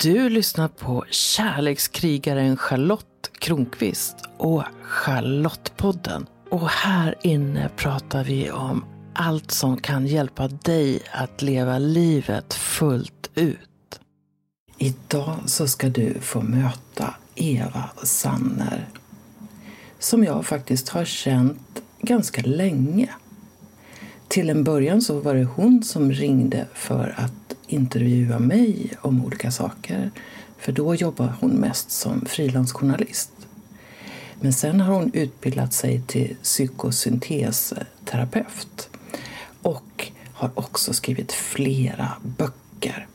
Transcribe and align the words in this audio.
Du 0.00 0.28
lyssnar 0.28 0.68
på 0.68 1.04
kärlekskrigaren 1.10 2.56
Charlotte 2.56 3.30
Kronqvist 3.38 4.16
och 4.36 4.62
Charlottepodden. 4.82 6.26
Och 6.50 6.68
här 6.68 7.14
inne 7.22 7.70
pratar 7.76 8.24
vi 8.24 8.50
om 8.50 8.84
allt 9.14 9.50
som 9.50 9.76
kan 9.76 10.06
hjälpa 10.06 10.48
dig 10.48 11.00
att 11.12 11.42
leva 11.42 11.78
livet 11.78 12.54
fullt 12.54 13.30
ut. 13.34 14.00
Idag 14.76 15.36
så 15.46 15.68
ska 15.68 15.88
du 15.88 16.14
få 16.20 16.40
möta 16.40 17.14
Eva 17.34 17.90
Sanner 18.02 18.88
som 19.98 20.24
jag 20.24 20.46
faktiskt 20.46 20.88
har 20.88 21.04
känt 21.04 21.82
ganska 22.00 22.42
länge. 22.42 23.08
Till 24.28 24.50
en 24.50 24.64
början 24.64 25.02
så 25.02 25.20
var 25.20 25.34
det 25.34 25.44
hon 25.44 25.82
som 25.82 26.12
ringde 26.12 26.66
för 26.74 27.14
att 27.16 27.32
intervjua 27.68 28.38
mig 28.38 28.92
om 29.00 29.24
olika 29.24 29.50
saker. 29.50 30.10
För 30.58 30.72
då 30.72 30.94
jobbar 30.94 31.32
hon 31.40 31.50
mest 31.50 31.90
som 31.90 32.26
frilansjournalist. 32.26 33.30
Men 34.40 34.52
sen 34.52 34.80
har 34.80 34.94
hon 34.94 35.10
utbildat 35.14 35.72
sig 35.72 36.02
till 36.06 36.36
psykosyntesterapeut 36.42 38.88
och 39.62 40.12
har 40.32 40.50
också 40.54 40.92
skrivit 40.92 41.32
flera 41.32 42.12
böcker. 42.22 43.06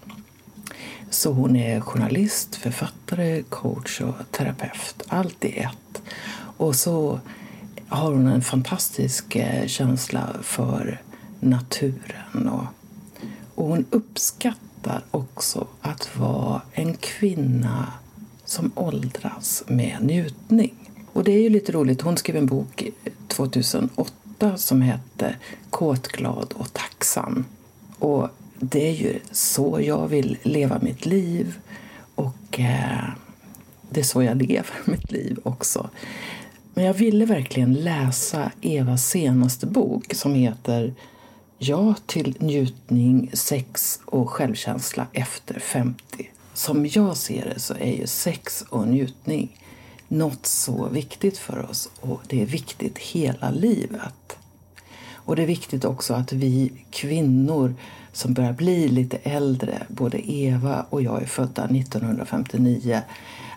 Så 1.09 1.31
hon 1.31 1.55
är 1.55 1.81
journalist, 1.81 2.55
författare, 2.55 3.44
coach 3.49 4.02
och 4.02 4.16
terapeut. 4.31 5.03
Allt 5.08 5.45
i 5.45 5.58
ett. 5.58 6.02
Och 6.58 6.75
så 6.75 7.20
har 7.88 8.11
hon 8.11 8.27
en 8.27 8.41
fantastisk 8.41 9.35
eh, 9.35 9.67
känsla 9.67 10.30
för 10.41 11.02
naturen. 11.39 12.49
Och, 12.49 12.66
och 13.55 13.67
hon 13.67 13.85
uppskattar 13.89 15.03
också 15.12 15.67
att 15.81 16.17
vara 16.17 16.61
en 16.71 16.94
kvinna 16.94 17.94
som 18.45 18.71
åldras 18.75 19.63
med 19.67 19.98
njutning. 20.02 20.73
Och 21.14 21.23
det 21.23 21.31
är 21.31 21.41
ju 21.41 21.50
lite 21.50 21.72
roligt. 21.72 22.02
Hon 22.02 22.17
skrev 22.17 22.38
en 22.38 22.45
bok 22.45 22.83
2008 23.27 24.58
som 24.58 24.81
hette 24.81 25.36
Kåt, 25.69 26.08
glad 26.08 26.53
och 26.58 26.73
tacksam. 26.73 27.45
Och 28.00 28.30
det 28.59 28.88
är 28.89 28.94
ju 28.94 29.19
så 29.31 29.80
jag 29.81 30.08
vill 30.08 30.38
leva 30.44 30.80
mitt 30.81 31.05
liv. 31.05 31.59
Och 32.16 32.59
eh, 32.59 33.09
det 33.89 33.99
är 33.99 34.03
så 34.03 34.23
jag 34.23 34.38
lever 34.38 34.75
mitt 34.86 35.11
liv 35.11 35.39
också. 35.44 35.89
Men 36.73 36.86
jag 36.86 36.94
ville 36.94 37.25
verkligen 37.25 37.73
läsa 37.73 38.52
Evas 38.61 39.09
senaste 39.09 39.66
bok 39.66 40.14
som 40.14 40.33
heter 40.36 40.94
Ja 41.66 41.95
till 42.06 42.36
njutning, 42.39 43.30
sex 43.33 44.00
och 44.06 44.30
självkänsla 44.30 45.08
efter 45.14 45.59
50. 45.59 46.30
Som 46.53 46.86
jag 46.86 47.17
ser 47.17 47.45
det 47.45 47.59
så 47.59 47.73
är 47.73 47.92
ju 47.92 48.08
sex 48.08 48.66
och 48.70 48.88
njutning 48.88 49.59
något 50.08 50.45
så 50.45 50.88
viktigt 50.88 51.38
för 51.38 51.70
oss 51.70 51.89
och 52.02 52.22
det 52.28 52.42
är 52.42 52.45
viktigt 52.45 52.97
hela 52.97 53.50
livet. 53.50 54.38
Och 55.14 55.36
det 55.36 55.42
är 55.42 55.47
viktigt 55.47 55.86
också 55.86 56.14
att 56.14 56.33
vi 56.33 56.72
kvinnor 56.92 57.75
som 58.11 58.33
börjar 58.33 58.53
bli 58.53 58.88
lite 58.88 59.17
äldre, 59.17 59.83
både 59.88 60.31
Eva 60.31 60.86
och 60.89 61.02
jag 61.02 61.22
är 61.22 61.27
födda 61.27 61.64
1959, 61.66 63.02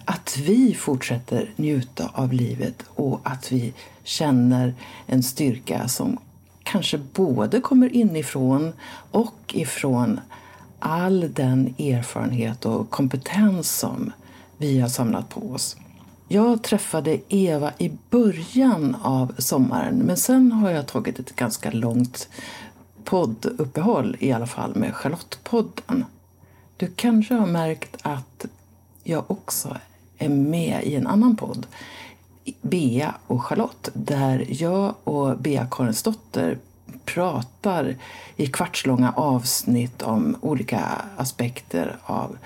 att 0.04 0.36
vi 0.36 0.74
fortsätter 0.74 1.50
njuta 1.56 2.10
av 2.14 2.32
livet 2.32 2.84
och 2.88 3.20
att 3.22 3.52
vi 3.52 3.72
känner 4.04 4.74
en 5.06 5.22
styrka 5.22 5.88
som 5.88 6.18
kanske 6.76 6.98
både 6.98 7.60
kommer 7.60 7.96
inifrån 7.96 8.72
och 9.10 9.34
ifrån 9.52 10.20
all 10.78 11.32
den 11.32 11.74
erfarenhet 11.78 12.66
och 12.66 12.90
kompetens 12.90 13.78
som 13.78 14.12
vi 14.56 14.80
har 14.80 14.88
samlat 14.88 15.28
på 15.28 15.40
oss. 15.40 15.76
Jag 16.28 16.62
träffade 16.62 17.18
Eva 17.28 17.72
i 17.78 17.92
början 18.10 18.96
av 19.02 19.34
sommaren 19.38 19.94
men 19.98 20.16
sen 20.16 20.52
har 20.52 20.70
jag 20.70 20.86
tagit 20.86 21.18
ett 21.18 21.36
ganska 21.36 21.70
långt 21.70 22.28
podduppehåll 23.04 24.16
i 24.20 24.32
alla 24.32 24.46
fall 24.46 24.74
med 24.74 24.94
Charlottepodden. 24.94 26.04
Du 26.76 26.86
kanske 26.96 27.34
har 27.34 27.46
märkt 27.46 27.96
att 28.02 28.46
jag 29.04 29.30
också 29.30 29.76
är 30.18 30.28
med 30.28 30.84
i 30.84 30.94
en 30.94 31.06
annan 31.06 31.36
podd, 31.36 31.66
Bea 32.62 33.14
och 33.26 33.44
Charlotte, 33.44 33.88
där 33.92 34.46
jag 34.48 34.94
och 35.04 35.38
Bea 35.38 35.66
Karinsdotter 35.70 36.58
pratar 37.06 37.96
i 38.36 38.46
kvartslånga 38.46 39.12
avsnitt 39.12 40.02
om 40.02 40.36
olika 40.40 41.02
aspekter 41.16 41.96
av 42.04 42.38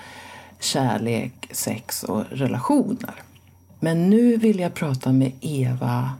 kärlek, 0.59 1.47
sex 1.51 2.03
och 2.03 2.23
relationer. 2.29 3.13
Men 3.79 4.09
nu 4.09 4.37
vill 4.37 4.59
jag 4.59 4.73
prata 4.73 5.11
med 5.11 5.31
Eva 5.41 6.11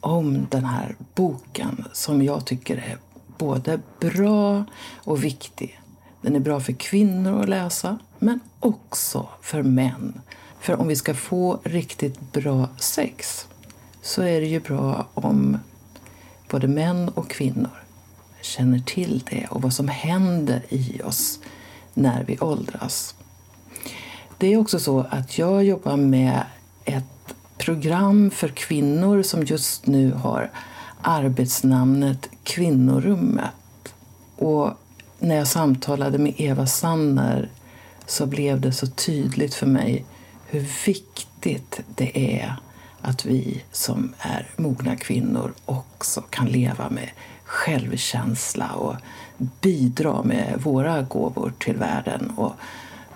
om 0.00 0.46
den 0.50 0.64
här 0.64 0.96
boken 1.14 1.84
som 1.92 2.22
jag 2.22 2.44
tycker 2.46 2.76
är 2.76 2.98
både 3.38 3.80
bra 4.00 4.64
och 4.94 5.24
viktig. 5.24 5.80
Den 6.20 6.36
är 6.36 6.40
bra 6.40 6.60
för 6.60 6.72
kvinnor 6.72 7.42
att 7.42 7.48
läsa, 7.48 7.98
men 8.18 8.40
också 8.60 9.28
för 9.40 9.62
män. 9.62 10.20
För 10.60 10.80
om 10.80 10.88
vi 10.88 10.96
ska 10.96 11.14
få 11.14 11.60
riktigt 11.64 12.32
bra 12.32 12.68
sex 12.78 13.46
så 14.02 14.22
är 14.22 14.40
det 14.40 14.46
ju 14.46 14.60
bra 14.60 15.06
om 15.14 15.58
både 16.50 16.68
män 16.68 17.08
och 17.08 17.30
kvinnor 17.30 17.79
känner 18.50 18.78
till 18.78 19.22
det 19.30 19.46
och 19.50 19.62
vad 19.62 19.72
som 19.72 19.88
händer 19.88 20.62
i 20.68 21.00
oss 21.04 21.40
när 21.94 22.24
vi 22.24 22.38
åldras. 22.38 23.14
Det 24.38 24.52
är 24.52 24.56
också 24.56 24.78
så 24.78 25.06
att 25.10 25.38
jag 25.38 25.64
jobbar 25.64 25.96
med 25.96 26.42
ett 26.84 27.34
program 27.58 28.30
för 28.30 28.48
kvinnor 28.48 29.22
som 29.22 29.42
just 29.44 29.86
nu 29.86 30.12
har 30.12 30.50
arbetsnamnet 31.02 32.30
Kvinnorummet. 32.44 33.94
Och 34.36 34.70
när 35.18 35.36
jag 35.36 35.46
samtalade 35.46 36.18
med 36.18 36.34
Eva 36.36 36.66
Sanner 36.66 37.48
så 38.06 38.26
blev 38.26 38.60
det 38.60 38.72
så 38.72 38.86
tydligt 38.86 39.54
för 39.54 39.66
mig 39.66 40.04
hur 40.46 40.66
viktigt 40.86 41.80
det 41.94 42.40
är 42.40 42.56
att 43.00 43.24
vi 43.24 43.62
som 43.72 44.14
är 44.18 44.46
mogna 44.56 44.96
kvinnor 44.96 45.52
också 45.64 46.20
kan 46.20 46.46
leva 46.46 46.90
med 46.90 47.10
självkänsla 47.50 48.72
och 48.72 48.96
bidra 49.60 50.22
med 50.22 50.60
våra 50.62 51.02
gåvor 51.02 51.52
till 51.58 51.76
världen 51.76 52.32
och 52.36 52.52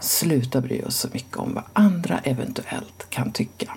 sluta 0.01 0.61
bry 0.61 0.83
oss 0.83 0.97
så 0.97 1.09
mycket 1.13 1.37
om 1.37 1.55
vad 1.55 1.65
andra 1.73 2.19
eventuellt 2.19 3.07
kan 3.09 3.33
tycka. 3.33 3.77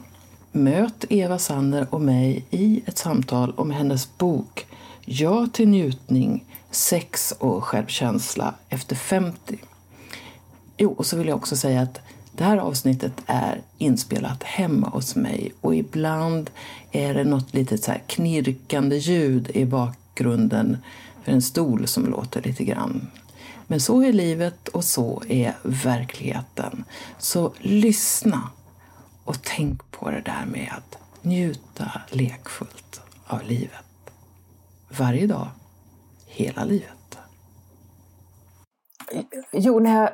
Möt 0.51 1.05
Eva 1.09 1.39
Sander 1.39 1.87
och 1.89 2.01
mig 2.01 2.45
i 2.49 2.81
ett 2.85 2.97
samtal 2.97 3.53
om 3.57 3.71
hennes 3.71 4.17
bok 4.17 4.65
Ja 5.05 5.47
till 5.53 5.67
njutning, 5.67 6.45
sex 6.71 7.33
och 7.39 7.63
självkänsla 7.63 8.53
efter 8.69 8.95
50. 8.95 9.57
Jo, 10.77 10.93
och 10.93 11.05
så 11.05 11.17
vill 11.17 11.27
jag 11.27 11.37
också 11.37 11.55
säga 11.55 11.81
att 11.81 11.99
det 12.31 12.43
här 12.43 12.57
avsnittet 12.57 13.13
är 13.25 13.61
inspelat 13.77 14.43
hemma 14.43 14.89
hos 14.89 15.15
mig 15.15 15.51
och 15.61 15.75
ibland 15.75 16.49
är 16.91 17.13
det 17.13 17.23
något 17.23 17.53
litet 17.53 17.83
så 17.83 17.91
här 17.91 18.03
knirkande 18.07 18.97
ljud 18.97 19.51
i 19.53 19.65
bakgrunden 19.65 20.06
för 21.23 21.31
en 21.31 21.41
stol 21.41 21.87
som 21.87 22.05
låter 22.05 22.41
lite 22.41 22.63
grann. 22.63 23.11
Men 23.67 23.79
så 23.79 24.03
är 24.03 24.13
livet 24.13 24.67
och 24.67 24.83
så 24.83 25.23
är 25.29 25.55
verkligheten. 25.63 26.85
Så 27.17 27.53
lyssna 27.57 28.49
och 29.23 29.43
tänk 29.43 29.91
på 29.91 30.11
det 30.11 30.21
där 30.21 30.45
med 30.45 30.73
att 30.77 30.97
njuta 31.21 31.91
lekfullt 32.09 33.01
av 33.27 33.43
livet. 33.43 34.11
Varje 34.97 35.27
dag, 35.27 35.47
hela 36.25 36.63
livet. 36.63 37.17
Jo, 39.51 39.79
när 39.79 40.01
jag 40.01 40.09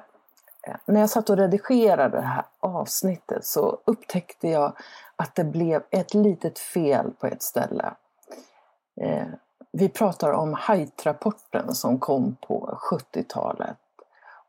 när 0.85 0.99
jag 0.99 1.09
satt 1.09 1.29
och 1.29 1.37
redigerade 1.37 2.17
det 2.17 2.27
här 2.27 2.45
avsnittet 2.59 3.45
så 3.45 3.81
upptäckte 3.85 4.47
jag 4.47 4.77
att 5.15 5.35
det 5.35 5.43
blev 5.43 5.83
ett 5.91 6.13
litet 6.13 6.59
fel 6.59 7.11
på 7.19 7.27
ett 7.27 7.43
ställe. 7.43 7.93
Eh, 9.01 9.27
vi 9.77 9.89
pratar 9.89 10.31
om 10.31 10.53
Haidt-rapporten 10.53 11.75
som 11.75 11.99
kom 11.99 12.35
på 12.41 12.79
70-talet. 12.81 13.77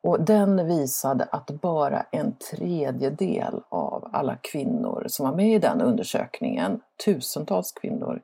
Och 0.03 0.21
den 0.21 0.67
visade 0.67 1.25
att 1.25 1.47
bara 1.47 2.07
en 2.11 2.37
tredjedel 2.37 3.63
av 3.69 4.11
alla 4.13 4.37
kvinnor 4.37 5.05
som 5.09 5.27
var 5.27 5.37
med 5.37 5.55
i 5.55 5.59
den 5.59 5.81
undersökningen, 5.81 6.81
tusentals 7.05 7.73
kvinnor, 7.73 8.23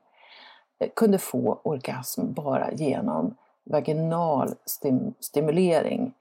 eh, 0.79 0.89
kunde 0.95 1.17
få 1.17 1.61
orgasm 1.63 2.33
bara 2.33 2.71
genom 2.71 3.37
vaginal 3.63 4.55
stim 4.65 5.13
stimulering 5.19 6.13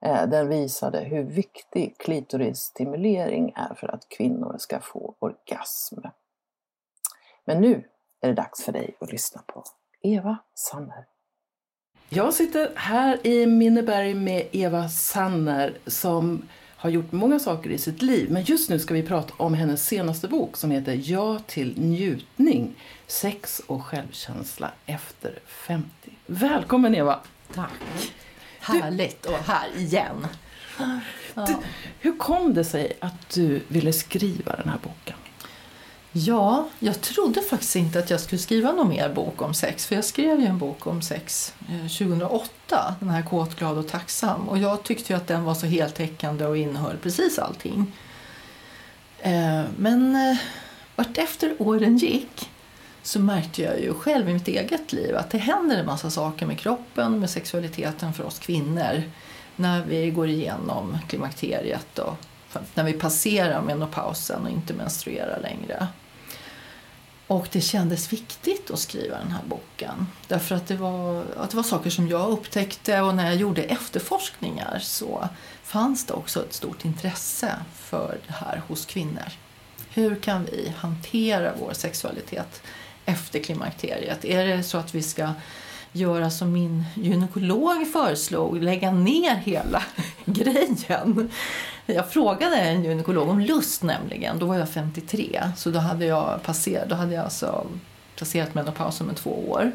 eh, 0.00 0.26
den 0.28 0.48
visade 0.48 1.00
hur 1.00 1.22
viktig 1.22 1.98
klitorisstimulering 1.98 3.52
är 3.56 3.74
för 3.74 3.94
att 3.94 4.08
kvinnor 4.08 4.56
ska 4.58 4.80
få 4.80 5.14
orgasm. 5.18 6.00
Men 7.44 7.60
nu 7.60 7.84
är 8.20 8.28
det 8.28 8.34
dags 8.34 8.64
för 8.64 8.72
dig 8.72 8.96
att 9.00 9.12
lyssna 9.12 9.42
på 9.46 9.64
Eva 10.02 10.38
Sanner. 10.54 11.04
Jag 12.08 12.34
sitter 12.34 12.72
här 12.76 13.26
i 13.26 13.46
Minneberg 13.46 14.14
med 14.14 14.48
Eva 14.52 14.88
Sanner 14.88 15.78
som 15.86 16.42
har 16.76 16.90
gjort 16.90 17.12
många 17.12 17.38
saker 17.38 17.70
i 17.70 17.78
sitt 17.78 18.02
liv. 18.02 18.30
Men 18.30 18.42
just 18.42 18.70
nu 18.70 18.78
ska 18.78 18.94
vi 18.94 19.02
prata 19.02 19.34
om 19.36 19.54
hennes 19.54 19.86
senaste 19.86 20.28
bok 20.28 20.56
som 20.56 20.70
heter 20.70 21.00
Ja 21.04 21.38
till 21.38 21.80
njutning. 21.80 22.74
Sex 23.06 23.62
och 23.66 23.84
självkänsla 23.84 24.70
efter 24.86 25.38
50. 25.46 25.88
Välkommen 26.26 26.94
Eva! 26.94 27.20
Tack! 27.54 28.12
Härligt 28.60 29.26
att 29.26 29.32
vara 29.32 29.42
här 29.42 29.76
igen. 29.76 30.26
Du, 31.34 31.56
hur 32.00 32.18
kom 32.18 32.54
det 32.54 32.64
sig 32.64 32.92
att 33.00 33.30
du 33.34 33.60
ville 33.68 33.92
skriva 33.92 34.56
den 34.56 34.68
här 34.68 34.78
boken? 34.82 35.16
Ja, 36.18 36.68
jag 36.78 37.00
trodde 37.00 37.42
faktiskt 37.42 37.76
inte 37.76 37.98
att 37.98 38.10
jag 38.10 38.20
skulle 38.20 38.38
skriva 38.38 38.72
någon 38.72 38.88
mer 38.88 39.08
bok 39.08 39.42
om 39.42 39.54
sex. 39.54 39.86
För 39.86 39.94
jag 39.94 40.04
skrev 40.04 40.40
ju 40.40 40.46
en 40.46 40.58
bok 40.58 40.86
om 40.86 41.02
sex 41.02 41.54
eh, 41.68 41.88
2008, 41.88 42.94
den 43.00 43.10
här 43.10 43.22
Kåt, 43.22 43.56
glad 43.56 43.78
och 43.78 43.88
tacksam. 43.88 44.48
Och 44.48 44.58
jag 44.58 44.82
tyckte 44.82 45.12
ju 45.12 45.16
att 45.16 45.26
den 45.26 45.44
var 45.44 45.54
så 45.54 45.66
heltäckande 45.66 46.46
och 46.46 46.56
innehöll 46.56 46.96
precis 46.96 47.38
allting. 47.38 47.92
Eh, 49.18 49.62
men 49.78 50.16
eh, 50.16 50.38
vartefter 50.96 51.54
åren 51.58 51.96
gick 51.96 52.50
så 53.02 53.20
märkte 53.20 53.62
jag 53.62 53.80
ju 53.80 53.94
själv 53.94 54.28
i 54.28 54.32
mitt 54.32 54.48
eget 54.48 54.92
liv 54.92 55.16
att 55.16 55.30
det 55.30 55.38
händer 55.38 55.76
en 55.76 55.86
massa 55.86 56.10
saker 56.10 56.46
med 56.46 56.58
kroppen, 56.58 57.20
med 57.20 57.30
sexualiteten 57.30 58.12
för 58.12 58.24
oss 58.24 58.38
kvinnor 58.38 59.02
när 59.56 59.84
vi 59.84 60.10
går 60.10 60.28
igenom 60.28 60.98
klimakteriet 61.08 61.98
och 61.98 62.14
när 62.74 62.84
vi 62.84 62.92
passerar 62.92 63.62
menopausen 63.62 64.42
och 64.42 64.50
inte 64.50 64.74
menstruerar 64.74 65.40
längre. 65.40 65.88
Och 67.26 67.48
det 67.52 67.60
kändes 67.60 68.12
viktigt 68.12 68.70
att 68.70 68.78
skriva 68.78 69.18
den 69.18 69.30
här 69.30 69.42
boken. 69.46 70.06
Därför 70.28 70.54
att 70.54 70.66
det, 70.66 70.76
var, 70.76 71.24
att 71.36 71.50
det 71.50 71.56
var 71.56 71.64
saker 71.64 71.90
som 71.90 72.08
jag 72.08 72.30
upptäckte 72.30 73.00
och 73.00 73.14
när 73.14 73.26
jag 73.26 73.36
gjorde 73.36 73.62
efterforskningar 73.62 74.78
så 74.82 75.28
fanns 75.62 76.06
det 76.06 76.12
också 76.12 76.44
ett 76.44 76.52
stort 76.52 76.84
intresse 76.84 77.52
för 77.74 78.18
det 78.26 78.32
här 78.32 78.62
hos 78.68 78.86
kvinnor. 78.86 79.32
Hur 79.90 80.14
kan 80.14 80.44
vi 80.44 80.72
hantera 80.76 81.52
vår 81.60 81.72
sexualitet 81.72 82.62
efter 83.04 83.38
klimakteriet? 83.38 84.24
Är 84.24 84.46
det 84.46 84.62
så 84.62 84.78
att 84.78 84.94
vi 84.94 85.02
ska 85.02 85.32
göra 85.92 86.30
som 86.30 86.52
min 86.52 86.84
gynekolog 86.94 87.92
föreslog, 87.92 88.62
lägga 88.62 88.90
ner 88.90 89.34
hela 89.34 89.82
grejen? 90.24 91.30
Jag 91.86 92.10
frågade 92.10 92.56
en 92.56 92.84
gynekolog 92.84 93.28
om 93.28 93.40
lust 93.40 93.82
nämligen. 93.82 94.38
Då 94.38 94.46
var 94.46 94.56
jag 94.56 94.68
53. 94.68 95.50
Så 95.56 95.70
då 95.70 95.78
hade 95.78 96.04
jag, 96.04 96.42
passerat, 96.42 96.88
då 96.88 96.94
hade 96.94 97.14
jag 97.14 97.24
alltså 97.24 97.66
passerat 98.18 98.54
menopausen 98.54 99.06
med 99.06 99.16
två 99.16 99.50
år. 99.50 99.72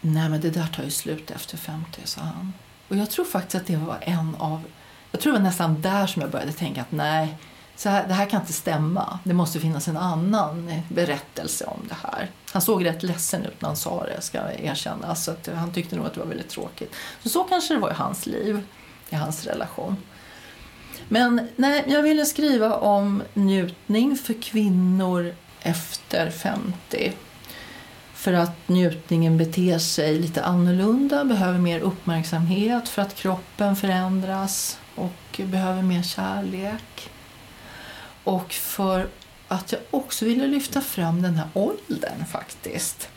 Nej 0.00 0.28
men 0.28 0.40
det 0.40 0.50
där 0.50 0.66
tar 0.66 0.82
ju 0.82 0.90
slut 0.90 1.30
efter 1.30 1.56
50, 1.56 2.00
sa 2.04 2.20
han. 2.20 2.52
Och 2.88 2.96
jag 2.96 3.10
tror 3.10 3.24
faktiskt 3.24 3.54
att 3.54 3.66
det 3.66 3.76
var 3.76 3.98
en 4.00 4.36
av... 4.38 4.62
Jag 5.12 5.20
tror 5.20 5.32
det 5.32 5.38
var 5.38 5.46
nästan 5.46 5.82
där 5.82 6.06
som 6.06 6.22
jag 6.22 6.30
började 6.30 6.52
tänka 6.52 6.80
att 6.80 6.92
nej, 6.92 7.36
så 7.76 7.88
här, 7.88 8.08
det 8.08 8.14
här 8.14 8.26
kan 8.26 8.40
inte 8.40 8.52
stämma. 8.52 9.18
Det 9.24 9.34
måste 9.34 9.60
finnas 9.60 9.88
en 9.88 9.96
annan 9.96 10.82
berättelse 10.88 11.64
om 11.64 11.80
det 11.88 11.96
här. 12.02 12.30
Han 12.52 12.62
såg 12.62 12.84
rätt 12.84 13.02
ledsen 13.02 13.44
ut 13.44 13.60
när 13.60 13.68
han 13.68 13.76
sa 13.76 14.04
det, 14.04 14.20
ska 14.20 14.38
jag 14.38 14.60
erkänna. 14.60 15.14
Så 15.14 15.30
att 15.30 15.48
han 15.54 15.72
tyckte 15.72 15.96
nog 15.96 16.06
att 16.06 16.14
det 16.14 16.20
var 16.20 16.26
väldigt 16.26 16.48
tråkigt. 16.48 16.94
Så, 17.22 17.28
så 17.28 17.44
kanske 17.44 17.74
det 17.74 17.80
var 17.80 17.90
i 17.90 17.94
hans 17.94 18.26
liv, 18.26 18.62
i 19.10 19.16
hans 19.16 19.46
relation. 19.46 19.96
Men 21.12 21.48
nej, 21.56 21.84
jag 21.86 22.02
ville 22.02 22.26
skriva 22.26 22.74
om 22.74 23.22
njutning 23.34 24.16
för 24.16 24.42
kvinnor 24.42 25.34
efter 25.62 26.30
50. 26.30 27.12
För 28.14 28.32
att 28.32 28.68
njutningen 28.68 29.38
beter 29.38 29.78
sig 29.78 30.18
lite 30.18 30.44
annorlunda, 30.44 31.24
behöver 31.24 31.58
mer 31.58 31.80
uppmärksamhet 31.80 32.88
för 32.88 33.02
att 33.02 33.14
kroppen 33.14 33.76
förändras 33.76 34.78
och 34.94 35.40
behöver 35.44 35.82
mer 35.82 36.02
kärlek. 36.02 37.10
Och 38.24 38.52
för 38.52 39.08
att 39.48 39.72
jag 39.72 39.80
också 39.90 40.24
ville 40.24 40.46
lyfta 40.46 40.80
fram 40.80 41.22
den 41.22 41.34
här 41.34 41.48
åldern 41.54 42.26
faktiskt. 42.32 43.08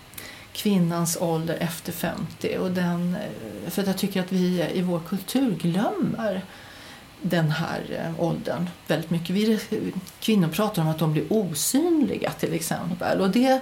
Kvinnans 0.54 1.18
ålder 1.22 1.58
efter 1.60 1.92
50. 1.92 2.58
Och 2.58 2.72
den, 2.72 3.16
eh, 3.16 3.70
för 3.70 3.82
att 3.82 3.88
jag 3.88 3.98
tycker 3.98 4.20
att 4.20 4.32
vi 4.32 4.70
i 4.74 4.82
vår 4.82 5.00
kultur 5.00 5.56
glömmer 5.56 6.42
den 7.24 7.52
här 7.52 7.82
eh, 7.90 8.24
åldern 8.24 8.70
väldigt 8.88 9.10
mycket. 9.10 9.30
Vi, 9.30 9.60
kvinnor 10.20 10.48
pratar 10.48 10.82
om 10.82 10.88
att 10.88 11.00
de 11.00 11.14
blir 11.14 11.26
osynliga 11.30 12.32
till 12.32 12.54
exempel. 12.54 13.22
Och 13.22 13.30
det, 13.30 13.62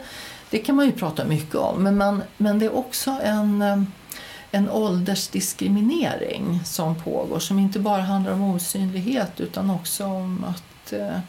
det 0.49 0.59
kan 0.59 0.75
man 0.75 0.85
ju 0.85 0.91
prata 0.91 1.25
mycket 1.25 1.55
om. 1.55 1.83
Men, 1.83 1.97
man, 1.97 2.23
men 2.37 2.59
det 2.59 2.65
är 2.65 2.75
också 2.75 3.19
en, 3.23 3.61
eh, 3.61 3.83
en 4.51 4.69
åldersdiskriminering 4.69 6.61
som 6.65 6.95
pågår 6.95 7.39
som 7.39 7.59
inte 7.59 7.79
bara 7.79 8.01
handlar 8.01 8.31
om 8.31 8.43
osynlighet 8.43 9.39
utan 9.39 9.69
också 9.69 10.05
om 10.05 10.45
att 10.47 10.93
eh, 10.93 11.19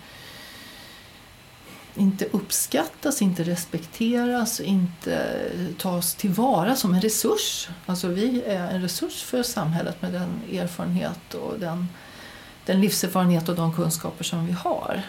inte 1.95 2.25
uppskattas, 2.25 3.23
inte 3.23 3.45
respekteras, 3.45 4.61
inte 4.61 5.35
tas 5.79 6.15
tillvara 6.15 6.77
som 6.77 6.95
en 6.95 7.01
resurs. 7.01 7.69
Alltså 7.87 8.09
vi 8.09 8.43
är 8.43 8.71
en 8.71 8.83
resurs 8.83 9.23
för 9.23 9.43
samhället 9.43 10.03
med 10.03 10.13
den 10.13 10.61
erfarenhet 10.61 11.35
och 11.35 11.59
den 11.59 11.89
den 12.67 12.81
livserfarenhet 12.81 13.49
och 13.49 13.57
de 13.57 13.73
kunskaper 13.73 14.25
som 14.25 14.47
vi 14.47 14.53
har. 14.53 15.03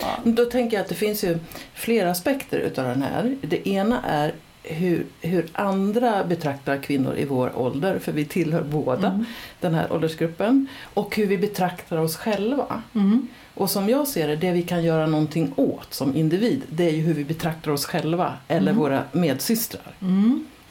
Ja. 0.00 0.18
Då 0.24 0.44
tänker 0.44 0.76
jag 0.76 0.82
att 0.82 0.88
det 0.88 0.94
finns 0.94 1.24
ju 1.24 1.38
flera 1.74 2.10
aspekter 2.10 2.58
utav 2.58 2.84
den 2.84 3.02
här. 3.02 3.36
Det 3.42 3.68
ena 3.68 4.02
är 4.02 4.34
hur, 4.62 5.06
hur 5.20 5.46
andra 5.52 6.24
betraktar 6.24 6.76
kvinnor 6.76 7.16
i 7.16 7.24
vår 7.24 7.58
ålder, 7.58 7.98
för 7.98 8.12
vi 8.12 8.24
tillhör 8.24 8.62
båda 8.62 9.08
mm. 9.08 9.24
den 9.60 9.74
här 9.74 9.92
åldersgruppen. 9.92 10.66
Och 10.94 11.16
hur 11.16 11.26
vi 11.26 11.38
betraktar 11.38 11.96
oss 11.96 12.16
själva. 12.16 12.82
Mm. 12.94 13.28
Och 13.54 13.70
som 13.70 13.88
jag 13.88 14.08
ser 14.08 14.28
det, 14.28 14.36
det 14.36 14.52
vi 14.52 14.62
kan 14.62 14.84
göra 14.84 15.06
någonting 15.06 15.52
åt 15.56 15.94
som 15.94 16.16
individ, 16.16 16.62
det 16.68 16.84
är 16.84 16.92
ju 16.92 17.02
hur 17.02 17.14
vi 17.14 17.24
betraktar 17.24 17.70
oss 17.70 17.86
själva 17.86 18.34
eller 18.48 18.70
mm. 18.70 18.76
våra 18.76 19.02
medsystrar. 19.12 19.92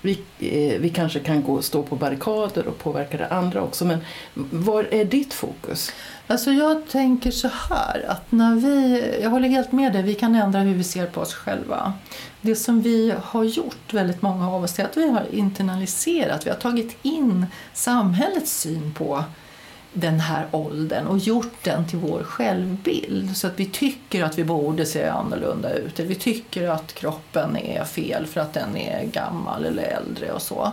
Vi, 0.02 0.12
eh, 0.40 0.80
vi 0.80 0.90
kanske 0.90 1.20
kan 1.20 1.44
gå, 1.44 1.62
stå 1.62 1.84
på 1.84 1.96
barrikader 1.96 2.68
och 2.68 2.78
påverka 2.78 3.18
det 3.18 3.28
andra 3.28 3.62
också. 3.62 3.86
Men 3.86 4.00
var 4.52 4.88
är 4.92 5.06
ditt 5.06 5.34
fokus? 5.34 5.92
Alltså 6.28 6.52
jag 6.52 6.88
tänker 6.88 7.32
så 7.32 7.48
här 7.48 8.06
att 8.08 8.32
när 8.32 8.56
vi, 8.56 9.04
jag 9.22 9.30
håller 9.30 9.50
helt 9.50 9.72
med 9.72 9.94
dig, 9.94 10.04
vi 10.04 10.16
kan 10.16 10.36
ändra 10.36 10.60
hur 10.60 10.76
vi 10.76 10.84
ser 10.84 11.06
på 11.06 11.22
oss 11.22 11.34
själva. 11.34 11.94
Det 12.42 12.56
som 12.56 12.82
vi 12.82 13.14
har 13.24 13.44
gjort, 13.44 13.94
väldigt 13.94 14.22
många 14.22 14.50
av 14.50 14.64
oss, 14.64 14.80
är 14.80 14.86
att 14.86 14.98
vi 14.98 15.10
har 15.10 15.26
internaliserat, 15.32 16.46
vi 16.46 16.50
har 16.50 16.58
tagit 16.58 16.98
in 17.02 17.46
samhällets 17.74 18.60
syn 18.60 18.94
på 18.94 19.24
den 19.94 20.20
här 20.20 20.48
åldern 20.52 21.08
och 21.08 21.18
gjort 21.18 21.64
den 21.64 21.88
till 21.88 22.00
vår 22.00 22.24
självbild. 22.24 23.38
Så 23.38 23.48
att 23.48 23.60
vi 23.60 23.66
tycker 23.66 24.24
att 24.24 24.38
vi 24.38 24.44
borde 24.44 24.86
se 24.86 25.08
annorlunda 25.08 25.74
ut. 25.74 26.00
Eller 26.00 26.10
vi 26.10 26.16
tycker 26.16 26.70
att 26.70 26.94
kroppen 26.94 27.58
är 27.58 27.84
fel 27.84 28.26
för 28.26 28.42
att 28.42 28.54
den 28.54 28.78
är 28.78 29.06
gammal 29.06 29.66
eller 29.66 29.84
äldre 29.84 30.32
och 30.32 30.42
så. 30.42 30.72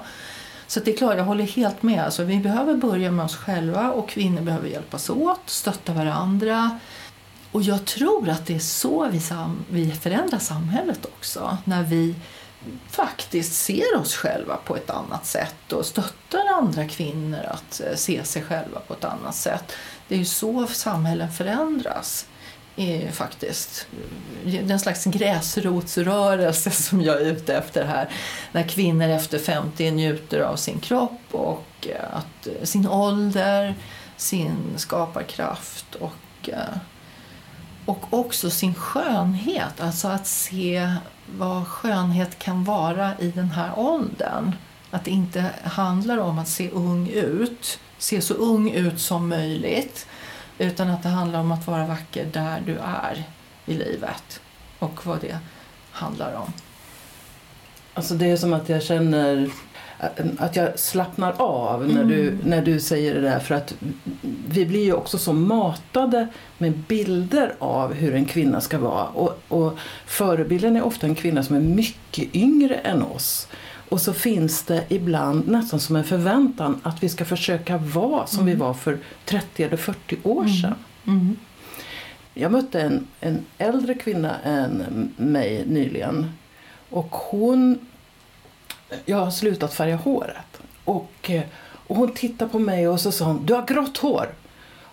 Så 0.67 0.81
det 0.81 0.93
är 0.93 0.97
klart, 0.97 1.17
jag 1.17 1.25
håller 1.25 1.45
helt 1.45 1.83
med. 1.83 2.05
Alltså, 2.05 2.25
vi 2.25 2.37
behöver 2.37 2.75
börja 2.75 3.11
med 3.11 3.25
oss 3.25 3.37
själva 3.37 3.93
och 3.93 4.09
kvinnor 4.09 4.43
behöver 4.43 4.69
hjälpas 4.69 5.11
åt, 5.11 5.41
stötta 5.47 5.93
varandra. 5.93 6.79
Och 7.53 7.63
jag 7.63 7.85
tror 7.85 8.29
att 8.29 8.47
det 8.47 8.55
är 8.55 8.59
så 8.59 9.09
vi, 9.09 9.21
vi 9.71 9.93
förändrar 9.93 10.39
samhället 10.39 11.05
också. 11.05 11.59
När 11.65 11.83
vi 11.83 12.15
faktiskt 12.91 13.65
ser 13.65 13.97
oss 13.97 14.15
själva 14.15 14.57
på 14.57 14.77
ett 14.77 14.91
annat 14.91 15.27
sätt 15.27 15.73
och 15.73 15.87
stöttar 15.87 16.47
andra 16.55 16.89
kvinnor 16.89 17.41
att 17.49 17.81
eh, 17.81 17.97
se 17.97 18.25
sig 18.25 18.43
själva 18.43 18.81
på 18.81 18.95
ett 18.95 19.05
annat 19.05 19.35
sätt. 19.35 19.73
Det 20.09 20.15
är 20.15 20.19
ju 20.19 20.25
så 20.25 20.67
samhällen 20.67 21.33
förändras 21.33 22.27
eh, 22.77 23.07
är 23.07 23.13
faktiskt 23.13 23.87
den 24.63 24.81
slags 24.81 25.05
gräsrotsrörelse 25.05 26.71
som 26.83 27.01
jag 27.01 27.23
är 27.23 27.27
ute 27.27 27.57
efter 27.57 27.85
här. 27.85 28.09
När 28.53 28.63
kvinnor 28.63 29.09
efter 29.09 29.39
50 29.39 29.91
njuter 29.91 30.41
av 30.41 30.57
sin 30.57 30.81
kropp 30.81 31.21
och 31.31 31.89
eh, 31.89 32.17
att, 32.17 32.69
sin 32.69 32.89
ålder, 32.89 33.75
sin 34.17 34.57
skaparkraft 34.77 35.95
och, 35.95 36.49
och 37.87 38.07
också 38.11 38.51
sin 38.51 38.75
skönhet. 38.75 39.81
Alltså 39.81 40.09
att 40.09 40.27
se 40.27 40.93
vad 41.27 41.67
skönhet 41.67 42.39
kan 42.39 42.65
vara 42.65 43.19
i 43.19 43.31
den 43.31 43.51
här 43.51 43.79
åldern. 43.79 44.53
Att 44.91 45.05
det 45.05 45.11
inte 45.11 45.51
handlar 45.65 46.19
om 46.19 46.39
att 46.39 46.49
se 46.49 46.71
ung 46.71 47.09
ut, 47.09 47.79
se 47.99 48.21
så 48.21 48.35
ung 48.35 48.71
ut 48.71 49.01
som 49.01 49.29
möjligt. 49.29 50.07
Utan 50.59 50.91
att 50.91 51.03
det 51.03 51.09
handlar 51.09 51.41
om 51.41 51.53
att 51.53 51.67
vara 51.67 51.87
vacker 51.87 52.27
där 52.33 52.63
du 52.67 52.79
är 52.79 53.25
i 53.67 53.75
livet. 53.75 54.41
Och 54.79 55.07
vad 55.07 55.21
det 55.21 55.39
handlar 55.91 56.35
om. 56.35 56.53
Alltså 57.95 58.15
det 58.15 58.31
är 58.31 58.37
som 58.37 58.53
att 58.53 58.69
jag 58.69 58.83
känner 58.83 59.51
att 60.39 60.57
jag 60.57 60.79
slappnar 60.79 61.35
av 61.39 61.89
när, 61.89 62.03
mm. 62.03 62.09
du, 62.09 62.39
när 62.45 62.63
du 62.63 62.81
säger 62.81 63.15
det 63.15 63.21
där. 63.21 63.39
För 63.39 63.55
att 63.55 63.75
vi 64.49 64.67
blir 64.67 64.85
ju 64.85 64.93
också 64.93 65.19
så 65.19 65.33
matade 65.33 66.29
med 66.59 66.73
bilder 66.73 67.55
av 67.59 67.95
hur 67.95 68.15
en 68.15 68.25
kvinna 68.25 68.61
ska 68.61 68.79
vara. 68.79 69.05
Och, 69.05 69.39
och 69.49 69.79
förebilden 70.07 70.77
är 70.77 70.83
ofta 70.83 71.07
en 71.07 71.15
kvinna 71.15 71.43
som 71.43 71.57
är 71.57 71.61
mycket 71.61 72.35
yngre 72.35 72.75
än 72.75 73.03
oss. 73.03 73.49
Och 73.89 74.01
så 74.01 74.13
finns 74.13 74.63
det 74.63 74.85
ibland 74.89 75.49
nästan 75.49 75.81
som 75.81 75.97
en 75.97 76.05
förväntan 76.05 76.81
att 76.83 77.03
vi 77.03 77.09
ska 77.09 77.25
försöka 77.25 77.77
vara 77.77 78.27
som 78.27 78.47
vi 78.47 78.55
var 78.55 78.75
för 78.75 78.99
30 79.25 79.63
eller 79.63 79.77
40 79.77 80.17
år 80.23 80.47
sedan. 80.63 80.75
Mm. 81.07 81.37
Jag 82.35 82.53
mötte 82.53 82.81
en, 82.81 83.07
en 83.21 83.45
äldre 83.59 83.95
kvinna 83.95 84.37
än 84.45 85.13
mig 85.17 85.65
nyligen. 85.67 86.31
Och 86.91 87.09
hon... 87.11 87.79
Jag 89.05 89.17
har 89.17 89.31
slutat 89.31 89.75
färga 89.75 89.97
håret. 89.97 90.61
Och, 90.85 91.31
eh, 91.31 91.43
och 91.87 91.97
hon 91.97 92.13
tittade 92.15 92.51
på 92.51 92.59
mig 92.59 92.89
och 92.89 93.01
så 93.01 93.13
sa 93.13 93.25
hon, 93.25 93.47
du 93.47 93.55
har 93.55 93.67
grått 93.67 93.97
hår. 93.99 94.29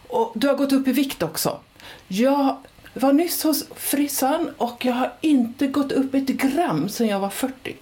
Och 0.07 0.31
du 0.35 0.47
har 0.47 0.55
gått 0.55 0.71
upp 0.71 0.87
i 0.87 0.91
vikt 0.91 1.23
också. 1.23 1.59
Jag 2.07 2.57
var 2.93 3.13
nyss 3.13 3.43
hos 3.43 3.65
frissan 3.75 4.49
och 4.57 4.85
jag 4.85 4.93
har 4.93 5.13
inte 5.21 5.67
gått 5.67 5.91
upp 5.91 6.13
ett 6.13 6.27
gram 6.27 6.89
sedan 6.89 7.07
jag 7.07 7.19
var 7.19 7.29
40. 7.29 7.75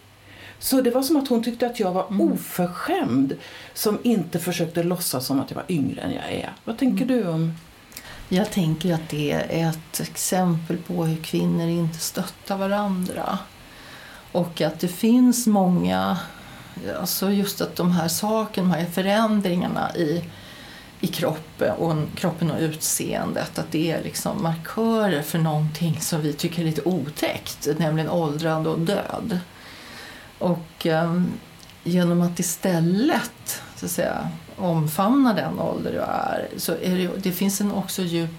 Så 0.59 0.81
det 0.81 0.91
var 0.91 1.03
som 1.03 1.17
att 1.17 1.27
hon 1.27 1.43
tyckte 1.43 1.65
att 1.67 1.79
jag 1.79 1.91
var 1.91 2.07
Mm. 2.07 2.21
oförskämd 2.21 3.37
som 3.73 3.97
inte 4.03 4.39
försökte 4.39 4.83
låtsas 4.83 5.25
som 5.25 5.39
att 5.39 5.49
jag 5.51 5.55
var 5.55 5.65
yngre 5.69 6.01
än 6.01 6.11
jag 6.13 6.31
är. 6.33 6.53
Vad 6.65 6.77
tänker 6.77 7.05
Mm. 7.05 7.17
du 7.17 7.27
om 7.29 7.53
Jag 8.29 8.51
tänker 8.51 8.93
att 8.93 9.09
det 9.09 9.31
är 9.31 9.69
ett 9.69 9.99
exempel 9.99 10.77
på 10.77 11.05
hur 11.05 11.23
kvinnor 11.23 11.67
inte 11.69 11.99
stöttar 11.99 12.57
varandra. 12.57 13.39
Och 14.31 14.61
att 14.61 14.79
det 14.79 14.87
finns 14.87 15.47
många, 15.47 16.17
alltså 16.99 17.31
just 17.31 17.61
att 17.61 17.75
de 17.75 17.91
här 17.91 18.07
sakerna, 18.07 18.67
de 18.67 18.73
här 18.73 18.85
förändringarna 18.85 19.95
i, 19.95 20.23
i 20.99 21.07
kroppen 21.07 21.71
och, 21.71 21.95
kroppen 22.15 22.51
och 22.51 22.59
utseendet, 22.59 23.59
att 23.59 23.71
det 23.71 23.91
är 23.91 24.03
liksom 24.03 24.43
markörer 24.43 25.21
för 25.21 25.39
någonting 25.39 26.01
som 26.01 26.21
vi 26.21 26.33
tycker 26.33 26.61
är 26.61 26.65
lite 26.65 26.81
otäckt, 26.81 27.67
nämligen 27.77 28.09
åldrande 28.09 28.69
och 28.69 28.79
död. 28.79 29.39
Och 30.39 30.85
eh, 30.85 31.21
genom 31.83 32.21
att 32.21 32.39
istället 32.39 33.61
så 33.75 33.85
att 33.85 33.91
säga, 33.91 34.29
omfamna 34.57 35.33
den 35.33 35.59
ålder 35.59 35.91
du 35.91 35.99
är 35.99 36.49
så 36.57 36.71
är 36.71 36.97
det, 36.97 37.09
det 37.17 37.31
finns 37.31 37.61
en 37.61 37.71
också 37.71 38.01
djup 38.01 38.29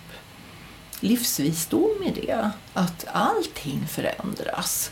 livsvisdom 1.00 2.02
i 2.02 2.10
det. 2.10 2.50
Att 2.72 3.06
allting 3.12 3.86
förändras 3.88 4.90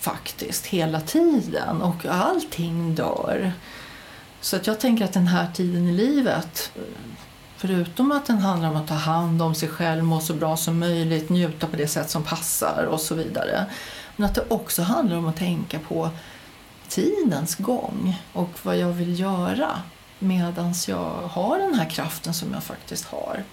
faktiskt 0.00 0.66
hela 0.66 1.00
tiden 1.00 1.82
och 1.82 2.06
allting 2.06 2.94
dör. 2.94 3.52
Så 4.40 4.56
att 4.56 4.66
jag 4.66 4.80
tänker 4.80 5.04
att 5.04 5.12
den 5.12 5.26
här 5.26 5.46
tiden 5.54 5.88
i 5.88 5.92
livet 5.92 6.72
förutom 7.56 8.12
att 8.12 8.26
den 8.26 8.38
handlar 8.38 8.70
om 8.70 8.76
att 8.76 8.88
ta 8.88 8.94
hand 8.94 9.42
om 9.42 9.54
sig 9.54 9.68
själv, 9.68 10.04
må 10.04 10.20
så 10.20 10.34
bra 10.34 10.56
som 10.56 10.78
möjligt, 10.78 11.28
njuta 11.28 11.66
på 11.66 11.76
det 11.76 11.88
sätt 11.88 12.10
som 12.10 12.22
passar 12.22 12.84
och 12.90 13.00
så 13.00 13.14
vidare. 13.14 13.66
Men 14.16 14.26
att 14.26 14.34
det 14.34 14.44
också 14.48 14.82
handlar 14.82 15.16
om 15.16 15.26
att 15.26 15.36
tänka 15.36 15.78
på 15.78 16.10
tidens 16.88 17.56
gång 17.56 18.20
och 18.32 18.50
vad 18.62 18.78
jag 18.78 18.88
vill 18.88 19.20
göra 19.20 19.82
medan 20.18 20.74
jag 20.88 21.10
har 21.30 21.58
den 21.58 21.74
här 21.74 21.90
kraften 21.90 22.34
som 22.34 22.52
jag 22.52 22.62
faktiskt 22.62 23.04
har. 23.04 23.44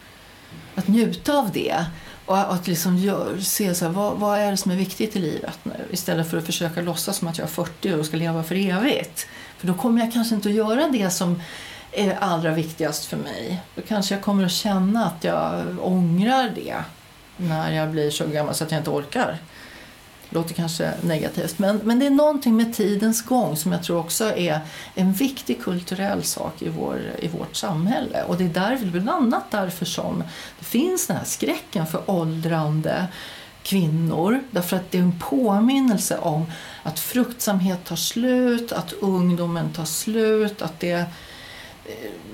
Att 0.76 0.88
njuta 0.88 1.38
av 1.38 1.52
det 1.52 1.86
och 2.26 2.54
att 2.54 2.68
liksom 2.68 2.98
gör, 2.98 3.38
se 3.40 3.76
så 3.76 3.86
här, 3.86 3.92
vad, 3.92 4.18
vad 4.18 4.40
är 4.40 4.52
det 4.52 4.58
som 4.58 4.72
är 4.72 4.76
viktigt 4.76 5.16
i 5.16 5.20
livet 5.20 5.60
nu 5.64 5.86
istället 5.92 6.30
för 6.30 6.38
att 6.38 6.46
försöka 6.46 6.82
låtsas 6.82 7.18
som 7.18 7.28
att 7.28 7.38
jag 7.38 7.46
är 7.46 7.52
40 7.52 7.94
och 7.94 8.06
ska 8.06 8.18
leva 8.18 8.44
för 8.44 8.56
evigt. 8.56 9.28
För 9.58 9.68
då 9.68 9.74
kommer 9.74 10.02
jag 10.02 10.14
kanske 10.14 10.36
inte 10.36 10.50
att 10.50 10.56
göra 10.56 10.88
det 10.88 11.10
som 11.10 11.42
är 11.92 12.18
allra 12.20 12.52
viktigast 12.52 13.06
för 13.06 13.18
mig. 13.18 13.62
Då 13.76 13.82
kanske 13.82 14.16
jag 14.16 14.24
kommer 14.24 14.46
att 14.46 14.52
känna 14.52 15.06
att 15.06 15.24
jag 15.24 15.64
ångrar 15.82 16.52
det 16.56 16.76
när 17.38 17.72
jag 17.72 17.90
blir 17.90 18.12
så 18.12 18.28
gammal 18.28 18.56
så 18.56 18.64
att 18.64 18.72
jag 18.72 18.80
inte 18.80 18.90
orkar. 18.90 19.38
Låter 20.36 20.54
kanske 20.54 20.94
negativt, 21.02 21.60
men, 21.60 21.78
men 21.84 22.00
det 22.00 22.06
är 22.06 22.10
någonting 22.10 22.56
med 22.56 22.74
tidens 22.74 23.22
gång 23.22 23.56
som 23.56 23.72
jag 23.72 23.84
tror 23.84 24.00
också 24.00 24.24
är 24.38 24.60
en 24.96 25.14
viktig 25.14 25.62
kulturell 25.62 26.24
sak 26.24 26.62
i, 26.62 26.70
vår, 26.70 27.02
i 27.20 27.28
vårt 27.28 27.56
samhälle. 27.56 28.24
Och 28.24 28.38
det 28.38 28.44
är 28.44 28.50
därför, 28.50 28.86
bland 28.86 29.10
annat 29.10 29.52
därför 29.52 29.86
som 29.86 30.24
det 30.60 30.66
finns 30.66 31.08
den 31.08 31.18
här 31.18 31.26
skräcken 31.26 31.88
för 31.88 32.02
åldrande 32.06 33.08
kvinnor. 33.64 34.40
Därför 34.52 34.76
att 34.76 34.92
det 34.92 34.98
är 34.98 35.02
en 35.02 35.20
påminnelse 35.20 36.18
om 36.18 36.46
att 36.84 37.00
fruktsamhet 37.00 37.84
tar 37.84 37.96
slut, 37.96 38.72
att 38.72 38.94
ungdomen 38.94 39.74
tar 39.74 39.86
slut, 39.86 40.62
att 40.62 40.80
det 40.80 41.06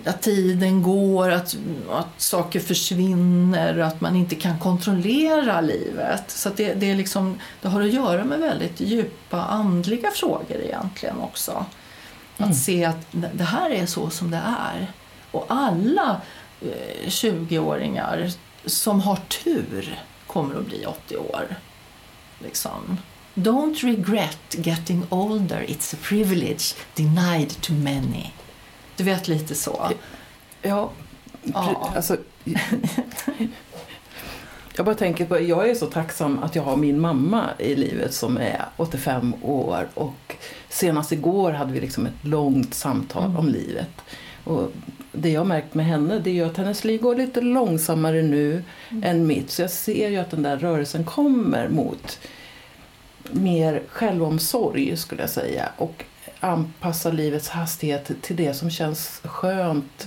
att 0.05 0.21
tiden 0.21 0.83
går, 0.83 1.31
att, 1.31 1.55
att 1.91 2.21
saker 2.21 2.59
försvinner 2.59 3.77
att 3.77 4.01
man 4.01 4.15
inte 4.15 4.35
kan 4.35 4.59
kontrollera 4.59 5.61
livet. 5.61 6.23
Så 6.27 6.49
att 6.49 6.57
det, 6.57 6.73
det, 6.73 6.91
är 6.91 6.95
liksom, 6.95 7.39
det 7.61 7.67
har 7.67 7.81
att 7.81 7.93
göra 7.93 8.23
med 8.23 8.39
väldigt 8.39 8.81
djupa 8.81 9.41
andliga 9.41 10.11
frågor 10.11 10.57
egentligen 10.63 11.19
också. 11.19 11.65
Att 12.37 12.45
Mm. 12.45 12.53
se 12.53 12.85
att 12.85 13.07
det 13.11 13.43
här 13.43 13.69
är 13.69 13.85
så 13.85 14.09
som 14.09 14.31
det 14.31 14.41
är. 14.73 14.91
Och 15.31 15.45
alla 15.49 16.21
eh, 16.61 17.07
20-åringar 17.07 18.31
som 18.65 19.01
har 19.01 19.15
tur 19.15 19.99
kommer 20.27 20.55
att 20.55 20.65
bli 20.65 20.85
80 20.85 21.17
år. 21.17 21.55
Liksom. 22.39 22.97
Don't 23.33 23.83
regret 23.83 24.55
getting 24.57 25.03
older, 25.09 25.65
it's 25.67 25.95
a 25.95 25.97
privilege 26.01 26.75
denied 26.95 27.61
to 27.61 27.73
many. 27.73 28.31
Du 29.01 29.05
vet 29.05 29.27
lite 29.27 29.55
så. 29.55 29.91
Ja, 30.61 30.89
Ja. 31.43 31.91
alltså... 31.95 32.17
Jag 34.75 34.85
bara 34.85 34.95
tänker 34.95 35.25
på, 35.25 35.39
jag 35.41 35.69
är 35.69 35.75
så 35.75 35.85
tacksam 35.85 36.39
att 36.43 36.55
jag 36.55 36.63
har 36.63 36.77
min 36.77 36.99
mamma 36.99 37.49
i 37.59 37.75
livet 37.75 38.13
som 38.13 38.37
är 38.37 38.65
85 38.77 39.33
år 39.41 39.87
och 39.93 40.35
senast 40.69 41.11
igår 41.11 41.51
hade 41.51 41.73
vi 41.73 41.79
liksom 41.79 42.05
ett 42.05 42.23
långt 42.25 42.73
samtal 42.73 43.23
Mm. 43.25 43.37
om 43.37 43.47
livet. 43.49 43.89
Och 44.43 44.71
det 45.11 45.29
jag 45.29 45.39
har 45.41 45.45
märkt 45.45 45.73
med 45.73 45.85
henne 45.85 46.19
det 46.19 46.29
är 46.29 46.33
ju 46.33 46.45
att 46.45 46.57
hennes 46.57 46.83
liv 46.83 47.01
går 47.01 47.15
lite 47.15 47.41
långsammare 47.41 48.21
nu 48.21 48.63
Mm. 48.89 49.03
än 49.03 49.27
mitt. 49.27 49.51
Så 49.51 49.61
jag 49.61 49.71
ser 49.71 50.09
ju 50.09 50.17
att 50.17 50.31
den 50.31 50.43
där 50.43 50.57
rörelsen 50.57 51.03
kommer 51.03 51.69
mot 51.69 52.19
mer 53.31 53.81
självomsorg 53.89 54.97
skulle 54.97 55.21
jag 55.21 55.29
säga. 55.29 55.69
Och 55.77 56.03
anpassa 56.41 57.11
livets 57.11 57.49
hastighet 57.49 58.11
till 58.21 58.35
det 58.35 58.53
som 58.53 58.69
känns 58.69 59.21
skönt 59.23 60.05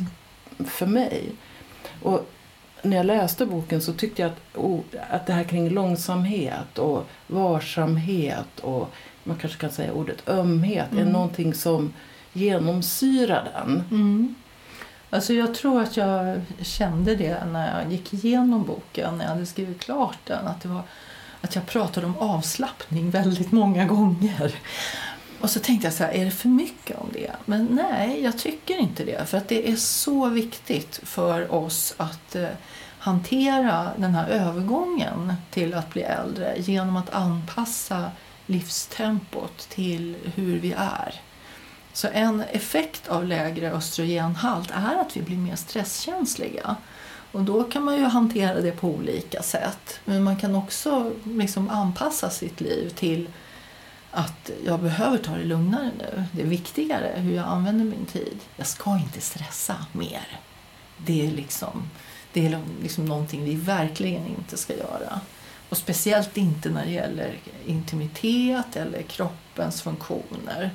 för 0.66 0.86
mig. 0.86 1.32
Och 2.02 2.30
när 2.82 2.96
jag 2.96 3.06
läste 3.06 3.46
boken 3.46 3.82
så 3.82 3.92
tyckte 3.92 4.22
jag 4.22 4.30
att, 4.30 4.56
oh, 4.56 4.80
att 5.10 5.26
det 5.26 5.32
här 5.32 5.44
kring 5.44 5.70
långsamhet 5.70 6.78
och 6.78 7.06
varsamhet 7.26 8.60
och 8.60 8.90
man 9.24 9.36
kanske 9.36 9.58
kan 9.58 9.70
säga 9.70 9.92
ordet 9.92 10.28
ömhet 10.28 10.92
är 10.92 10.96
Mm. 10.96 11.12
någonting 11.12 11.54
som 11.54 11.92
genomsyrar 12.32 13.50
den. 13.54 13.84
Mm. 13.90 14.34
Alltså 15.10 15.32
jag 15.32 15.54
tror 15.54 15.82
att 15.82 15.96
jag 15.96 16.40
kände 16.62 17.16
det 17.16 17.44
när 17.44 17.80
jag 17.80 17.92
gick 17.92 18.14
igenom 18.14 18.62
boken, 18.64 19.18
när 19.18 19.24
jag 19.24 19.32
hade 19.32 19.46
skrivit 19.46 19.80
klart 19.80 20.18
den. 20.24 20.46
Att, 20.46 20.60
det 20.62 20.68
var, 20.68 20.82
att 21.40 21.54
jag 21.54 21.66
pratade 21.66 22.06
om 22.06 22.16
avslappning 22.18 23.10
väldigt 23.10 23.52
många 23.52 23.84
gånger. 23.84 24.54
Och 25.44 25.50
så 25.50 25.60
tänkte 25.60 25.86
jag 25.86 25.94
så 25.94 26.04
här, 26.04 26.12
är 26.12 26.24
det 26.24 26.30
för 26.30 26.48
mycket 26.48 26.98
om 26.98 27.08
det? 27.12 27.30
Men 27.44 27.64
nej, 27.64 28.22
jag 28.22 28.38
tycker 28.38 28.78
inte 28.78 29.04
det. 29.04 29.28
För 29.28 29.38
att 29.38 29.48
det 29.48 29.70
är 29.70 29.76
så 29.76 30.28
viktigt 30.28 31.00
för 31.02 31.54
oss 31.54 31.94
att 31.96 32.36
eh, 32.36 32.48
hantera 32.98 33.90
den 33.96 34.14
här 34.14 34.28
övergången 34.28 35.34
till 35.50 35.74
att 35.74 35.90
bli 35.90 36.02
äldre 36.02 36.54
genom 36.58 36.96
att 36.96 37.14
anpassa 37.14 38.10
livstempot 38.46 39.68
till 39.68 40.16
hur 40.34 40.58
vi 40.58 40.72
är. 40.72 41.20
Så 41.92 42.08
en 42.12 42.40
effekt 42.40 43.08
av 43.08 43.24
lägre 43.24 43.72
östrogenhalt 43.72 44.70
är 44.70 45.00
att 45.00 45.16
vi 45.16 45.22
blir 45.22 45.36
mer 45.36 45.56
stresskänsliga. 45.56 46.76
Och 47.32 47.42
då 47.42 47.64
kan 47.64 47.84
man 47.84 47.96
ju 47.96 48.04
hantera 48.04 48.60
det 48.60 48.72
på 48.72 48.88
olika 48.88 49.42
sätt. 49.42 50.00
Men 50.04 50.22
man 50.22 50.36
kan 50.36 50.54
också 50.54 51.12
liksom 51.24 51.70
anpassa 51.70 52.30
sitt 52.30 52.60
liv 52.60 52.88
till 52.88 53.28
att 54.14 54.50
jag 54.64 54.80
behöver 54.80 55.18
ta 55.18 55.37
det 55.37 55.44
lugnare 55.44 55.90
nu. 55.99 56.25
Det 56.33 56.42
är 56.42 56.47
viktigare 56.47 57.12
hur 57.16 57.35
jag 57.35 57.47
använder 57.47 57.85
min 57.85 58.06
tid. 58.06 58.38
Jag 58.56 58.66
ska 58.66 58.97
inte 58.97 59.21
stressa 59.21 59.87
mer. 59.92 60.40
Det 60.99 61.26
är 61.26 61.30
liksom, 61.30 61.90
det 62.33 62.47
är 62.47 62.61
liksom 62.83 63.04
någonting 63.04 63.44
vi 63.44 63.54
verkligen 63.54 64.26
inte 64.26 64.56
ska 64.56 64.76
göra. 64.76 65.21
Och 65.68 65.76
speciellt 65.76 66.37
inte 66.37 66.71
när 66.71 66.85
det 66.85 66.92
gäller 66.92 67.38
intimitet 67.66 68.76
eller 68.76 69.02
kroppens 69.02 69.83
funktioner. 69.83 70.71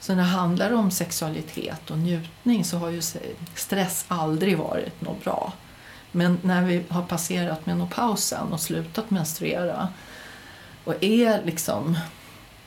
Så 0.00 0.14
när 0.14 0.22
det 0.22 0.28
handlar 0.28 0.72
om 0.72 0.90
sexualitet 0.90 1.90
och 1.90 1.98
njutning 1.98 2.64
så 2.64 2.78
har 2.78 2.90
ju 2.90 3.02
stress 3.54 4.04
aldrig 4.08 4.58
varit 4.58 5.00
något 5.00 5.24
bra. 5.24 5.52
Men 6.12 6.38
när 6.42 6.64
vi 6.64 6.82
har 6.88 7.02
passerat 7.02 7.66
menopausen 7.66 8.52
och 8.52 8.60
slutat 8.60 9.10
menstruera 9.10 9.88
och 10.84 11.04
är 11.04 11.44
liksom 11.44 11.98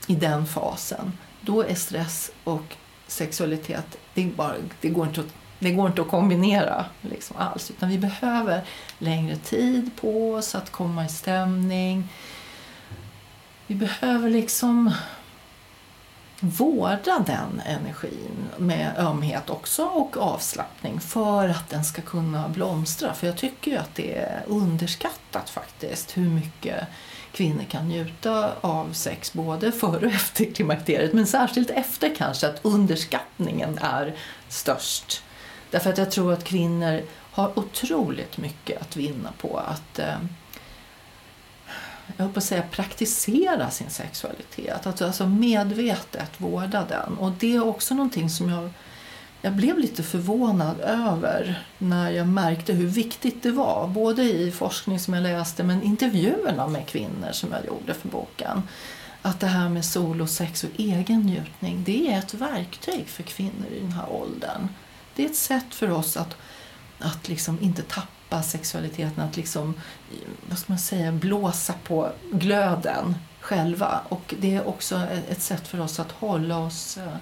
i 0.08 0.16
den 0.16 0.46
fasen, 0.46 1.18
då 1.42 1.62
är 1.64 1.76
stress 1.76 2.32
och 2.44 2.76
sexualitet, 3.08 3.98
det, 4.14 4.24
är 4.24 4.28
bara, 4.28 4.54
det, 4.82 4.90
går, 4.90 5.08
inte 5.08 5.22
att, 5.22 5.34
det 5.60 5.72
går 5.72 5.88
inte 5.88 6.02
att 6.02 6.08
kombinera 6.08 6.86
liksom 7.02 7.38
alls. 7.38 7.72
Utan 7.72 7.90
vi 7.90 7.98
behöver 7.98 8.62
längre 9.00 9.38
tid 9.38 9.90
på 10.02 10.34
oss 10.34 10.56
att 10.56 10.72
komma 10.72 11.06
i 11.06 11.10
stämning. 11.10 12.10
Vi 13.68 13.76
behöver 13.76 14.30
liksom 14.30 14.92
vårda 16.40 17.20
den 17.26 17.62
energin 17.66 18.50
med 18.58 18.94
ömhet 18.98 19.50
också 19.50 19.86
och 19.86 20.18
avslappning 20.18 21.00
för 21.00 21.50
att 21.50 21.70
den 21.70 21.84
ska 21.84 22.02
kunna 22.02 22.50
blomstra. 22.50 23.14
För 23.14 23.28
jag 23.28 23.38
tycker 23.38 23.72
ju 23.72 23.78
att 23.78 23.96
det 23.96 24.18
är 24.18 24.44
underskattat 24.48 25.50
faktiskt 25.50 26.18
hur 26.18 26.30
mycket 26.30 26.88
kvinnor 27.38 27.63
kan 27.70 27.88
njuta 27.88 28.53
av 28.62 28.94
sex 28.94 29.34
både 29.34 29.72
före 29.72 30.06
och 30.06 30.12
efter 30.12 30.46
klimakteriet 30.53 31.13
men 31.13 31.27
särskilt 31.27 31.70
efter 31.70 32.15
kanske 32.15 32.48
att 32.48 32.60
underskattningen 32.62 33.77
är 33.82 34.15
störst. 34.50 35.24
Därför 35.72 35.89
att 35.89 35.98
jag 35.98 36.12
tror 36.12 36.34
att 36.34 36.44
kvinnor 36.44 37.01
har 37.32 37.60
otroligt 37.60 38.38
mycket 38.38 38.82
att 38.82 38.96
vinna 38.96 39.32
på 39.38 39.58
att 39.58 40.00
eh, 40.00 40.17
jag 42.17 42.25
höll 42.25 42.34
på 42.34 42.38
att 42.38 42.44
säga 42.44 42.63
praktisera 42.72 43.70
sin 43.70 43.89
sexualitet. 43.89 44.88
Att 44.88 45.01
alltså 45.01 45.27
medvetet 45.27 46.32
vårda 46.38 46.86
den. 46.86 47.17
Och 47.17 47.32
det 47.32 47.56
är 47.56 47.65
också 47.65 47.96
någonting 47.96 48.29
som 48.29 48.50
jag, 48.50 48.70
jag 49.41 49.53
blev 49.53 49.79
lite 49.79 50.03
förvånad 50.03 50.79
över 50.79 51.63
när 51.77 52.12
jag 52.12 52.27
märkte 52.27 52.74
hur 52.74 52.88
viktigt 52.88 53.44
det 53.44 53.51
var. 53.51 53.88
Både 53.88 54.24
i 54.24 54.51
forskning 54.51 55.00
som 55.00 55.13
jag 55.13 55.24
läste 55.24 55.63
men 55.63 55.84
intervjuerna 55.84 56.67
med 56.67 56.88
kvinnor 56.88 57.32
som 57.32 57.51
jag 57.51 57.65
gjorde 57.65 57.94
för 57.94 58.08
boken. 58.08 58.63
Att 59.22 59.39
det 59.39 59.48
här 59.48 59.70
med 59.70 59.86
solosex 59.86 60.63
och 60.63 60.70
egen 60.77 61.22
njutning 61.22 61.84
det 61.86 62.13
är 62.13 62.20
ett 62.20 62.34
verktyg 62.34 63.08
för 63.08 63.24
kvinnor 63.24 63.67
i 63.77 63.79
den 63.79 63.91
här 63.91 64.10
åldern. 64.12 64.67
Det 65.15 65.25
är 65.25 65.29
ett 65.29 65.36
sätt 65.36 65.75
för 65.75 65.91
oss 65.91 66.17
att, 66.17 66.36
att 67.00 67.29
liksom 67.29 67.58
inte 67.62 67.82
tappa 67.82 68.44
sexualiteten, 68.44 69.24
att 69.24 69.38
liksom, 69.38 69.74
vad 70.50 70.58
ska 70.58 70.72
man 70.72 70.79
säga, 70.79 71.12
blåsa 71.12 71.74
på 71.84 72.12
glöden 72.32 73.15
själva. 73.39 74.01
Och 74.10 74.36
det 74.39 74.56
är 74.56 74.67
också 74.67 75.01
ett 75.29 75.41
sätt 75.41 75.67
för 75.67 75.79
oss 75.79 76.00
att 76.00 76.12
hålla 76.12 76.58
oss 76.58 76.98
eh, 76.98 77.17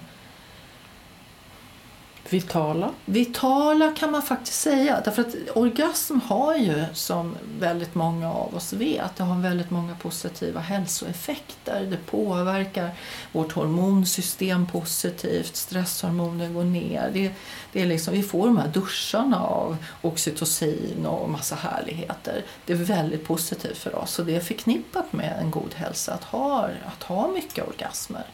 Vitala? 2.32 2.90
Vitala 3.04 3.92
kan 3.92 4.10
man 4.10 4.22
faktiskt 4.22 4.60
säga. 4.60 5.00
Därför 5.04 5.22
att 5.22 5.34
orgasm 5.54 6.18
har 6.20 6.54
ju, 6.54 6.84
som 6.92 7.36
väldigt 7.60 7.94
många 7.94 8.32
av 8.32 8.54
oss 8.54 8.72
vet, 8.72 9.16
det 9.16 9.22
har 9.22 9.42
väldigt 9.42 9.70
många 9.70 9.94
positiva 9.94 10.60
hälsoeffekter. 10.60 11.86
Det 11.90 12.10
påverkar 12.10 12.90
vårt 13.32 13.52
hormonsystem 13.52 14.66
positivt, 14.66 15.56
stresshormoner 15.56 16.48
går 16.48 16.64
ner. 16.64 17.10
Det, 17.12 17.32
det 17.72 17.82
är 17.82 17.86
liksom, 17.86 18.14
vi 18.14 18.22
får 18.22 18.46
de 18.46 18.58
här 18.58 18.68
duscharna 18.68 19.40
av 19.42 19.76
oxytocin 20.02 21.06
och 21.06 21.30
massa 21.30 21.54
härligheter. 21.54 22.44
Det 22.64 22.72
är 22.72 22.76
väldigt 22.76 23.24
positivt 23.24 23.78
för 23.78 23.94
oss 23.94 24.18
och 24.18 24.26
det 24.26 24.36
är 24.36 24.40
förknippat 24.40 25.12
med 25.12 25.38
en 25.40 25.50
god 25.50 25.74
hälsa 25.74 26.14
att 26.14 26.24
ha, 26.24 26.68
att 26.86 27.02
ha 27.02 27.28
mycket 27.28 27.68
orgasmer. 27.68 28.26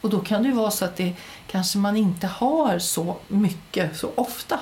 Och 0.00 0.10
då 0.10 0.20
kan 0.20 0.42
det 0.42 0.48
ju 0.48 0.54
vara 0.54 0.70
så 0.70 0.84
att 0.84 0.96
det 0.96 1.14
kanske 1.46 1.78
man 1.78 1.96
inte 1.96 2.26
har 2.26 2.78
så 2.78 3.16
mycket 3.28 3.96
så 3.96 4.10
ofta. 4.14 4.60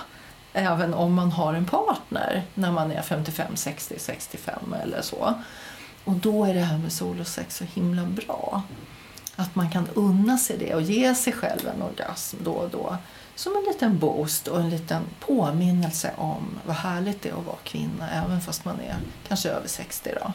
Även 0.53 0.95
om 0.95 1.15
man 1.15 1.33
har 1.33 1.55
en 1.55 1.67
partner 1.67 2.43
när 2.55 2.73
man 2.73 2.93
är 2.93 3.03
55, 3.03 3.57
60, 3.57 3.95
65 3.99 4.75
eller 4.83 5.03
så. 5.03 5.35
Och 6.05 6.15
då 6.15 6.45
är 6.45 6.55
det 6.55 6.61
här 6.61 6.79
med 6.79 6.93
solosex 6.93 7.57
så 7.57 7.65
himla 7.65 8.05
bra. 8.05 8.63
Att 9.37 9.55
man 9.55 9.71
kan 9.71 9.89
unna 9.95 10.39
sig 10.39 10.59
det 10.59 10.75
och 10.75 10.83
ge 10.83 11.15
sig 11.15 11.33
själv 11.33 11.69
en 11.75 11.83
orgasm 11.83 12.37
då 12.45 12.53
och 12.53 12.71
då. 12.71 12.97
Som 13.35 13.57
en 13.57 13.65
liten 13.65 13.99
boost 13.99 14.49
och 14.49 14.61
en 14.61 14.71
liten 14.71 15.03
påminnelse 15.21 16.11
om 16.17 16.59
vad 16.67 16.77
härligt 16.77 17.23
det 17.23 17.29
är 17.29 17.39
att 17.39 17.47
vara 17.47 17.57
kvinna 17.65 18.11
även 18.11 18.41
fast 18.41 18.65
man 18.65 18.81
är 18.81 18.97
kanske 19.29 19.49
över 19.49 19.69
60 19.69 20.11
då. 20.21 20.33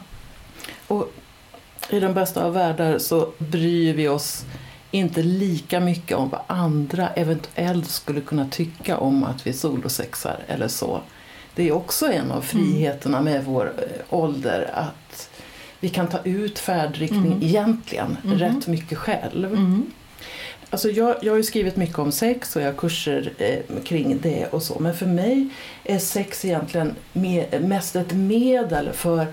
Och 0.94 1.12
i 1.90 2.00
den 2.00 2.14
bästa 2.14 2.44
av 2.44 2.52
världar 2.52 2.98
så 2.98 3.32
bryr 3.38 3.94
vi 3.94 4.08
oss 4.08 4.44
inte 4.92 5.22
lika 5.22 5.80
mycket 5.80 6.16
om 6.16 6.28
vad 6.28 6.40
andra 6.46 7.08
eventuellt 7.08 7.90
skulle 7.90 8.20
kunna 8.20 8.48
tycka 8.48 8.98
om 8.98 9.24
att 9.24 9.46
vi 9.46 9.52
solosexar 9.52 10.38
eller 10.46 10.68
så. 10.68 11.00
Det 11.54 11.68
är 11.68 11.72
också 11.72 12.12
en 12.12 12.32
av 12.32 12.40
friheterna 12.40 13.20
med 13.20 13.44
vår 13.44 13.72
eh, 13.78 14.18
ålder 14.18 14.70
att 14.74 15.30
vi 15.80 15.88
kan 15.88 16.08
ta 16.08 16.18
ut 16.24 16.58
färdriktning 16.58 17.26
mm. 17.26 17.42
egentligen 17.42 18.16
mm. 18.24 18.38
rätt 18.38 18.66
mycket 18.66 18.98
själv. 18.98 19.52
Mm. 19.52 19.90
Alltså 20.70 20.90
jag, 20.90 21.16
jag 21.22 21.32
har 21.32 21.42
skrivit 21.42 21.76
mycket 21.76 21.98
om 21.98 22.12
sex 22.12 22.56
och 22.56 22.62
jag 22.62 22.66
har 22.66 22.78
kurser 22.78 23.32
eh, 23.38 23.82
kring 23.84 24.18
det 24.22 24.46
och 24.46 24.62
så 24.62 24.78
men 24.78 24.94
för 24.94 25.06
mig 25.06 25.48
är 25.84 25.98
sex 25.98 26.44
egentligen 26.44 26.94
med, 27.12 27.62
mest 27.62 27.96
ett 27.96 28.12
medel 28.12 28.92
för, 28.92 29.26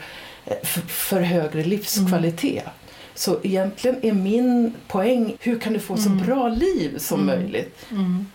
eh, 0.45 0.57
för, 0.63 0.81
för 0.81 1.21
högre 1.21 1.63
livskvalitet. 1.63 2.63
Mm. 2.63 2.73
Så 3.19 3.39
egentligen 3.43 4.05
är 4.05 4.13
min 4.13 4.73
poäng, 4.87 5.37
hur 5.39 5.59
kan 5.59 5.73
du 5.73 5.79
få 5.79 5.97
så 5.97 6.09
mm. 6.09 6.25
bra 6.25 6.49
liv 6.49 6.97
som 6.97 7.19
mm. 7.19 7.35
möjligt? 7.35 7.85
Mm. 7.91 8.27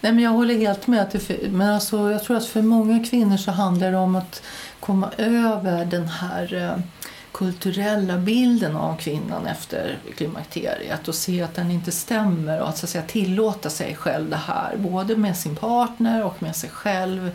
Nej, 0.00 0.12
men 0.12 0.18
jag 0.18 0.30
håller 0.30 0.54
helt 0.54 0.86
med. 0.86 1.00
Att 1.02 1.10
det, 1.10 1.52
men 1.52 1.74
alltså, 1.74 2.10
jag 2.10 2.24
tror 2.24 2.36
att 2.36 2.46
för 2.46 2.62
många 2.62 3.04
kvinnor 3.04 3.36
så 3.36 3.50
handlar 3.50 3.90
det 3.90 3.96
om 3.96 4.16
att 4.16 4.42
komma 4.80 5.10
över 5.16 5.84
den 5.84 6.08
här 6.08 6.54
eh, 6.54 6.84
kulturella 7.32 8.18
bilden 8.18 8.76
av 8.76 8.96
kvinnan 8.96 9.46
efter 9.46 9.98
klimakteriet 10.16 11.08
och 11.08 11.14
se 11.14 11.42
att 11.42 11.54
den 11.54 11.70
inte 11.70 11.92
stämmer 11.92 12.60
och 12.60 12.68
att, 12.68 12.78
så 12.78 12.86
att 12.86 12.90
säga, 12.90 13.04
tillåta 13.04 13.70
sig 13.70 13.94
själv 13.94 14.30
det 14.30 14.36
här 14.36 14.76
både 14.76 15.16
med 15.16 15.36
sin 15.36 15.56
partner 15.56 16.24
och 16.24 16.42
med 16.42 16.56
sig 16.56 16.70
själv. 16.70 17.30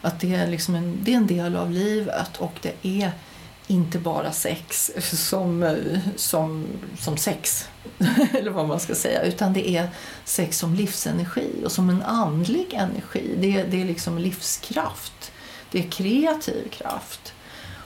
Att 0.00 0.20
det 0.20 0.34
är, 0.34 0.46
liksom 0.46 0.74
en, 0.74 0.98
det 1.02 1.12
är 1.12 1.16
en 1.16 1.26
del 1.26 1.56
av 1.56 1.70
livet 1.70 2.36
och 2.36 2.54
det 2.62 2.74
är 2.82 3.12
inte 3.70 3.98
bara 3.98 4.32
sex 4.32 4.90
som, 5.12 5.62
eh, 5.62 5.98
som, 6.16 6.66
som 6.98 7.16
sex, 7.16 7.68
eller 8.38 8.50
vad 8.50 8.68
man 8.68 8.80
ska 8.80 8.94
säga, 8.94 9.22
utan 9.22 9.52
det 9.52 9.68
är 9.68 9.88
sex 10.24 10.58
som 10.58 10.74
livsenergi 10.74 11.50
och 11.64 11.72
som 11.72 11.90
en 11.90 12.02
andlig 12.02 12.74
energi. 12.74 13.36
Det, 13.38 13.62
det 13.62 13.80
är 13.80 13.84
liksom 13.84 14.18
livskraft, 14.18 15.32
det 15.70 15.78
är 15.78 15.90
kreativ 15.90 16.68
kraft. 16.68 17.32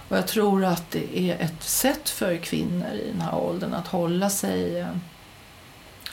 Och 0.08 0.16
jag 0.16 0.26
tror 0.26 0.64
att 0.64 0.90
det 0.90 1.18
är 1.18 1.38
ett 1.40 1.62
sätt 1.62 2.08
för 2.08 2.36
kvinnor 2.36 2.92
i 2.92 3.10
den 3.12 3.20
här 3.20 3.34
åldern 3.34 3.74
att 3.74 3.86
hålla 3.86 4.30
sig 4.30 4.80
eh, 4.80 4.88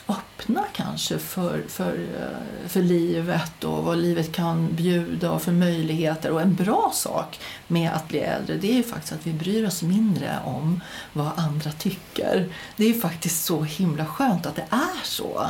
öppna 0.08 0.64
kanske 0.72 1.18
för, 1.18 1.62
för, 1.68 1.92
eh, 1.92 2.68
för 2.68 2.82
livet 2.82 3.64
och 3.64 3.84
vad 3.84 3.98
livet 3.98 4.32
kan 4.32 4.74
bjuda 4.74 5.30
och 5.30 5.42
för 5.42 5.52
möjligheter. 5.52 6.30
Och 6.30 6.40
en 6.40 6.54
bra 6.54 6.90
sak 6.94 7.40
med 7.66 7.92
att 7.92 8.08
bli 8.08 8.18
äldre 8.18 8.56
det 8.56 8.70
är 8.70 8.76
ju 8.76 8.82
faktiskt 8.82 9.12
att 9.12 9.26
vi 9.26 9.32
bryr 9.32 9.66
oss 9.66 9.82
mindre 9.82 10.38
om 10.44 10.80
vad 11.12 11.30
andra 11.36 11.72
tycker. 11.72 12.48
Det 12.76 12.84
är 12.84 12.88
ju 12.88 13.00
faktiskt 13.00 13.44
så 13.44 13.62
himla 13.62 14.06
skönt 14.06 14.46
att 14.46 14.56
det 14.56 14.66
är 14.70 15.04
så. 15.04 15.46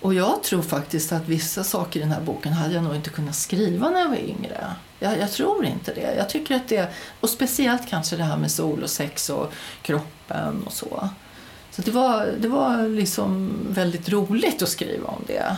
Och 0.00 0.14
jag 0.14 0.42
tror 0.42 0.62
faktiskt 0.62 1.12
att 1.12 1.28
vissa 1.28 1.64
saker 1.64 2.00
i 2.00 2.02
den 2.02 2.12
här 2.12 2.20
boken 2.20 2.52
hade 2.52 2.74
jag 2.74 2.84
nog 2.84 2.94
inte 2.94 3.10
kunnat 3.10 3.34
skriva 3.34 3.90
när 3.90 4.00
jag 4.00 4.08
var 4.08 4.16
yngre. 4.16 4.66
Jag, 4.98 5.18
jag, 5.18 5.32
tror 5.32 5.64
inte 5.64 5.94
det. 5.94 6.14
Jag 6.16 6.28
tycker 6.28 6.56
att 6.56 6.68
det, 6.68 6.92
och 7.20 7.30
speciellt 7.30 7.88
kanske 7.88 8.16
det 8.16 8.24
här 8.24 8.36
med 8.36 8.50
sol 8.50 8.82
och 8.82 8.90
sex 8.90 9.30
och 9.30 9.52
kroppen 9.82 10.62
och 10.66 10.72
så. 10.72 11.08
Så 11.78 11.84
det 11.84 11.90
var, 11.90 12.26
det 12.38 12.48
var 12.48 12.88
liksom 12.88 13.50
väldigt 13.70 14.08
roligt 14.08 14.62
att 14.62 14.68
skriva 14.68 15.08
om 15.08 15.24
det. 15.26 15.56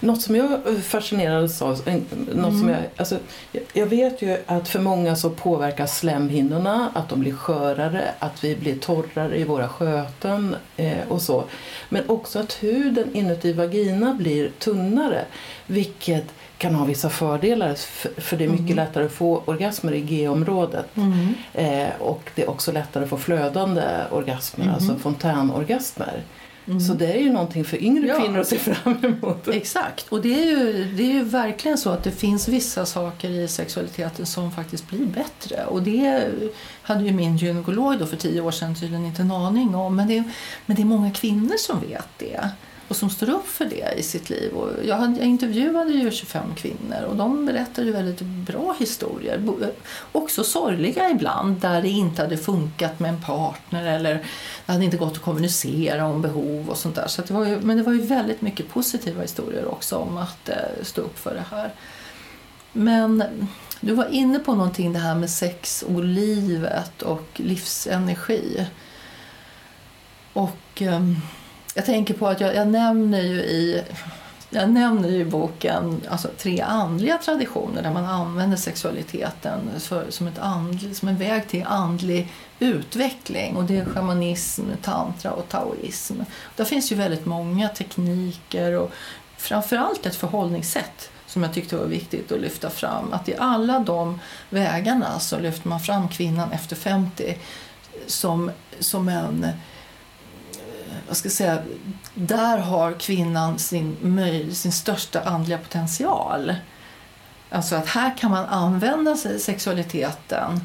Något 0.00 0.22
som 0.22 0.36
jag 0.36 0.60
fascinerades 0.82 1.62
av, 1.62 1.70
något 1.70 1.88
mm. 2.28 2.60
som 2.60 2.68
jag, 2.68 2.78
alltså, 2.96 3.18
jag 3.72 3.86
vet 3.86 4.22
ju 4.22 4.36
att 4.46 4.68
för 4.68 4.80
många 4.80 5.16
så 5.16 5.30
påverkas 5.30 5.98
slemhinnorna, 5.98 6.90
att 6.94 7.08
de 7.08 7.20
blir 7.20 7.32
skörare, 7.32 8.04
att 8.18 8.44
vi 8.44 8.56
blir 8.56 8.78
torrare 8.78 9.38
i 9.38 9.44
våra 9.44 9.68
sköten 9.68 10.56
eh, 10.76 11.08
och 11.08 11.22
så. 11.22 11.44
Men 11.88 12.08
också 12.08 12.38
att 12.38 12.52
huden 12.52 13.14
inuti 13.14 13.52
vagina 13.52 14.14
blir 14.14 14.50
tunnare, 14.58 15.24
vilket 15.66 16.26
kan 16.58 16.74
ha 16.74 16.84
vissa 16.84 17.10
fördelar 17.10 17.74
för 18.20 18.36
det 18.36 18.44
är 18.44 18.48
mycket 18.48 18.66
mm. 18.70 18.76
lättare 18.76 19.04
att 19.04 19.12
få 19.12 19.42
orgasmer 19.44 19.92
i 19.92 20.00
G-området. 20.00 20.96
Mm. 20.96 21.34
Eh, 21.52 22.00
och 22.00 22.30
det 22.34 22.42
är 22.42 22.50
också 22.50 22.72
lättare 22.72 23.04
att 23.04 23.10
få 23.10 23.16
flödande 23.16 23.82
orgasmer, 24.10 24.64
mm. 24.64 24.74
alltså 24.74 24.96
fontänorgasmer. 24.96 26.22
Mm. 26.66 26.80
Så 26.80 26.94
det 26.94 27.12
är 27.12 27.18
ju 27.18 27.32
någonting 27.32 27.64
för 27.64 27.82
yngre 27.82 28.06
ja. 28.06 28.20
kvinnor 28.20 28.38
att 28.38 28.48
se 28.48 28.58
fram 28.58 29.04
emot. 29.04 29.48
Exakt, 29.48 30.08
och 30.08 30.22
det 30.22 30.42
är, 30.42 30.46
ju, 30.46 30.84
det 30.84 31.02
är 31.02 31.12
ju 31.12 31.24
verkligen 31.24 31.78
så 31.78 31.90
att 31.90 32.04
det 32.04 32.10
finns 32.10 32.48
vissa 32.48 32.86
saker 32.86 33.30
i 33.30 33.48
sexualiteten 33.48 34.26
som 34.26 34.52
faktiskt 34.52 34.88
blir 34.88 35.06
bättre. 35.06 35.64
Och 35.64 35.82
det 35.82 36.30
hade 36.82 37.04
ju 37.04 37.12
min 37.12 37.36
gynekolog 37.36 37.98
då 37.98 38.06
för 38.06 38.16
tio 38.16 38.40
år 38.40 38.50
sedan 38.50 38.74
tydligen 38.74 39.06
inte 39.06 39.22
en 39.22 39.32
aning 39.32 39.74
om. 39.74 39.96
Men 39.96 40.08
det, 40.08 40.22
men 40.66 40.76
det 40.76 40.82
är 40.82 40.86
många 40.86 41.10
kvinnor 41.10 41.56
som 41.58 41.80
vet 41.80 42.08
det 42.18 42.50
och 42.88 42.96
som 42.96 43.10
står 43.10 43.30
upp 43.30 43.46
för 43.46 43.64
det 43.64 43.94
i 43.98 44.02
sitt 44.02 44.30
liv. 44.30 44.52
Och 44.52 44.70
jag, 44.84 44.96
hade, 44.96 45.18
jag 45.18 45.26
intervjuade 45.26 45.92
ju 45.92 46.10
25 46.10 46.54
kvinnor 46.54 47.02
och 47.08 47.16
de 47.16 47.46
berättade 47.46 47.92
väldigt 47.92 48.20
bra 48.20 48.76
historier. 48.78 49.40
Också 50.12 50.44
sorgliga 50.44 51.10
ibland 51.10 51.60
där 51.60 51.82
det 51.82 51.88
inte 51.88 52.22
hade 52.22 52.36
funkat 52.36 53.00
med 53.00 53.08
en 53.08 53.22
partner 53.22 53.86
eller 53.86 54.14
det 54.66 54.72
hade 54.72 54.84
inte 54.84 54.96
gått 54.96 55.12
att 55.12 55.22
kommunicera 55.22 56.06
om 56.06 56.22
behov 56.22 56.70
och 56.70 56.76
sånt 56.76 56.94
där. 56.94 57.06
Så 57.06 57.22
det 57.22 57.34
var 57.34 57.44
ju, 57.44 57.60
men 57.60 57.76
det 57.76 57.82
var 57.82 57.92
ju 57.92 58.00
väldigt 58.00 58.42
mycket 58.42 58.68
positiva 58.68 59.22
historier 59.22 59.68
också 59.68 59.96
om 59.96 60.18
att 60.18 60.48
eh, 60.48 60.56
stå 60.82 61.02
upp 61.02 61.18
för 61.18 61.34
det 61.34 61.44
här. 61.50 61.72
Men 62.72 63.24
du 63.80 63.94
var 63.94 64.08
inne 64.08 64.38
på 64.38 64.54
någonting 64.54 64.92
det 64.92 64.98
här 64.98 65.14
med 65.14 65.30
sex 65.30 65.82
och 65.82 66.04
livet 66.04 67.02
och 67.02 67.28
livsenergi. 67.34 68.66
Och... 70.32 70.82
Um, 70.82 71.16
jag 71.76 71.84
tänker 71.84 72.14
på 72.14 72.28
att 72.28 72.40
jag, 72.40 72.54
jag 72.54 72.68
nämner 72.68 73.22
ju 73.22 73.40
i 73.40 73.82
jag 74.50 74.70
nämner 74.70 75.08
ju 75.08 75.20
i 75.20 75.24
boken 75.24 76.00
alltså, 76.08 76.28
tre 76.38 76.60
andliga 76.60 77.18
traditioner 77.18 77.82
där 77.82 77.90
man 77.90 78.04
använder 78.04 78.56
sexualiteten 78.56 79.60
för, 79.78 80.10
som, 80.10 80.26
ett 80.26 80.38
andlig, 80.38 80.96
som 80.96 81.08
en 81.08 81.16
väg 81.16 81.48
till 81.48 81.64
andlig 81.66 82.32
utveckling. 82.58 83.56
Och 83.56 83.64
Det 83.64 83.76
är 83.76 83.84
shamanism, 83.84 84.62
tantra 84.82 85.32
och 85.32 85.48
taoism. 85.48 86.14
Där 86.56 86.64
finns 86.64 86.92
ju 86.92 86.96
väldigt 86.96 87.26
många 87.26 87.68
tekniker 87.68 88.72
och 88.72 88.92
framförallt 89.36 90.06
ett 90.06 90.16
förhållningssätt 90.16 91.10
som 91.26 91.42
jag 91.42 91.54
tyckte 91.54 91.76
var 91.76 91.86
viktigt 91.86 92.32
att 92.32 92.40
lyfta 92.40 92.70
fram. 92.70 93.12
Att 93.12 93.28
i 93.28 93.36
alla 93.38 93.78
de 93.78 94.20
vägarna 94.50 95.18
så 95.18 95.38
lyfter 95.38 95.68
man 95.68 95.80
fram 95.80 96.08
kvinnan 96.08 96.52
efter 96.52 96.76
50 96.76 97.38
som, 98.06 98.50
som 98.78 99.08
en 99.08 99.46
jag 101.08 101.16
ska 101.16 101.30
säga, 101.30 101.62
där 102.14 102.58
har 102.58 102.92
kvinnan 102.92 103.58
sin, 103.58 103.96
möj, 104.00 104.54
sin 104.54 104.72
största 104.72 105.20
andliga 105.20 105.58
potential. 105.58 106.54
Alltså 107.50 107.76
att 107.76 107.86
här 107.86 108.18
kan 108.18 108.30
man 108.30 108.44
använda 108.44 109.16
sig 109.16 109.40
sexualiteten 109.40 110.60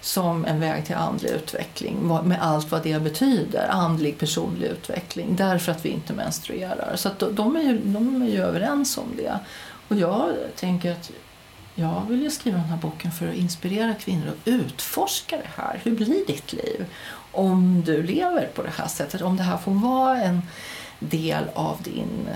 som 0.00 0.44
en 0.44 0.60
väg 0.60 0.86
till 0.86 0.94
andlig 0.94 1.30
utveckling 1.30 2.08
med 2.24 2.42
allt 2.42 2.70
vad 2.70 2.82
det 2.82 3.02
betyder, 3.02 3.68
andlig 3.68 4.18
personlig 4.18 4.66
utveckling, 4.66 5.36
därför 5.36 5.72
att 5.72 5.84
vi 5.84 5.88
inte 5.88 6.12
menstruerar. 6.12 6.96
Så 6.96 7.10
de, 7.30 7.56
är 7.56 7.60
ju, 7.60 7.78
de 7.78 8.22
är 8.22 8.28
ju 8.28 8.42
överens 8.42 8.98
om 8.98 9.16
det. 9.16 9.38
Och 9.88 9.96
jag 9.96 10.32
tänker 10.56 10.92
att 10.92 11.10
jag 11.74 12.02
vill 12.08 12.22
ju 12.22 12.30
skriva 12.30 12.56
den 12.56 12.66
här 12.66 12.76
boken 12.76 13.12
för 13.12 13.28
att 13.28 13.34
inspirera 13.34 13.94
kvinnor 13.94 14.28
att 14.28 14.48
utforska 14.48 15.36
det 15.36 15.62
här. 15.62 15.80
Hur 15.82 15.96
blir 15.96 16.26
ditt 16.26 16.52
liv? 16.52 16.86
Om 17.34 17.82
du 17.86 18.02
lever 18.02 18.48
på 18.54 18.62
det 18.62 18.70
här 18.76 18.88
sättet, 18.88 19.22
om 19.22 19.36
det 19.36 19.42
här 19.42 19.56
får 19.56 19.72
vara 19.72 20.22
en 20.22 20.42
del 20.98 21.44
av 21.54 21.82
din 21.82 22.28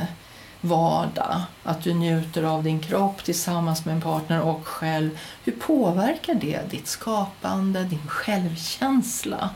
vardag, 0.61 1.43
att 1.63 1.83
du 1.83 1.95
njuter 1.95 2.43
av 2.43 2.63
din 2.63 2.81
kropp 2.81 3.25
tillsammans 3.25 3.85
med 3.85 3.95
en 3.95 4.01
partner 4.01 4.41
och 4.41 4.67
själv, 4.67 5.19
hur 5.45 5.53
påverkar 5.53 6.35
det 6.35 6.71
ditt 6.71 6.89
skapande, 6.89 7.85
din 7.85 8.09
självkänsla? 8.09 9.51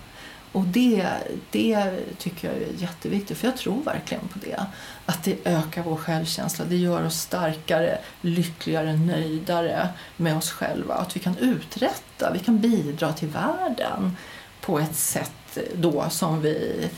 Och 0.52 0.64
det, 0.64 1.06
det 1.50 1.98
tycker 2.18 2.48
jag 2.48 2.56
är 2.56 2.72
jätteviktigt, 2.76 3.38
för 3.38 3.46
jag 3.46 3.56
tror 3.56 3.82
verkligen 3.82 4.28
på 4.28 4.38
det. 4.38 4.66
Att 5.06 5.24
det 5.24 5.36
ökar 5.44 5.82
vår 5.82 5.96
självkänsla, 5.96 6.64
det 6.64 6.76
gör 6.76 7.06
oss 7.06 7.20
starkare, 7.20 7.98
lyckligare, 8.20 8.92
nöjdare 8.92 9.88
med 10.16 10.36
oss 10.36 10.50
själva. 10.50 10.94
Att 10.94 11.16
vi 11.16 11.20
kan 11.20 11.38
uträtta, 11.38 12.32
vi 12.32 12.38
kan 12.38 12.58
bidra 12.58 13.12
till 13.12 13.28
världen 13.28 14.16
på 14.62 14.78
ett 14.78 14.96
sätt 14.96 15.58
då 15.74 16.10
som 16.10 16.42
vi 16.42 16.88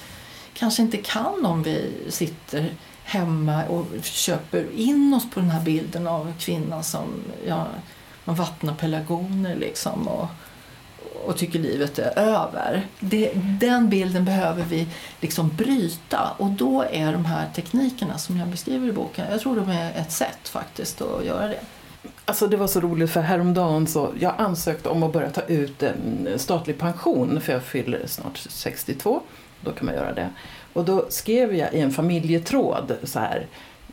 kanske 0.54 0.82
inte 0.82 0.96
kan 0.96 1.46
om 1.46 1.62
vi 1.62 1.92
sitter 2.08 2.74
hemma 3.04 3.64
och 3.64 3.86
köper 4.02 4.66
in 4.76 5.14
oss 5.14 5.30
på 5.30 5.40
den 5.40 5.50
här 5.50 5.60
bilden 5.60 6.06
av 6.06 6.32
kvinnan 6.38 6.84
som 6.84 7.06
ja, 7.46 7.66
man 8.24 8.36
vattnar 8.36 8.74
pelargoner 8.74 9.56
liksom 9.56 10.08
och, 10.08 10.28
och 11.26 11.36
tycker 11.36 11.58
livet 11.58 11.98
är 11.98 12.18
över. 12.18 12.86
Det, 13.00 13.32
den 13.60 13.88
bilden 13.88 14.24
behöver 14.24 14.64
vi 14.64 14.88
liksom 15.20 15.48
bryta 15.56 16.34
och 16.36 16.50
då 16.50 16.84
är 16.90 17.12
de 17.12 17.24
här 17.24 17.50
teknikerna 17.54 18.18
som 18.18 18.38
jag 18.38 18.48
beskriver 18.48 18.88
i 18.88 18.92
boken, 18.92 19.26
jag 19.30 19.40
tror 19.40 19.56
de 19.56 19.68
är 19.68 19.92
ett 20.00 20.12
sätt 20.12 20.48
faktiskt 20.48 21.02
att 21.02 21.24
göra 21.24 21.48
det. 21.48 21.60
Alltså 22.24 22.46
det 22.46 22.56
var 22.56 22.66
så 22.66 22.80
roligt 22.80 23.10
för 23.10 23.20
häromdagen 23.20 23.86
så 23.86 24.12
jag 24.20 24.34
ansökte 24.38 24.88
om 24.88 25.02
att 25.02 25.12
börja 25.12 25.30
ta 25.30 25.40
ut 25.40 25.82
en 25.82 26.28
statlig 26.36 26.78
pension 26.78 27.40
för 27.40 27.52
jag 27.52 27.62
fyller 27.62 28.06
snart 28.06 28.38
62. 28.38 29.20
Då 29.60 29.72
kan 29.72 29.86
man 29.86 29.94
göra 29.94 30.12
det. 30.12 30.30
Och 30.72 30.84
då 30.84 31.06
skrev 31.08 31.54
jag 31.54 31.74
i 31.74 31.80
en 31.80 31.90
familjetråd 31.90 32.96
så 33.02 33.18
här 33.18 33.46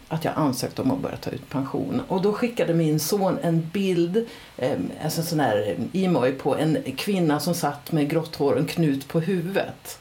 att 0.07 0.25
jag 0.25 0.33
ansökte 0.37 0.81
om 0.81 0.91
att 0.91 0.99
börja 0.99 1.17
ta 1.17 1.29
ut 1.29 1.49
pension. 1.49 2.01
Och 2.07 2.21
då 2.21 2.33
skickade 2.33 2.73
min 2.73 2.99
son 2.99 3.37
en 3.41 3.69
bild, 3.73 4.27
eh, 4.57 4.79
alltså 5.03 5.21
en 5.21 5.27
sån 5.27 5.39
här 5.39 5.75
emoj 5.93 6.31
på 6.31 6.55
en 6.55 6.77
kvinna 6.97 7.39
som 7.39 7.53
satt 7.53 7.91
med 7.91 8.09
grått 8.09 8.35
hår 8.35 8.53
och 8.53 8.59
en 8.59 8.65
knut 8.65 9.07
på 9.07 9.19
huvudet. 9.19 9.99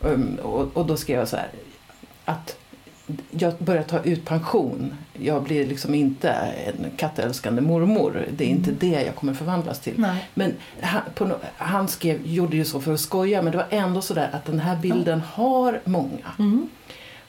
Um, 0.00 0.38
och, 0.42 0.76
och 0.76 0.86
då 0.86 0.96
skrev 0.96 1.18
jag 1.18 1.28
så 1.28 1.36
här 1.36 1.50
att 2.24 2.56
jag 3.30 3.54
börjar 3.58 3.82
ta 3.82 4.02
ut 4.02 4.24
pension. 4.24 4.94
Jag 5.12 5.42
blir 5.42 5.66
liksom 5.66 5.94
inte 5.94 6.30
en 6.30 6.90
kattälskande 6.96 7.62
mormor. 7.62 8.26
Det 8.36 8.44
är 8.44 8.48
inte 8.48 8.70
mm. 8.70 8.78
det 8.80 9.02
jag 9.02 9.14
kommer 9.14 9.34
förvandlas 9.34 9.80
till. 9.80 9.94
Nej. 9.96 10.28
Men 10.34 10.54
han, 10.80 11.02
på, 11.14 11.30
han 11.56 11.88
skrev, 11.88 12.26
gjorde 12.26 12.56
ju 12.56 12.64
så 12.64 12.80
för 12.80 12.92
att 12.92 13.00
skoja 13.00 13.42
men 13.42 13.52
det 13.52 13.58
var 13.58 13.66
ändå 13.70 14.00
så 14.00 14.14
där 14.14 14.30
att 14.32 14.44
den 14.44 14.60
här 14.60 14.76
bilden 14.76 15.20
har 15.20 15.80
många. 15.84 16.32
Mm. 16.38 16.68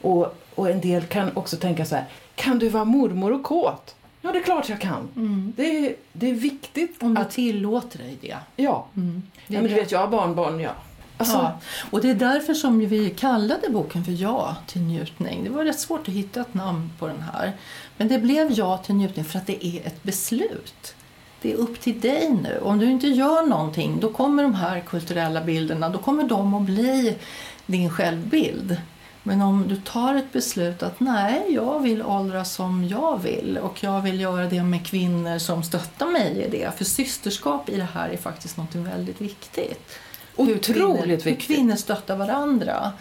Och, 0.02 0.36
och 0.56 0.70
en 0.70 0.82
del 0.82 1.04
kan 1.04 1.30
också 1.34 1.58
tänka 1.58 1.86
så 1.86 1.96
här, 1.96 2.06
kan 2.36 2.60
du 2.60 2.70
vara 2.70 2.86
mormor 2.86 3.34
och 3.34 3.44
kåt? 3.44 3.96
Ja, 4.22 4.32
det 4.32 4.40
är 4.40 4.44
klart 4.44 4.70
jag 4.70 4.82
kan. 4.82 5.08
Mm. 5.16 5.54
Det, 5.56 5.86
är, 5.86 5.96
det 6.14 6.30
är 6.30 6.34
viktigt 6.34 7.04
Om 7.04 7.14
du 7.14 7.22
att... 7.22 7.32
tillåter 7.32 7.98
dig 8.00 8.18
det. 8.22 8.38
Ja. 8.56 8.86
Mm. 8.96 9.24
Det 9.48 9.54
ja 9.54 9.62
men 9.62 9.70
du 9.70 9.76
vet, 9.76 9.92
jag 9.92 10.00
har 10.00 10.08
barnbarn, 10.08 10.60
ja. 10.60 10.72
Alltså, 11.20 11.36
ja. 11.36 11.60
Och 11.90 12.02
det 12.02 12.10
är 12.10 12.16
därför 12.16 12.54
som 12.54 12.80
vi 12.80 13.10
kallade 13.10 13.70
boken 13.70 14.06
för 14.06 14.12
Ja 14.12 14.56
till 14.68 14.82
njutning. 14.82 15.44
Det 15.44 15.50
var 15.50 15.66
rätt 15.66 15.80
svårt 15.80 16.08
att 16.08 16.14
hitta 16.14 16.42
ett 16.42 16.54
namn 16.54 16.92
på 17.00 17.08
den 17.08 17.22
här. 17.22 17.54
Men 17.98 18.08
det 18.08 18.20
blev 18.20 18.52
Ja 18.52 18.78
till 18.78 18.96
njutning 18.96 19.26
för 19.26 19.40
att 19.40 19.48
det 19.48 19.66
är 19.66 19.88
ett 19.88 20.04
beslut. 20.04 20.96
Det 21.42 21.52
är 21.52 21.56
upp 21.56 21.82
till 21.82 22.00
dig 22.00 22.30
nu. 22.44 22.60
Om 22.64 22.80
du 22.80 22.86
inte 22.86 23.08
gör 23.08 23.48
någonting 23.48 24.00
då 24.00 24.14
kommer 24.14 24.44
de 24.44 24.54
här 24.54 24.80
kulturella 24.80 25.42
bilderna 25.42 25.90
då 25.90 25.98
kommer 26.00 26.24
de 26.24 26.54
att 26.54 26.64
bli 26.64 27.18
din 27.66 27.90
självbild. 27.90 28.78
Men 29.24 29.42
om 29.42 29.68
du 29.68 29.76
tar 29.76 30.16
ett 30.16 30.32
beslut 30.32 30.84
att 30.84 31.00
nej, 31.00 31.46
jag 31.50 31.80
vill 31.80 32.04
åldras 32.04 32.54
som 32.54 32.88
jag 32.88 33.24
vill 33.24 33.58
och 33.58 33.84
jag 33.84 34.02
vill 34.02 34.20
göra 34.20 34.46
det 34.46 34.64
med 34.64 34.86
kvinnor 34.86 35.38
som 35.38 35.64
stöttar 35.64 36.06
mig 36.06 36.46
i 36.48 36.50
det. 36.50 36.78
För 36.78 36.86
systerskap 36.86 37.70
i 37.70 37.78
det 37.78 37.88
här 37.94 38.10
är 38.10 38.18
faktiskt 38.18 38.58
något 38.58 38.76
väldigt 38.76 39.22
viktigt. 39.22 40.00
Otroligt 40.36 40.70
hur 40.70 40.74
kvinnor, 40.74 41.06
viktigt. 41.06 41.26
Hur 41.26 41.36
kvinnor 41.36 41.76
stöttar 41.76 42.16
varandra 42.16 42.94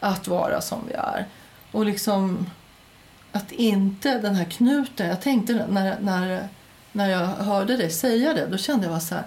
att 0.00 0.28
vara 0.28 0.60
som 0.60 0.78
vi 0.88 0.94
är. 0.94 1.26
Och 1.72 1.86
liksom 1.86 2.46
att 3.32 3.52
inte 3.52 4.18
den 4.18 4.34
här 4.34 4.44
knuten, 4.44 5.08
jag 5.08 5.20
tänkte 5.20 5.66
när, 5.68 6.00
när, 6.00 6.48
när 6.92 7.10
jag 7.10 7.26
hörde 7.26 7.76
dig 7.76 7.90
säga 7.90 8.32
det, 8.32 8.46
då 8.46 8.56
kände 8.56 8.86
jag 8.86 9.02
så 9.02 9.14
här, 9.14 9.24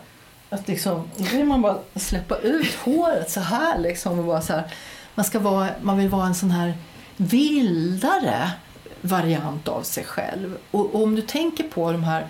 att 0.49 0.67
liksom, 0.67 1.09
då 1.17 1.23
vill 1.23 1.45
man 1.45 1.61
bara 1.61 1.77
släppa 1.95 2.37
ut 2.37 2.75
håret 2.75 3.31
så 3.31 3.39
här 3.39 3.79
liksom 3.79 4.19
och 4.19 4.25
bara 4.25 4.41
så 4.41 4.53
här, 4.53 4.63
man, 5.15 5.25
ska 5.25 5.39
vara, 5.39 5.69
man 5.81 5.97
vill 5.97 6.09
vara 6.09 6.27
en 6.27 6.35
sån 6.35 6.51
här 6.51 6.73
vildare 7.17 8.51
variant 9.01 9.67
av 9.67 9.81
sig 9.81 10.03
själv. 10.03 10.57
Och, 10.71 10.95
och 10.95 11.03
om 11.03 11.15
du 11.15 11.21
tänker 11.21 11.63
på 11.63 11.91
de 11.91 12.03
här, 12.03 12.27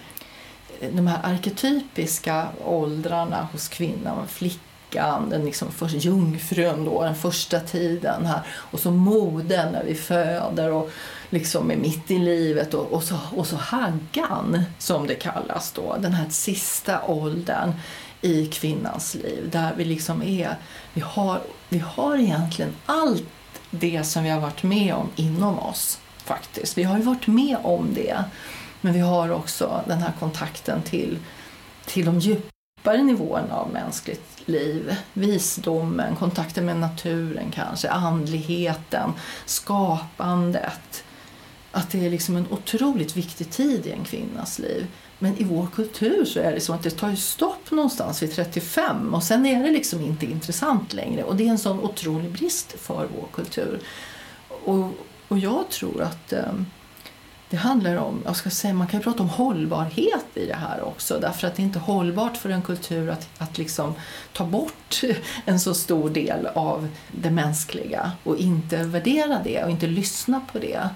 de 0.92 1.08
här 1.08 1.20
arketypiska 1.24 2.48
åldrarna 2.66 3.48
hos 3.52 3.68
kvinnan, 3.68 4.28
flickan 4.28 4.67
flickan, 4.98 5.30
den 5.30 5.46
liksom 5.46 5.72
för, 5.72 5.88
jungfrun 5.88 6.86
då, 6.86 7.04
den 7.04 7.16
första 7.16 7.60
tiden 7.60 8.26
här 8.26 8.42
och 8.50 8.80
så 8.80 8.92
moden 8.92 9.72
när 9.72 9.84
vi 9.84 9.96
föder 9.96 10.72
och 10.72 10.92
liksom 11.30 11.72
är 11.72 11.76
mitt 11.76 12.12
i 12.12 12.18
livet 12.18 12.74
och, 12.74 12.94
och, 12.94 13.04
så, 13.04 13.18
och 13.36 13.48
så 13.48 13.56
haggan 13.56 14.64
som 14.80 15.08
det 15.08 15.16
kallas 15.16 15.72
då, 15.72 15.98
den 16.00 16.14
här 16.14 16.30
sista 16.30 17.04
åldern 17.04 17.74
i 18.22 18.46
kvinnans 18.46 19.16
liv 19.16 19.50
där 19.52 19.74
vi 19.78 19.86
liksom 19.86 20.22
är, 20.22 20.56
vi 20.94 21.02
har, 21.02 21.42
vi 21.70 21.80
har 21.80 22.18
egentligen 22.18 22.72
allt 22.86 23.24
det 23.72 24.04
som 24.04 24.24
vi 24.24 24.30
har 24.30 24.40
varit 24.40 24.64
med 24.64 24.94
om 24.94 25.10
inom 25.16 25.60
oss 25.60 26.00
faktiskt. 26.24 26.78
Vi 26.78 26.84
har 26.84 26.98
ju 26.98 27.04
varit 27.04 27.28
med 27.28 27.58
om 27.64 27.94
det 27.94 28.24
men 28.82 28.94
vi 28.94 29.00
har 29.00 29.32
också 29.32 29.84
den 29.88 29.98
här 29.98 30.14
kontakten 30.20 30.82
till, 30.82 31.18
till 31.86 32.06
de 32.06 32.20
djupare 32.88 33.04
nivåerna 33.04 33.56
av 33.56 33.70
mänskligt 33.70 34.42
liv, 34.46 34.96
visdomen, 35.14 36.16
kontakten 36.16 36.66
med 36.66 36.78
naturen 36.78 37.52
kanske, 37.52 37.90
andligheten, 37.90 39.14
skapandet. 39.46 41.04
Att 41.72 41.90
det 41.90 42.06
är 42.06 42.10
liksom 42.10 42.36
en 42.36 42.48
otroligt 42.50 43.18
viktig 43.18 43.50
tid 43.52 43.88
i 43.88 43.92
en 43.92 44.04
kvinnas 44.04 44.60
liv. 44.60 44.88
Men 45.20 45.38
i 45.38 45.44
vår 45.44 45.68
kultur 45.76 46.26
så 46.26 46.40
är 46.40 46.52
det 46.52 46.60
som 46.60 46.76
att 46.76 46.84
det 46.84 46.90
tar 46.90 47.16
stopp 47.16 47.72
någonstans 47.72 48.24
vid 48.24 48.34
35 48.34 49.14
och 49.14 49.24
sen 49.24 49.46
är 49.46 49.64
det 49.64 49.72
liksom 49.72 50.02
inte 50.02 50.26
intressant 50.26 50.94
längre. 50.94 51.24
Och 51.24 51.36
det 51.36 51.48
är 51.48 51.50
en 51.50 51.58
sån 51.58 51.80
otrolig 51.80 52.32
brist 52.32 52.72
för 52.80 53.08
vår 53.16 53.28
kultur. 53.34 53.80
Och, 54.66 54.92
och 55.28 55.38
jag 55.38 55.70
tror 55.70 56.02
att 56.02 56.34
ehm, 56.34 56.66
det 57.50 57.58
handlar 57.58 57.96
om, 57.96 58.22
jag 58.26 58.36
ska 58.36 58.50
säga, 58.50 58.74
man 58.74 58.88
kan 58.88 59.00
ju 59.00 59.04
prata 59.04 59.24
om 59.24 59.30
hållbarhet 59.30 60.26
i 60.34 60.46
det 60.46 60.56
här 60.56 60.84
också 60.84 61.20
därför 61.20 61.48
att 61.48 61.56
det 61.56 61.62
är 61.62 61.66
inte 61.66 61.80
hållbart 61.80 62.38
för 62.38 62.50
en 62.50 62.62
kultur 62.62 63.10
att, 63.10 63.30
att 63.38 63.58
liksom 63.58 63.94
ta 64.34 64.46
bort 64.46 65.02
en 65.46 65.60
så 65.60 65.74
stor 65.74 66.10
del 66.10 66.48
av 66.54 66.88
det 67.12 67.30
mänskliga 67.30 68.12
och 68.24 68.38
inte 68.38 68.84
värdera 68.84 69.42
det 69.44 69.64
och 69.64 69.70
inte 69.70 69.88
lyssna 69.88 70.42
på 70.52 70.60
det. 70.60 70.90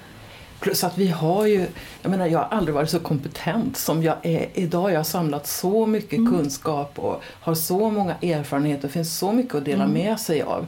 Plus 0.60 0.84
att 0.84 0.98
vi 0.98 1.08
har 1.08 1.46
ju, 1.46 1.68
jag 2.02 2.10
menar 2.10 2.28
jag 2.28 2.40
har 2.40 2.58
aldrig 2.58 2.76
varit 2.76 2.90
så 2.90 3.00
kompetent 3.00 3.78
som 3.78 4.04
jag 4.04 4.18
är 4.22 4.50
idag. 4.54 4.92
Jag 4.92 5.00
har 5.00 5.04
samlat 5.04 5.48
så 5.48 5.86
mycket 5.86 6.20
mm. 6.20 6.32
kunskap 6.34 7.00
och 7.00 7.24
har 7.26 7.56
så 7.56 7.90
många 7.90 8.16
erfarenheter. 8.16 8.82
Det 8.82 8.90
finns 8.94 9.18
så 9.18 9.32
mycket 9.32 9.56
att 9.56 9.66
dela 9.66 9.84
mm. 9.84 9.94
med 9.94 10.20
sig 10.20 10.42
av. 10.42 10.68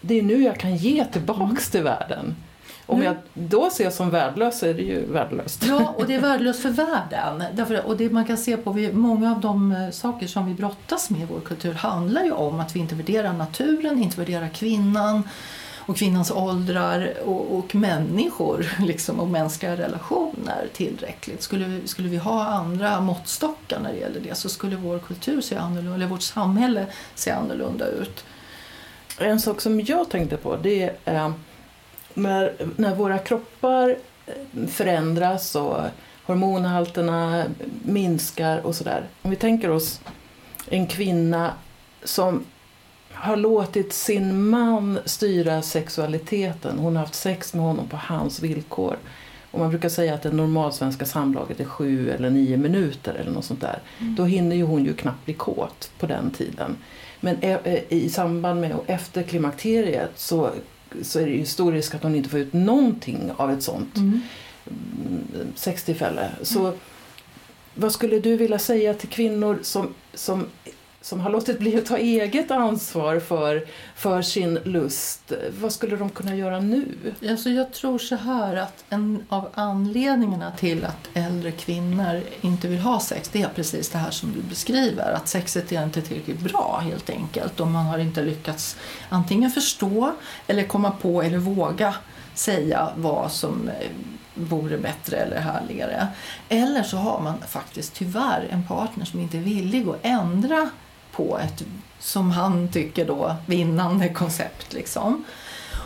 Det 0.00 0.18
är 0.18 0.22
nu 0.22 0.42
jag 0.42 0.60
kan 0.60 0.76
ge 0.76 1.04
tillbaks 1.04 1.42
mm. 1.42 1.70
till 1.70 1.82
världen. 1.82 2.34
Om 2.90 3.02
jag 3.02 3.16
då 3.34 3.66
ses 3.66 3.96
som 3.96 4.10
värdelös 4.10 4.58
så 4.58 4.66
är 4.66 4.74
det 4.74 4.82
ju 4.82 5.12
värdelöst. 5.12 5.64
Ja, 5.68 5.94
och 5.96 6.06
det 6.06 6.14
är 6.14 6.20
värdelöst 6.30 6.62
för 6.62 6.70
världen. 6.70 7.44
Därför, 7.54 7.86
och 7.86 7.96
det 7.96 8.10
man 8.10 8.24
kan 8.24 8.38
se 8.38 8.56
på, 8.56 8.72
vi, 8.72 8.92
många 8.92 9.30
av 9.32 9.40
de 9.40 9.72
eh, 9.72 9.90
saker 9.90 10.26
som 10.26 10.46
vi 10.46 10.54
brottas 10.54 11.10
med 11.10 11.20
i 11.20 11.24
vår 11.24 11.40
kultur 11.40 11.72
handlar 11.72 12.24
ju 12.24 12.32
om 12.32 12.60
att 12.60 12.76
vi 12.76 12.80
inte 12.80 12.94
värderar 12.94 13.32
naturen, 13.32 14.02
inte 14.02 14.20
värderar 14.20 14.48
kvinnan 14.48 15.22
och 15.88 15.96
kvinnans 15.96 16.30
åldrar 16.30 17.14
och, 17.24 17.58
och 17.58 17.74
människor 17.74 18.66
liksom, 18.86 19.20
och 19.20 19.28
mänskliga 19.28 19.76
relationer 19.76 20.68
tillräckligt. 20.72 21.42
Skulle 21.42 21.64
vi, 21.64 21.88
skulle 21.88 22.08
vi 22.08 22.16
ha 22.16 22.44
andra 22.44 23.00
måttstockar 23.00 23.80
när 23.80 23.92
det 23.92 23.98
gäller 23.98 24.20
det 24.20 24.34
så 24.34 24.48
skulle 24.48 24.76
vår 24.76 24.98
kultur 24.98 25.40
se 25.40 25.56
annorlunda, 25.56 25.94
eller 25.94 26.06
vårt 26.06 26.22
samhälle 26.22 26.86
se 27.14 27.30
annorlunda 27.30 27.86
ut. 27.86 28.24
En 29.18 29.40
sak 29.40 29.60
som 29.60 29.80
jag 29.80 30.10
tänkte 30.10 30.36
på 30.36 30.56
det 30.56 30.94
är 31.04 31.14
eh, 31.14 31.32
när, 32.22 32.52
när 32.76 32.94
våra 32.94 33.18
kroppar 33.18 33.96
eh, 34.26 34.66
förändras 34.66 35.54
och 35.54 35.76
hormonhalterna 36.26 37.44
minskar 37.82 38.60
och 38.66 38.74
sådär. 38.74 39.04
Om 39.22 39.30
vi 39.30 39.36
tänker 39.36 39.70
oss 39.70 40.00
en 40.70 40.86
kvinna 40.86 41.52
som 42.04 42.44
har 43.12 43.36
låtit 43.36 43.92
sin 43.92 44.48
man 44.48 44.98
styra 45.04 45.62
sexualiteten. 45.62 46.78
Hon 46.78 46.96
har 46.96 47.02
haft 47.02 47.14
sex 47.14 47.54
med 47.54 47.64
honom 47.64 47.88
på 47.88 47.96
hans 47.96 48.40
villkor. 48.40 48.96
Och 49.50 49.58
man 49.58 49.70
brukar 49.70 49.88
säga 49.88 50.14
att 50.14 50.22
det 50.22 50.32
normalsvenska 50.32 51.04
samlaget 51.04 51.60
är 51.60 51.64
sju 51.64 52.10
eller 52.10 52.30
nio 52.30 52.56
minuter 52.56 53.14
eller 53.14 53.30
något 53.30 53.44
sånt 53.44 53.60
där. 53.60 53.78
Mm. 53.98 54.14
Då 54.14 54.24
hinner 54.24 54.56
ju 54.56 54.62
hon 54.62 54.84
ju 54.84 54.94
knappt 54.94 55.24
bli 55.24 55.34
kåt 55.34 55.90
på 55.98 56.06
den 56.06 56.30
tiden. 56.30 56.76
Men 57.20 57.36
i 57.88 58.08
samband 58.08 58.60
med 58.60 58.72
och 58.72 58.84
efter 58.86 59.22
klimakteriet 59.22 60.10
så, 60.14 60.50
så 61.02 61.20
är 61.20 61.26
det 61.26 61.32
ju 61.32 61.46
stor 61.46 61.72
risk 61.72 61.94
att 61.94 62.02
hon 62.02 62.14
inte 62.14 62.28
får 62.28 62.40
ut 62.40 62.52
någonting 62.52 63.32
av 63.36 63.50
ett 63.50 63.62
sånt 63.62 63.96
mm. 63.96 64.20
sextillfälle. 65.54 66.30
Så 66.42 66.72
vad 67.74 67.92
skulle 67.92 68.20
du 68.20 68.36
vilja 68.36 68.58
säga 68.58 68.94
till 68.94 69.08
kvinnor 69.08 69.58
som, 69.62 69.94
som 70.14 70.46
som 71.00 71.20
har 71.20 71.30
låtit 71.30 71.58
bli 71.58 71.78
att 71.78 71.86
ta 71.86 71.96
eget 71.96 72.50
ansvar 72.50 73.18
för, 73.18 73.66
för 73.94 74.22
sin 74.22 74.54
lust. 74.54 75.32
Vad 75.60 75.72
skulle 75.72 75.96
de 75.96 76.10
kunna 76.10 76.36
göra 76.36 76.60
nu? 76.60 76.84
Alltså 77.28 77.50
jag 77.50 77.72
tror 77.72 77.98
så 77.98 78.16
här 78.16 78.56
att 78.56 78.84
en 78.90 79.24
av 79.28 79.48
anledningarna 79.54 80.50
till 80.50 80.84
att 80.84 81.08
äldre 81.14 81.52
kvinnor 81.52 82.22
inte 82.40 82.68
vill 82.68 82.80
ha 82.80 83.00
sex 83.00 83.28
det 83.28 83.42
är 83.42 83.48
precis 83.48 83.88
det 83.88 83.98
här 83.98 84.10
som 84.10 84.32
du 84.32 84.42
beskriver. 84.42 85.12
Att 85.12 85.28
sexet 85.28 85.72
är 85.72 85.84
inte 85.84 86.02
tillräckligt 86.02 86.40
bra 86.40 86.80
helt 86.84 87.10
enkelt. 87.10 87.60
Och 87.60 87.66
man 87.66 87.86
har 87.86 87.98
inte 87.98 88.22
lyckats 88.22 88.76
antingen 89.08 89.50
förstå 89.50 90.12
eller 90.46 90.64
komma 90.64 90.90
på 90.90 91.22
eller 91.22 91.38
våga 91.38 91.94
säga 92.34 92.88
vad 92.96 93.32
som 93.32 93.68
eh, 93.68 93.88
vore 94.34 94.78
bättre 94.78 95.16
eller 95.16 95.40
härligare. 95.40 96.08
Eller 96.48 96.82
så 96.82 96.96
har 96.96 97.20
man 97.20 97.34
faktiskt 97.48 97.94
tyvärr 97.94 98.48
en 98.50 98.66
partner 98.66 99.04
som 99.04 99.20
inte 99.20 99.38
är 99.38 99.42
villig 99.42 99.88
att 99.88 99.98
ändra 100.02 100.70
på 101.18 101.38
ett, 101.38 101.62
som 101.98 102.30
han 102.30 102.68
tycker 102.68 103.06
då, 103.06 103.36
vinnande 103.46 104.08
koncept. 104.08 104.72
Liksom. 104.72 105.24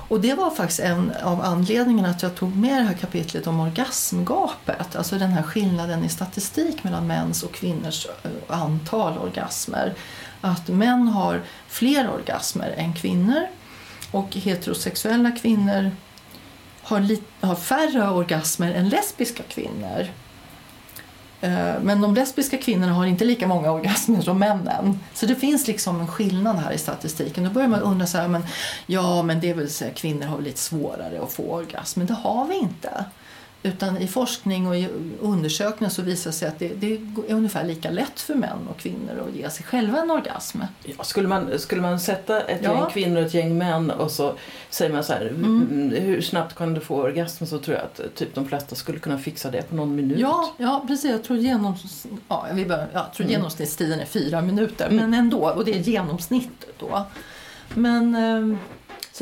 Och 0.08 0.20
det 0.20 0.34
var 0.34 0.50
faktiskt 0.50 0.80
en 0.80 1.12
av 1.22 1.40
anledningarna 1.40 2.08
att 2.08 2.22
jag 2.22 2.34
tog 2.34 2.56
med 2.56 2.82
det 2.82 2.84
här 2.84 2.94
kapitlet 2.94 3.46
om 3.46 3.60
orgasmgapet. 3.60 4.96
Alltså 4.96 5.18
den 5.18 5.30
här 5.30 5.42
skillnaden 5.42 6.04
i 6.04 6.08
statistik 6.08 6.84
mellan 6.84 7.06
mäns 7.06 7.42
och 7.42 7.52
kvinnors 7.52 8.06
eh, 8.06 8.60
antal 8.60 9.18
orgasmer. 9.18 9.94
Att 10.40 10.68
män 10.68 11.08
har 11.08 11.42
fler 11.68 12.10
orgasmer 12.10 12.74
än 12.76 12.94
kvinnor 12.94 13.46
och 14.10 14.34
heterosexuella 14.34 15.30
kvinnor 15.30 15.90
har, 16.82 17.16
har 17.46 17.54
färre 17.54 18.10
orgasmer 18.10 18.72
än 18.72 18.88
lesbiska 18.88 19.42
kvinnor. 19.42 20.08
Eh, 21.42 21.74
men 21.83 22.00
de 22.00 22.14
lesbiska 22.14 22.59
kvinnorna 22.59 22.92
har 22.92 23.07
inte 23.07 23.24
lika 23.24 23.46
många 23.46 23.72
orgasmer 23.72 24.20
som 24.20 24.38
männen. 24.38 25.00
Så 25.14 25.26
det 25.26 25.35
finns 25.35 25.66
liksom 25.66 26.00
en 26.00 26.09
skillnad 26.09 26.57
här 26.57 26.72
i 26.72 26.78
statistiken. 26.78 27.44
Då 27.44 27.50
börjar 27.50 27.68
man 27.68 27.81
undra 27.81 28.07
så 28.07 28.18
här, 28.18 28.28
men, 28.28 28.44
ja 28.87 29.22
men 29.22 29.40
det 29.40 29.50
är 29.50 29.55
väl 29.55 29.70
så 29.70 29.85
här, 29.85 29.92
kvinnor 29.92 30.26
har 30.26 30.40
lite 30.40 30.61
svårare 30.61 31.22
att 31.22 31.33
få 31.33 31.42
orgasm. 31.42 32.00
Men 32.00 32.07
det 32.07 32.14
har 32.14 32.46
vi 32.46 32.55
inte. 32.55 33.05
Utan 33.64 33.98
i 33.98 34.07
forskning 34.07 34.66
och 34.66 34.77
i 34.77 34.88
undersökningar 35.20 35.90
så 35.90 36.03
visar 36.03 36.31
det 36.31 36.37
sig 36.37 36.48
att 36.48 36.59
det, 36.59 36.68
det, 36.68 36.92
är 36.94 37.35
ungefär 37.35 37.64
lika 37.64 37.90
lätt 37.90 38.20
för 38.20 38.35
män 38.35 38.68
och 38.70 38.77
kvinnor 38.79 39.29
att 39.29 39.37
ge 39.37 39.51
sig 39.51 39.64
själva 39.64 39.98
en 39.98 40.11
orgasm. 40.11 40.61
Ja, 40.85 41.05
skulle, 41.05 41.29
man, 41.29 41.59
skulle 41.59 41.83
man 41.83 42.01
sätta 42.01 42.40
ett 42.40 42.61
ja. 42.62 42.75
gäng 42.75 42.90
kvinnor 42.90 43.20
och 43.20 43.27
ett 43.27 43.35
gäng 43.35 43.59
män 43.59 43.90
och 43.90 44.11
så 44.11 44.35
säger 44.70 44.92
man 44.92 45.05
så 45.05 45.12
här, 45.12 45.20
mm. 45.27 45.92
hur 46.01 46.20
snabbt 46.20 46.55
kan 46.55 46.75
du 46.75 46.81
få 46.81 46.96
orgasm? 46.96 47.46
Så 47.46 47.59
tror 47.59 47.77
jag 47.77 47.85
att 47.85 48.14
typ 48.14 48.35
de 48.35 48.48
flesta 48.48 48.75
skulle 48.75 48.98
kunna 48.98 49.18
fixa 49.18 49.51
det 49.51 49.62
på 49.62 49.75
någon 49.75 49.96
minut. 49.96 50.18
Ja, 50.18 50.55
ja 50.57 50.85
precis. 50.88 51.11
Jag 51.11 51.25
tror, 51.25 51.38
genoms, 51.38 52.07
ja, 52.29 52.46
vi 52.53 52.66
bör, 52.66 52.87
jag 52.92 53.12
tror 53.12 53.25
mm. 53.25 53.33
genomsnittstiden 53.33 54.01
är 54.01 54.07
fyra 54.07 54.42
minuter, 54.42 54.87
mm. 54.87 54.96
men 54.96 55.14
ändå. 55.14 55.51
Och 55.51 55.64
det 55.64 55.75
är 55.75 55.81
genomsnittet 55.81 56.75
då. 56.79 57.07
Men... 57.75 58.14
Eh, 58.14 58.59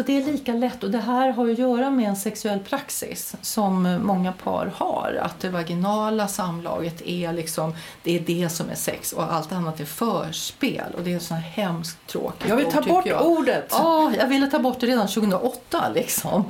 så 0.00 0.06
det 0.06 0.22
är 0.22 0.32
lika 0.32 0.52
lätt 0.52 0.84
och 0.84 0.90
det 0.90 0.98
här 0.98 1.30
har 1.30 1.50
att 1.50 1.58
göra 1.58 1.90
med 1.90 2.08
en 2.08 2.16
sexuell 2.16 2.58
praxis 2.58 3.34
som 3.42 3.98
många 4.02 4.32
par 4.32 4.72
har. 4.76 5.20
Att 5.22 5.40
det 5.40 5.48
vaginala 5.48 6.28
samlaget 6.28 7.02
är 7.02 7.32
liksom, 7.32 7.74
det 8.02 8.16
är 8.16 8.20
det 8.20 8.48
som 8.48 8.70
är 8.70 8.74
sex 8.74 9.12
och 9.12 9.32
allt 9.32 9.52
annat 9.52 9.80
är 9.80 9.84
förspel. 9.84 10.94
Och 10.96 11.02
det 11.02 11.12
är 11.12 11.18
så 11.18 11.34
hemskt 11.34 12.06
tråkigt 12.06 12.48
Jag 12.48 12.56
vill 12.56 12.66
ta 12.66 12.82
bort 12.82 13.06
jag. 13.06 13.26
ordet! 13.26 13.66
Ja, 13.70 14.12
jag 14.18 14.26
ville 14.26 14.46
ta 14.46 14.58
bort 14.58 14.80
det 14.80 14.86
redan 14.86 15.08
2008 15.08 15.88
liksom. 15.94 16.44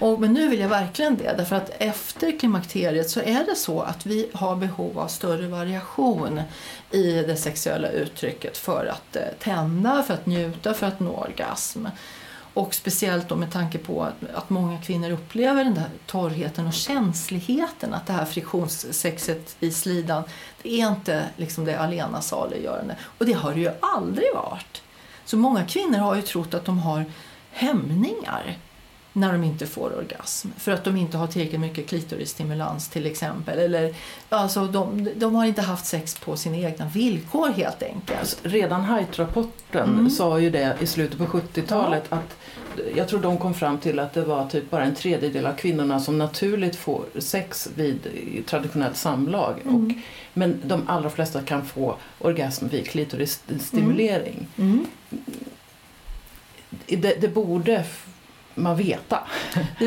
Och, 0.00 0.20
men 0.20 0.32
nu 0.32 0.48
vill 0.48 0.60
jag 0.60 0.68
verkligen 0.68 1.16
det 1.16 1.34
därför 1.36 1.56
att 1.56 1.70
efter 1.78 2.38
klimakteriet 2.38 3.10
så 3.10 3.20
är 3.20 3.44
det 3.44 3.56
så 3.56 3.80
att 3.80 4.06
vi 4.06 4.30
har 4.34 4.56
behov 4.56 4.98
av 4.98 5.08
större 5.08 5.48
variation 5.48 6.40
i 6.90 7.12
det 7.12 7.36
sexuella 7.36 7.88
uttrycket 7.88 8.56
för 8.58 8.86
att 8.86 9.16
eh, 9.16 9.22
tända, 9.38 10.02
för 10.02 10.14
att 10.14 10.26
njuta, 10.26 10.74
för 10.74 10.86
att 10.86 11.00
nå 11.00 11.10
orgasm. 11.10 11.86
Och 12.58 12.74
speciellt 12.74 13.28
då 13.28 13.36
med 13.36 13.52
tanke 13.52 13.78
på 13.78 14.02
att, 14.02 14.14
att 14.34 14.50
många 14.50 14.80
kvinnor 14.80 15.10
upplever 15.10 15.64
den 15.64 15.74
där 15.74 15.90
torrheten 16.06 16.66
och 16.66 16.72
känsligheten. 16.72 17.94
Att 17.94 18.06
det 18.06 18.12
här 18.12 18.24
friktionssexet 18.24 19.56
i 19.60 19.70
slidan, 19.70 20.22
det 20.62 20.80
är 20.80 20.88
inte 20.88 21.24
liksom 21.36 21.64
det 21.64 21.78
alena 21.78 22.20
saliggörande. 22.20 22.96
Och 23.18 23.26
det 23.26 23.32
har 23.32 23.54
det 23.54 23.60
ju 23.60 23.70
aldrig 23.80 24.26
varit. 24.34 24.82
Så 25.24 25.36
många 25.36 25.64
kvinnor 25.64 25.98
har 25.98 26.14
ju 26.14 26.22
trott 26.22 26.54
att 26.54 26.64
de 26.64 26.78
har 26.78 27.04
hämningar 27.50 28.58
när 29.20 29.32
de 29.32 29.44
inte 29.44 29.66
får 29.66 29.96
orgasm. 29.96 30.48
För 30.56 30.72
att 30.72 30.84
de 30.84 30.96
inte 30.96 31.16
har 31.16 31.26
tillräckligt 31.26 31.60
mycket 31.60 31.86
klitorisstimulans 31.88 32.88
till 32.88 33.06
exempel. 33.06 33.58
Eller, 33.58 33.94
alltså 34.28 34.66
de, 34.66 35.08
de 35.16 35.34
har 35.34 35.46
inte 35.46 35.62
haft 35.62 35.86
sex 35.86 36.14
på 36.14 36.36
sina 36.36 36.56
egna 36.56 36.88
villkor 36.88 37.48
helt 37.48 37.82
enkelt. 37.82 38.18
Alltså, 38.20 38.36
redan 38.42 38.84
Height-rapporten 38.84 39.88
mm. 39.88 40.10
sa 40.10 40.40
ju 40.40 40.50
det 40.50 40.76
i 40.80 40.86
slutet 40.86 41.18
på 41.18 41.24
70-talet 41.24 42.04
ja. 42.08 42.16
att 42.16 42.36
jag 42.96 43.08
tror 43.08 43.20
de 43.20 43.38
kom 43.38 43.54
fram 43.54 43.78
till 43.78 43.98
att 43.98 44.12
det 44.12 44.22
var 44.22 44.48
typ 44.48 44.70
bara 44.70 44.84
en 44.84 44.94
tredjedel 44.94 45.46
av 45.46 45.52
kvinnorna 45.52 46.00
som 46.00 46.18
naturligt 46.18 46.76
får 46.76 47.04
sex 47.18 47.68
vid 47.74 47.98
traditionellt 48.46 48.96
samlag. 48.96 49.54
Mm. 49.62 49.74
Och, 49.74 49.92
men 50.34 50.60
de 50.64 50.82
allra 50.88 51.10
flesta 51.10 51.42
kan 51.42 51.64
få 51.64 51.96
orgasm 52.18 52.68
vid 52.68 52.88
klitorisstimulering. 52.88 54.46
Mm. 54.56 54.70
mm. 54.72 54.86
Det, 56.86 57.20
det 57.20 57.28
borde 57.28 57.84
man 58.58 58.76
veta. 58.76 59.18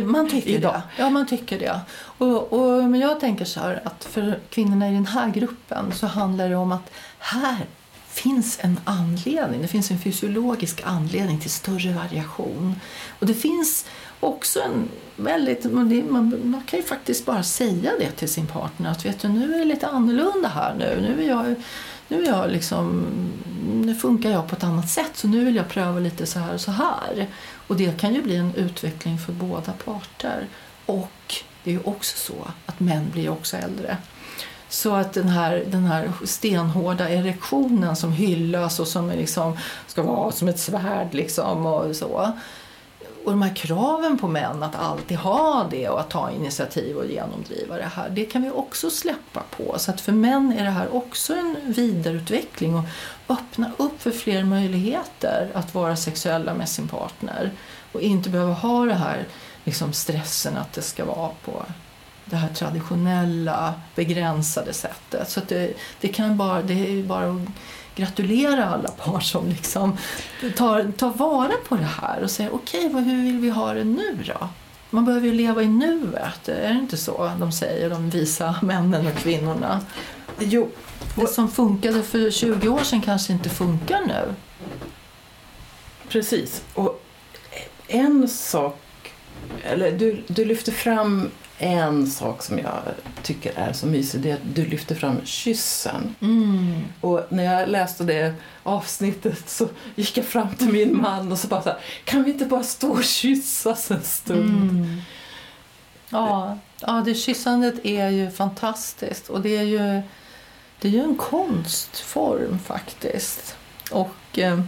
Man 0.03 0.29
tycker 0.29 0.59
det. 0.59 0.81
Ja, 0.97 1.09
man 1.09 1.27
tycker 1.27 1.59
det. 1.59 1.79
Och, 2.17 2.53
och, 2.53 2.83
men 2.83 2.99
jag 2.99 3.19
tänker 3.19 3.45
så 3.45 3.59
här 3.59 3.81
att 3.85 4.03
för 4.03 4.39
kvinnorna 4.49 4.89
i 4.89 4.93
den 4.93 5.05
här 5.05 5.29
gruppen 5.29 5.91
så 5.91 6.07
handlar 6.07 6.49
det 6.49 6.55
om 6.55 6.71
att 6.71 6.91
här 7.19 7.65
finns 8.07 8.59
en 8.61 8.79
anledning. 8.83 9.61
Det 9.61 9.67
finns 9.67 9.91
en 9.91 9.99
fysiologisk 9.99 10.81
anledning 10.85 11.39
till 11.39 11.51
större 11.51 11.93
variation. 11.93 12.75
Och 13.19 13.25
det 13.25 13.33
finns 13.33 13.85
också 14.19 14.59
en 14.61 14.89
väldigt... 15.15 15.71
Man, 15.71 16.41
man, 16.43 16.61
kan 16.65 16.79
ju 16.79 16.85
faktiskt 16.85 17.25
bara 17.25 17.43
säga 17.43 17.91
det 17.99 18.11
till 18.11 18.29
sin 18.29 18.47
partner 18.47 18.91
att 18.91 19.05
vet 19.05 19.19
du, 19.19 19.27
nu 19.27 19.53
är 19.53 19.59
det 19.59 19.65
lite 19.65 19.87
annorlunda 19.87 20.49
här 20.49 20.75
nu. 20.75 21.01
Nu 21.01 21.23
är 21.23 21.27
jag, 21.27 21.55
nu 22.11 22.23
är 22.23 22.27
jag 22.27 22.51
liksom... 22.51 23.05
Nu 23.73 23.95
funkar 23.95 24.29
jag 24.29 24.47
på 24.47 24.55
ett 24.55 24.63
annat 24.63 24.89
sätt 24.89 25.11
så 25.13 25.27
nu 25.27 25.45
vill 25.45 25.55
jag 25.55 25.69
pröva 25.69 25.99
lite 25.99 26.25
så 26.25 26.39
här 26.39 26.53
och 26.53 26.61
så 26.61 26.71
här. 26.71 27.27
Och 27.67 27.75
det 27.75 27.99
kan 27.99 28.13
ju 28.13 28.21
bli 28.21 28.35
en 28.35 28.55
utveckling 28.55 29.19
för 29.19 29.33
båda 29.33 29.71
parter. 29.85 30.47
Och 30.85 31.35
det 31.63 31.69
är 31.69 31.73
ju 31.73 31.79
också 31.83 32.17
så 32.17 32.47
att 32.65 32.79
män 32.79 33.09
blir 33.11 33.29
också 33.29 33.57
äldre. 33.57 33.97
Så 34.69 34.95
att 34.95 35.13
den 35.13 35.27
här, 35.27 35.63
den 35.67 35.85
här 35.85 36.11
stenhårda 36.25 37.09
erektionen 37.09 37.95
som 37.95 38.11
hyllas 38.11 38.79
och 38.79 38.87
som 38.87 39.09
liksom 39.09 39.57
ska 39.87 40.03
vara 40.03 40.31
som 40.31 40.47
ett 40.47 40.59
svärd 40.59 41.13
liksom 41.13 41.65
och 41.65 41.95
så. 41.95 42.31
Och 43.25 43.31
de 43.31 43.41
här 43.41 43.55
kraven 43.55 44.17
på 44.17 44.27
män 44.27 44.63
att 44.63 44.75
alltid 44.75 45.17
ha 45.17 45.67
det 45.71 45.89
och 45.89 45.99
att 45.99 46.09
ta 46.09 46.31
initiativ 46.31 46.97
och 46.97 47.05
genomdriva 47.05 47.77
det 47.77 47.91
här, 47.95 48.09
det 48.09 48.25
kan 48.25 48.41
vi 48.41 48.49
också 48.49 48.89
släppa 48.89 49.43
på. 49.57 49.79
Så 49.79 49.91
att 49.91 50.01
för 50.01 50.11
män 50.11 50.53
är 50.57 50.63
det 50.63 50.69
här 50.69 50.95
också 50.95 51.33
en 51.33 51.55
vidareutveckling 51.65 52.75
och 52.75 52.83
öppna 53.27 53.71
upp 53.77 54.01
för 54.01 54.11
fler 54.11 54.43
möjligheter 54.43 55.51
att 55.53 55.73
vara 55.73 55.95
sexuella 55.95 56.53
med 56.53 56.69
sin 56.69 56.87
partner 56.87 57.51
och 57.91 58.01
inte 58.01 58.29
behöva 58.29 58.53
ha 58.53 58.85
det 58.85 58.93
här 58.93 59.27
liksom 59.63 59.93
stressen 59.93 60.57
att 60.57 60.73
det 60.73 60.81
ska 60.81 61.05
vara 61.05 61.31
på 61.45 61.65
det 62.25 62.35
här 62.35 62.49
traditionella, 62.49 63.73
begränsade 63.95 64.73
sättet. 64.73 65.29
Så 65.29 65.41
det, 65.47 65.73
det, 66.01 66.07
kan 66.07 66.37
bara, 66.37 66.61
det 66.61 66.73
är 66.73 67.03
bara 67.03 67.31
att 67.31 67.41
gratulera 67.95 68.65
alla 68.65 68.89
par 68.89 69.19
som 69.19 69.49
liksom 69.49 69.97
tar, 70.55 70.91
tar 70.97 71.09
vara 71.09 71.53
på 71.67 71.75
det 71.75 71.89
här 72.01 72.23
och 72.23 72.31
säger 72.31 72.53
okej, 72.53 72.85
okay, 72.87 73.01
hur 73.01 73.23
vill 73.23 73.39
vi 73.39 73.49
ha 73.49 73.73
det 73.73 73.83
nu 73.83 74.17
då? 74.25 74.49
Man 74.89 75.05
behöver 75.05 75.27
ju 75.27 75.33
leva 75.33 75.61
i 75.63 75.67
nuet, 75.67 76.47
är 76.47 76.73
det 76.73 76.79
inte 76.79 76.97
så 76.97 77.31
de 77.39 77.51
säger, 77.51 77.89
de 77.89 78.09
visa 78.09 78.55
männen 78.61 79.07
och 79.07 79.15
kvinnorna? 79.15 79.81
Jo. 80.39 80.69
Det 81.15 81.27
som 81.27 81.51
funkade 81.51 82.03
för 82.03 82.31
20 82.31 82.67
år 82.67 82.83
sedan 82.83 83.01
kanske 83.01 83.33
inte 83.33 83.49
funkar 83.49 84.01
nu. 84.07 84.33
Precis. 86.09 86.63
Och 86.73 87.03
en 87.87 88.29
sak, 88.29 88.79
eller 89.63 89.91
du, 89.91 90.23
du 90.27 90.45
lyfter 90.45 90.71
fram 90.71 91.31
en 91.61 92.07
sak 92.07 92.43
som 92.43 92.59
jag 92.59 92.81
tycker 93.23 93.53
är 93.55 93.73
så 93.73 93.87
mysig, 93.87 94.21
det 94.21 94.31
är 94.31 94.33
att 94.33 94.55
du 94.55 94.65
lyfter 94.65 94.95
fram 94.95 95.25
kyssen. 95.25 96.15
Mm. 96.21 96.83
Och 97.01 97.21
när 97.29 97.43
jag 97.43 97.69
läste 97.69 98.03
det 98.03 98.33
avsnittet 98.63 99.49
så 99.49 99.67
gick 99.95 100.17
jag 100.17 100.25
fram 100.25 100.55
till 100.55 100.69
min 100.69 101.01
man 101.01 101.31
och 101.31 101.37
så 101.37 101.47
bara 101.47 101.61
så 101.61 101.69
här, 101.69 101.79
kan 102.03 102.23
vi 102.23 102.31
inte 102.31 102.45
bara 102.45 102.63
stå 102.63 102.89
och 102.91 103.03
kyssas 103.03 103.91
en 103.91 104.03
stund? 104.03 104.71
Mm. 104.71 105.01
Ja, 106.09 106.57
ja, 106.79 107.03
det 107.05 107.15
kyssandet 107.15 107.85
är 107.85 108.09
ju 108.09 108.31
fantastiskt 108.31 109.29
och 109.29 109.41
det 109.41 109.57
är 109.57 109.63
ju, 109.63 110.01
det 110.79 110.87
är 110.87 110.91
ju 110.91 111.03
en 111.03 111.15
konstform 111.15 112.59
faktiskt. 112.59 113.55
Och... 113.91 114.39
Eh, 114.39 114.61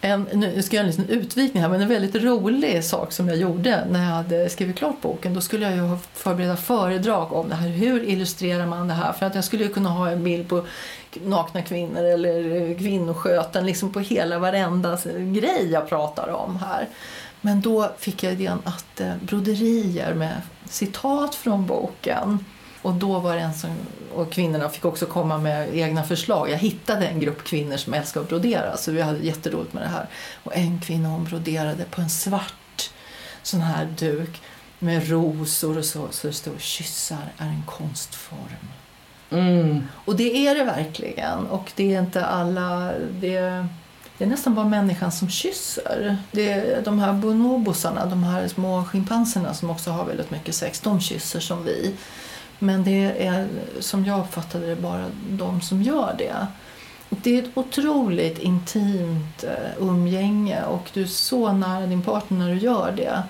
en, 0.00 0.28
nu 0.32 0.62
ska 0.62 0.76
jag 0.76 0.86
göra 0.86 0.94
en 0.94 1.00
liten 1.00 1.16
utvikning 1.20 1.62
här, 1.62 1.70
men 1.70 1.80
en 1.80 1.88
väldigt 1.88 2.14
rolig 2.14 2.84
sak 2.84 3.12
som 3.12 3.28
jag 3.28 3.36
gjorde 3.36 3.84
när 3.90 4.04
jag 4.04 4.14
hade 4.14 4.48
skrivit 4.48 4.76
klart 4.76 5.00
boken. 5.00 5.34
Då 5.34 5.40
skulle 5.40 5.70
jag 5.70 5.76
ju 5.76 5.96
förbereda 6.14 6.56
föredrag 6.56 7.32
om 7.32 7.48
det 7.48 7.54
här. 7.54 7.68
Hur 7.68 8.02
illustrerar 8.04 8.66
man 8.66 8.88
det 8.88 8.94
här? 8.94 9.12
För 9.12 9.26
att 9.26 9.34
jag 9.34 9.44
skulle 9.44 9.68
kunna 9.68 9.90
ha 9.90 10.10
en 10.10 10.24
bild 10.24 10.48
på 10.48 10.64
nakna 11.24 11.62
kvinnor 11.62 12.04
eller 12.04 12.78
kvinnosköten 12.78 13.66
liksom 13.66 13.92
på 13.92 14.00
hela 14.00 14.38
varenda 14.38 14.98
grej 15.16 15.70
jag 15.70 15.88
pratar 15.88 16.28
om 16.28 16.56
här. 16.56 16.88
Men 17.40 17.60
då 17.60 17.90
fick 17.98 18.22
jag 18.22 18.32
idén 18.32 18.58
att 18.64 19.00
eh, 19.00 19.12
broderier 19.22 20.14
med 20.14 20.40
citat 20.64 21.34
från 21.34 21.66
boken 21.66 22.44
och 22.82 22.94
då 22.94 23.18
var 23.18 23.36
det 23.36 23.40
en 23.40 23.54
som, 23.54 23.70
och 24.14 24.32
kvinnorna 24.32 24.68
fick 24.68 24.84
också 24.84 25.06
komma 25.06 25.38
med 25.38 25.76
egna 25.76 26.04
förslag. 26.04 26.50
Jag 26.50 26.58
hittade 26.58 27.06
en 27.06 27.20
grupp 27.20 27.44
kvinnor 27.44 27.76
som 27.76 27.94
älskar 27.94 28.20
att 28.20 28.28
brodera 28.28 28.76
så 28.76 28.92
vi 28.92 29.00
hade 29.00 29.18
jätteroligt 29.18 29.72
med 29.72 29.82
det 29.82 29.88
här. 29.88 30.06
Och 30.44 30.56
en 30.56 30.80
kvinna 30.80 31.08
hon 31.08 31.24
broderade 31.24 31.84
på 31.84 32.00
en 32.00 32.10
svart 32.10 32.90
sån 33.42 33.60
här 33.60 33.88
duk 33.98 34.40
med 34.78 35.08
rosor 35.08 35.78
och 35.78 35.84
så, 35.84 36.08
så 36.10 36.26
det 36.26 36.32
stod 36.32 36.60
kyssar 36.60 37.32
är 37.38 37.46
en 37.46 37.62
konstform. 37.66 38.68
Mm. 39.30 39.88
Och 40.04 40.16
det 40.16 40.46
är 40.46 40.54
det 40.54 40.64
verkligen. 40.64 41.46
Och 41.46 41.72
det 41.76 41.94
är 41.94 42.00
inte 42.00 42.26
alla... 42.26 42.92
Det, 43.20 43.66
det 44.18 44.24
är 44.24 44.28
nästan 44.28 44.54
bara 44.54 44.68
människan 44.68 45.12
som 45.12 45.28
kysser. 45.28 46.16
Det 46.32 46.52
är 46.52 46.82
de 46.82 46.98
här 46.98 47.12
bonobosarna, 47.12 48.06
de 48.06 48.24
här 48.24 48.48
små 48.48 48.84
schimpanserna 48.84 49.54
som 49.54 49.70
också 49.70 49.90
har 49.90 50.04
väldigt 50.04 50.30
mycket 50.30 50.54
sex, 50.54 50.80
de 50.80 51.00
kysser 51.00 51.40
som 51.40 51.64
vi. 51.64 51.94
Men 52.62 52.84
det 52.84 53.26
är 53.26 53.48
som 53.80 54.04
jag 54.04 54.20
uppfattade 54.20 54.66
det 54.66 54.76
bara 54.76 55.04
de 55.28 55.60
som 55.60 55.82
gör 55.82 56.14
det. 56.18 56.46
Det 57.08 57.38
är 57.38 57.42
ett 57.42 57.50
otroligt 57.54 58.38
intimt 58.38 59.44
eh, 59.44 59.82
umgänge 59.82 60.62
och 60.62 60.90
du 60.92 61.02
är 61.02 61.06
så 61.06 61.52
nära 61.52 61.86
din 61.86 62.02
partner 62.02 62.38
när 62.38 62.54
du 62.54 62.58
gör 62.60 62.92
det. 62.96 63.22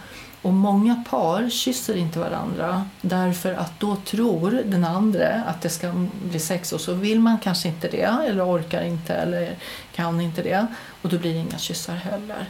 Och 0.42 0.52
många 0.52 1.04
par 1.10 1.50
kysser 1.50 1.96
inte 1.96 2.18
varandra 2.18 2.84
därför 3.00 3.54
att 3.54 3.80
då 3.80 3.96
tror 3.96 4.62
den 4.64 4.84
andra 4.84 5.28
att 5.28 5.62
det 5.62 5.68
ska 5.68 6.06
bli 6.22 6.40
sex 6.40 6.72
och 6.72 6.80
så 6.80 6.94
vill 6.94 7.20
man 7.20 7.38
kanske 7.38 7.68
inte 7.68 7.88
det 7.88 8.26
eller 8.28 8.46
orkar 8.46 8.82
inte 8.82 9.14
eller 9.14 9.56
kan 9.94 10.20
inte 10.20 10.42
det 10.42 10.66
och 11.02 11.08
då 11.08 11.18
blir 11.18 11.32
det 11.32 11.38
inga 11.38 11.58
kyssar 11.58 11.94
heller. 11.94 12.46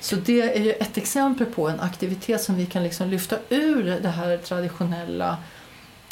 Så 0.00 0.16
det 0.16 0.56
är 0.56 0.62
ju 0.62 0.72
ett 0.72 0.96
exempel 0.96 1.46
på 1.46 1.68
en 1.68 1.80
aktivitet 1.80 2.42
som 2.42 2.54
vi 2.54 2.66
kan 2.66 2.82
liksom 2.82 3.08
lyfta 3.08 3.36
ur 3.48 3.98
det 4.02 4.08
här 4.08 4.36
traditionella 4.36 5.36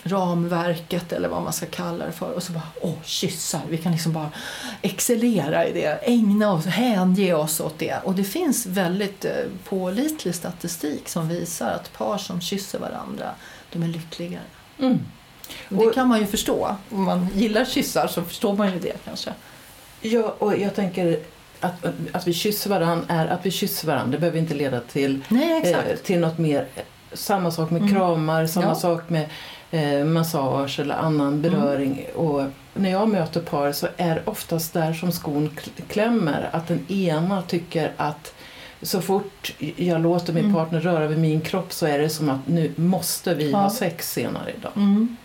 ramverket 0.02 1.12
eller 1.12 1.28
vad 1.28 1.42
man 1.42 1.52
ska 1.52 1.66
kalla 1.66 2.06
det 2.06 2.12
för 2.12 2.32
och 2.32 2.42
så 2.42 2.52
bara 2.52 2.68
åh 2.80 3.02
kyssar, 3.04 3.60
vi 3.68 3.78
kan 3.78 3.92
liksom 3.92 4.12
bara 4.12 4.30
excellera 4.82 5.66
i 5.66 5.72
det, 5.72 5.98
ägna 6.02 6.52
oss, 6.52 6.66
hänge 6.66 7.34
oss 7.34 7.60
åt 7.60 7.78
det 7.78 7.98
och 8.04 8.14
det 8.14 8.24
finns 8.24 8.66
väldigt 8.66 9.24
eh, 9.24 9.32
pålitlig 9.68 10.34
statistik 10.34 11.08
som 11.08 11.28
visar 11.28 11.70
att 11.70 11.92
par 11.92 12.18
som 12.18 12.40
kysser 12.40 12.78
varandra 12.78 13.30
de 13.72 13.82
är 13.82 13.88
lyckligare. 13.88 14.42
Mm. 14.78 14.98
Och 15.68 15.86
det 15.86 15.94
kan 15.94 16.08
man 16.08 16.20
ju 16.20 16.26
förstå, 16.26 16.76
om 16.90 17.04
man 17.04 17.28
gillar 17.34 17.64
kyssar 17.64 18.06
så 18.06 18.22
förstår 18.22 18.56
man 18.56 18.72
ju 18.72 18.78
det 18.78 19.04
kanske. 19.04 19.34
Ja, 20.00 20.34
och 20.38 20.58
jag 20.58 20.74
tänker 20.74 21.20
att, 21.60 21.84
att 22.12 22.26
vi 22.26 22.32
kysser 22.32 22.70
varandra 22.70 23.04
är 23.08 23.26
att 23.26 23.46
vi 23.46 23.50
kysser 23.50 23.86
varandra, 23.86 24.12
det 24.12 24.18
behöver 24.18 24.38
inte 24.38 24.54
leda 24.54 24.80
till, 24.80 25.24
Nej, 25.28 25.72
eh, 25.72 25.96
till 25.96 26.20
något 26.20 26.38
mer. 26.38 26.66
Samma 27.12 27.50
sak 27.50 27.70
med 27.70 27.82
mm. 27.82 27.94
kramar, 27.94 28.46
samma 28.46 28.66
ja. 28.66 28.74
sak 28.74 29.10
med 29.10 29.28
eh, 29.70 30.04
massage 30.04 30.80
eller 30.80 30.94
annan 30.94 31.42
beröring. 31.42 31.92
Mm. 31.92 32.26
Och 32.26 32.44
när 32.74 32.90
jag 32.90 33.09
möter 33.09 33.40
par 33.40 33.72
så 33.72 33.88
är 33.96 34.28
oftast 34.28 34.72
där 34.72 34.92
som 34.92 35.12
skon 35.12 35.50
klämmer 35.88 36.50
att 36.52 36.68
den 36.68 36.87
ena 36.88 37.42
tycker 37.42 37.92
att 37.96 38.35
så 38.83 39.00
fort 39.00 39.54
jag 39.76 40.00
låter 40.00 40.33
min 40.33 40.44
mm. 40.44 40.56
partner 40.56 40.80
röra 40.80 41.06
vid 41.06 41.18
min 41.18 41.40
kropp 41.40 41.72
så 41.72 41.87
är 41.87 41.98
det 41.98 42.09
som 42.09 42.28
att 42.28 42.48
nu 42.48 42.72
måste 42.76 43.35
vi 43.35 43.50
ja. 43.50 43.59
ha 43.59 43.70
sex 43.70 44.12
senare 44.12 44.52
idag. 44.59 44.72
Mm. 44.76 45.16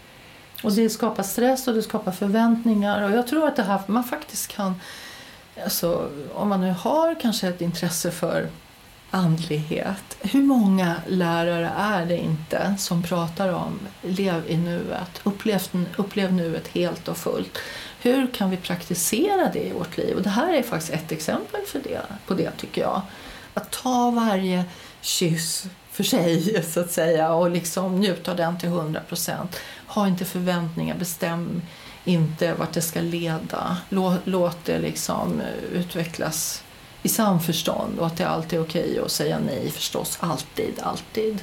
Och 0.64 0.72
det 0.72 0.90
skapar 0.90 1.24
stress 1.24 1.68
och 1.68 1.74
det 1.74 1.84
skapar 1.84 2.12
förväntningar 2.12 3.04
och 3.04 3.12
jag 3.12 3.28
tror 3.28 3.48
att 3.48 3.56
det 3.56 3.64
här 3.64 3.80
man 3.88 4.04
faktiskt 4.04 4.48
kan 4.48 4.74
Alltså, 5.64 6.10
om 6.34 6.50
man 6.50 6.62
nu 6.62 6.72
har 6.72 7.16
kanske 7.22 7.48
ett 7.48 7.62
intresse 7.62 8.12
för 8.12 8.48
andlighet. 9.16 10.18
Hur 10.22 10.42
många 10.42 10.96
lärare 11.08 11.72
är 11.78 12.06
det 12.06 12.18
inte 12.18 12.76
som 12.78 13.04
pratar 13.04 13.54
om 13.54 13.80
lev 14.02 14.44
i 14.48 14.58
nuet, 14.58 15.22
upplev, 15.24 15.62
upplev 15.98 16.34
nuet 16.34 16.68
helt 16.68 17.08
och 17.08 17.18
fullt. 17.18 17.58
Hur 18.02 18.28
kan 18.28 18.50
vi 18.50 18.58
praktisera 18.58 19.50
det 19.54 19.64
i 19.64 19.72
vårt 19.72 19.98
liv? 19.98 20.16
Och 20.16 20.22
det 20.22 20.30
här 20.30 20.54
är 20.54 20.64
faktiskt 20.64 20.94
ett 20.94 21.12
exempel 21.12 21.62
för 21.68 21.80
det, 21.80 22.02
på 22.28 22.34
det 22.34 22.52
tycker 22.52 22.82
jag. 22.82 23.02
Att 23.54 23.72
ta 23.72 24.12
varje 24.12 24.66
kyss 25.02 25.66
för 25.92 26.04
sig 26.04 26.64
så 26.72 26.80
att 26.80 26.92
säga 26.92 27.34
och 27.34 27.52
liksom 27.52 28.00
njuta 28.00 28.32
av 28.32 28.38
den 28.38 28.60
till 28.60 28.70
100 28.70 29.00
procent. 29.00 29.60
Ha 29.88 30.08
inte 30.08 30.26
förväntningar, 30.26 30.96
bestäm 30.96 31.62
inte 32.06 32.54
vart 32.54 32.74
det 32.74 32.82
ska 32.82 33.02
leda. 33.02 33.78
Låt, 33.90 34.20
låt 34.24 34.66
det 34.66 34.80
liksom 34.80 35.42
eh, 35.42 35.80
utvecklas 35.80 36.64
i 37.06 37.10
samförstånd 37.10 38.00
och 38.00 38.08
att 38.08 38.18
det 38.18 38.28
alltid 38.28 38.60
är 38.60 38.64
okej 38.64 39.00
att 39.06 39.12
säga 39.12 39.40
nej 39.46 39.70
förstås. 39.70 40.18
Alltid, 40.22 40.74
alltid. 40.84 41.42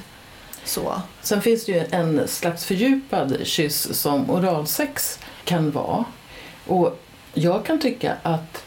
Så. 0.63 1.01
Sen 1.21 1.41
finns 1.41 1.65
det 1.65 1.71
ju 1.71 1.85
en 1.91 2.27
slags 2.27 2.65
fördjupad 2.65 3.37
kyss 3.43 3.99
som 3.99 4.29
oralsex 4.29 5.19
kan 5.43 5.71
vara. 5.71 6.05
Och 6.67 6.99
jag 7.33 7.65
kan 7.65 7.79
tycka 7.79 8.13
att 8.23 8.63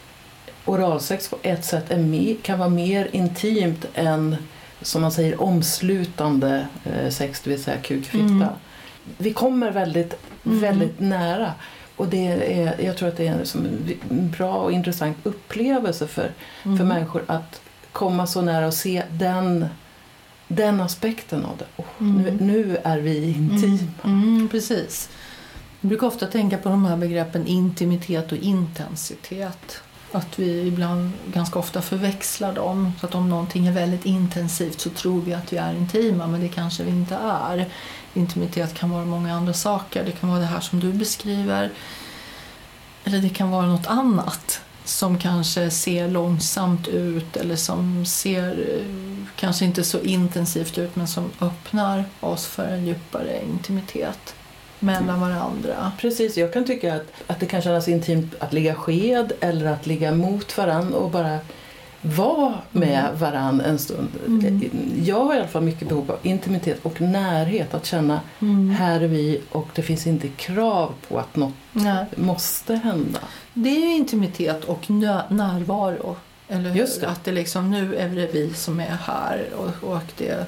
oralsex 0.65 1.29
på 1.29 1.37
ett 1.41 1.65
sätt 1.65 1.99
mer, 1.99 2.35
kan 2.41 2.59
vara 2.59 2.69
mer 2.69 3.09
intimt 3.11 3.85
än 3.93 4.35
som 4.81 5.01
man 5.01 5.11
säger 5.11 5.41
omslutande 5.41 6.67
eh, 6.83 7.09
sex, 7.09 7.41
det 7.43 7.49
vill 7.49 7.63
säga 7.63 7.77
kuk 7.77 8.13
Mm. 8.13 8.47
Vi 9.17 9.33
kommer 9.33 9.71
väldigt, 9.71 10.13
mm. 10.45 10.59
väldigt 10.59 10.99
nära. 10.99 11.53
Och 11.97 12.07
det 12.07 12.27
är, 12.27 12.81
jag 12.81 12.97
tror 12.97 13.09
att 13.09 13.17
det 13.17 13.27
är 13.27 13.43
som 13.43 13.65
en 13.65 14.29
bra 14.37 14.53
och 14.53 14.71
intressant 14.71 15.17
upplevelse 15.23 16.07
för, 16.07 16.31
mm. 16.63 16.77
för 16.77 16.85
människor 16.85 17.23
att 17.27 17.61
komma 17.91 18.27
så 18.27 18.41
nära 18.41 18.67
och 18.67 18.73
se 18.73 19.03
den, 19.11 19.65
den 20.47 20.81
aspekten 20.81 21.45
av 21.45 21.57
det. 21.57 21.65
Oh, 21.77 21.85
mm. 21.99 22.21
nu, 22.21 22.37
nu, 22.41 22.77
är 22.83 22.97
vi 22.97 23.29
intima. 23.29 23.77
Mm. 24.03 24.23
mm. 24.23 24.49
precis. 24.49 25.09
Jag 25.81 25.89
brukar 25.89 26.07
ofta 26.07 26.27
tänka 26.27 26.57
på 26.57 26.69
de 26.69 26.85
här 26.85 26.97
begreppen 26.97 27.47
intimitet 27.47 28.31
och 28.31 28.37
intensitet. 28.37 29.81
Att 30.11 30.39
vi 30.39 30.67
ibland 30.67 31.11
ganska 31.33 31.59
ofta 31.59 31.81
förväxlar 31.81 32.53
dem. 32.53 32.91
Så 32.99 33.05
att 33.05 33.15
om 33.15 33.29
någonting 33.29 33.67
är 33.67 33.71
väldigt 33.71 34.05
intensivt 34.05 34.79
så 34.79 34.89
tror 34.89 35.21
vi 35.21 35.33
att 35.33 35.53
vi 35.53 35.57
är 35.57 35.73
intima 35.73 36.27
men 36.27 36.41
det 36.41 36.49
kanske 36.49 36.83
vi 36.83 36.91
inte 36.91 37.15
är 37.15 37.67
intimitet 38.17 38.73
kan 38.73 38.89
vara 38.89 39.05
många 39.05 39.35
andra 39.35 39.53
saker. 39.53 40.05
Det 40.05 40.11
kan 40.11 40.29
vara 40.29 40.39
det 40.39 40.45
här 40.45 40.59
som 40.59 40.79
du 40.79 40.93
beskriver. 40.93 41.71
Eller 43.03 43.19
det 43.19 43.29
kan 43.29 43.51
vara 43.51 43.65
något 43.65 43.87
annat 43.87 44.61
som 44.83 45.17
kanske 45.17 45.69
ser 45.69 46.07
långsamt 46.07 46.87
ut 46.87 47.37
eller 47.37 47.55
som 47.55 48.05
ser 48.05 48.83
kanske 49.35 49.65
inte 49.65 49.83
så 49.83 50.01
intensivt 50.01 50.77
ut 50.77 50.95
men 50.95 51.07
som 51.07 51.31
öppnar 51.41 52.05
oss 52.19 52.45
för 52.45 52.67
en 52.67 52.85
djupare 52.85 53.43
intimitet 53.43 54.35
mellan 54.79 55.19
varandra. 55.19 55.91
Precis, 55.97 56.37
jag 56.37 56.53
kan 56.53 56.65
tycka 56.65 56.95
att, 56.95 57.07
att 57.27 57.39
det 57.39 57.45
kan 57.45 57.61
kännas 57.61 57.87
intimt 57.87 58.35
att 58.39 58.53
ligga 58.53 58.75
sked 58.75 59.31
eller 59.39 59.65
att 59.65 59.87
ligga 59.87 60.11
mot 60.11 60.57
varandra 60.57 60.97
och 60.97 61.11
bara 61.11 61.39
vara 62.01 62.53
med 62.71 63.09
varann 63.13 63.61
en 63.61 63.79
stund. 63.79 64.09
Mm. 64.27 64.69
Jag 65.03 65.25
har 65.25 65.35
i 65.35 65.37
alla 65.37 65.47
fall 65.47 65.61
mycket 65.63 65.89
behov 65.89 66.11
av 66.11 66.17
intimitet 66.23 66.79
och 66.83 67.01
närhet. 67.01 67.73
Att 67.73 67.85
känna 67.85 68.21
Mm. 68.39 68.69
här 68.69 69.01
är 69.01 69.07
vi 69.07 69.41
och 69.51 69.67
det 69.75 69.81
finns 69.81 70.07
inte 70.07 70.27
krav 70.27 70.93
på 71.07 71.19
att 71.19 71.35
något 71.35 71.53
Nej. 71.71 72.05
måste 72.15 72.75
hända. 72.75 73.19
Det 73.53 73.69
är 73.69 73.79
ju 73.79 73.95
intimitet 73.95 74.63
och 74.63 74.89
närvaro. 74.89 76.15
Eller 76.47 76.69
hur? 76.69 76.79
Just 76.79 77.01
det. 77.01 77.07
Att 77.09 77.23
det 77.23 77.31
liksom, 77.31 77.71
nu 77.71 77.95
är 77.95 78.09
det 78.09 78.33
vi 78.33 78.53
som 78.53 78.79
är 78.79 78.97
här. 79.01 79.45
Och, 79.55 79.89
och, 79.93 80.01
det, 80.17 80.45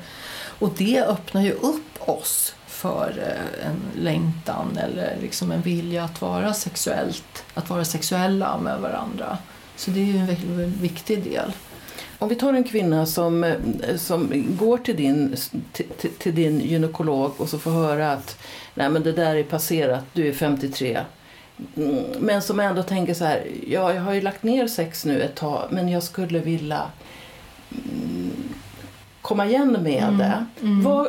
och 0.60 0.70
det 0.78 1.04
öppnar 1.04 1.42
ju 1.42 1.52
upp 1.52 2.10
oss 2.10 2.56
för 2.68 3.14
eh, 3.18 3.68
en 3.68 4.04
längtan 4.04 4.78
eller 4.78 5.18
liksom 5.22 5.52
en 5.52 5.62
vilja 5.62 6.04
att 6.04 6.22
vara 6.22 6.54
sexuellt, 6.54 7.44
att 7.54 7.70
vara 7.70 7.86
sexuella 7.86 8.58
med 8.58 8.80
varandra. 8.80 9.38
Så 9.80 9.92
det 9.92 10.00
är 10.00 10.06
ju 10.06 10.18
en 10.18 10.26
väldigt, 10.28 10.78
viktig 10.82 11.24
del. 11.24 11.52
Om 12.20 12.30
vi 12.30 12.36
tar 12.36 12.54
en 12.54 12.64
kvinna 12.64 13.06
som, 13.06 13.44
eh, 13.44 13.56
som 13.98 14.46
går 14.60 14.78
till 14.78 14.96
din, 14.96 15.36
till, 15.74 15.86
till- 16.18 16.36
din 16.36 16.60
gynekolog 16.62 17.32
och 17.38 17.50
så 17.50 17.60
får 17.60 17.72
höra 17.72 18.12
att 18.12 18.38
Nej, 18.74 18.90
men 18.90 19.04
det 19.04 19.12
där 19.12 19.36
är 19.36 19.44
passerat, 19.44 20.04
du 20.14 20.28
är 20.28 20.34
53. 20.34 21.00
Mm, 21.78 21.96
Men 22.20 22.42
som 22.42 22.60
ändå 22.60 22.84
tänker 22.84 23.14
så 23.14 23.26
här, 23.26 23.44
ja, 23.68 23.94
jag 23.94 24.02
har 24.02 24.14
ju 24.14 24.22
lagt 24.22 24.44
ner 24.44 24.68
sex 24.68 25.06
nu 25.06 25.22
ett 25.22 25.36
tag 25.36 25.68
men 25.72 25.90
jag 25.90 26.04
skulle 26.04 26.40
vilja 26.40 26.82
mm, 27.72 28.32
komma 29.22 29.46
igen 29.46 29.72
med 29.82 30.04
Mm, 30.04 30.18
det. 30.18 30.46
mm. 30.62 30.84
Vad, 30.84 31.08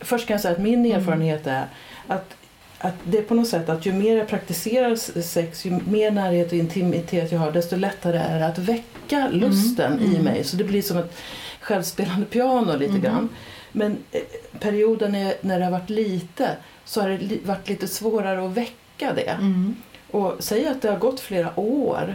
först 0.00 0.26
kan 0.26 0.34
jag 0.34 0.40
säga 0.40 0.52
att 0.54 0.60
min 0.62 0.86
erfarenhet 0.86 1.46
är 1.46 1.66
att, 2.06 2.34
att 2.82 2.94
det 3.04 3.18
är 3.18 3.22
på 3.22 3.34
något 3.34 3.48
sätt 3.48 3.68
att 3.68 3.86
ju 3.86 3.92
mer 3.92 4.16
jag 4.16 4.28
praktiserar 4.28 4.96
sex, 5.20 5.66
ju 5.66 5.78
mer 5.88 6.10
närhet 6.10 6.46
och 6.46 6.58
intimitet 6.58 7.32
jag 7.32 7.38
har 7.38 7.52
desto 7.52 7.76
lättare 7.76 8.18
är 8.18 8.38
det 8.38 8.46
att 8.46 8.58
väcka 8.58 9.28
lusten 9.32 10.00
i 10.00 10.06
mm. 10.06 10.22
mig. 10.22 10.44
Så 10.44 10.56
det 10.56 10.64
blir 10.64 10.82
som 10.82 10.96
ett 10.98 11.16
självspelande 11.60 12.26
piano 12.26 12.76
lite 12.76 12.92
Mhm. 12.92 13.02
grann. 13.02 13.28
Men 13.72 13.96
eh, 14.12 14.20
perioden 14.60 15.12
när, 15.12 15.34
när 15.40 15.58
det 15.58 15.64
har 15.64 15.72
varit 15.72 15.90
lite 15.90 16.56
så 16.84 17.00
har 17.00 17.08
det 17.08 17.38
varit 17.44 17.68
lite 17.68 17.88
svårare 17.88 18.46
att 18.46 18.50
väcka 18.50 19.12
det. 19.14 19.30
Mm. 19.30 19.76
Och 20.10 20.36
säg 20.38 20.66
att 20.66 20.82
det 20.82 20.90
har 20.90 20.98
gått 20.98 21.20
flera 21.20 21.60
år. 21.60 22.14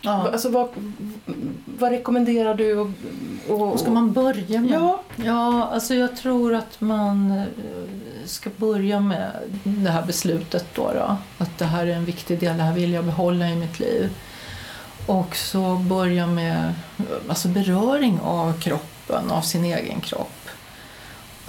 Ja. 0.00 0.30
Alltså, 0.32 0.48
vad, 0.48 0.68
vad 1.78 1.90
rekommenderar 1.90 2.54
du? 2.54 2.76
Och, 2.76 2.90
och, 3.48 3.58
Vad 3.58 3.80
ska 3.80 3.90
man 3.90 4.12
börja 4.12 4.60
med? 4.60 4.70
Ja, 4.70 5.02
Ja, 5.16 5.68
alltså 5.72 5.94
jag 5.94 6.16
tror 6.16 6.54
att 6.54 6.80
man 6.80 7.30
eh, 7.30 7.44
ska 8.24 8.50
börja 8.56 9.00
med 9.00 9.30
det 9.62 9.90
här 9.90 10.06
beslutet 10.06 10.66
då, 10.74 10.92
då. 10.94 11.16
Att 11.38 11.58
det 11.58 11.64
här 11.64 11.86
är 11.86 11.94
en 11.94 12.04
viktig 12.04 12.40
del, 12.40 12.56
det 12.56 12.62
här 12.62 12.74
vill 12.74 12.92
jag 12.92 13.04
behålla 13.04 13.48
i 13.48 13.56
mitt 13.56 13.80
liv. 13.80 14.10
Och 15.06 15.36
så 15.36 15.76
börja 15.76 16.26
med 16.26 16.74
alltså 17.28 17.48
beröring 17.48 18.20
av 18.20 18.60
kroppen, 18.60 19.30
av 19.30 19.40
sin 19.40 19.64
egen 19.64 20.00
kropp. 20.00 20.39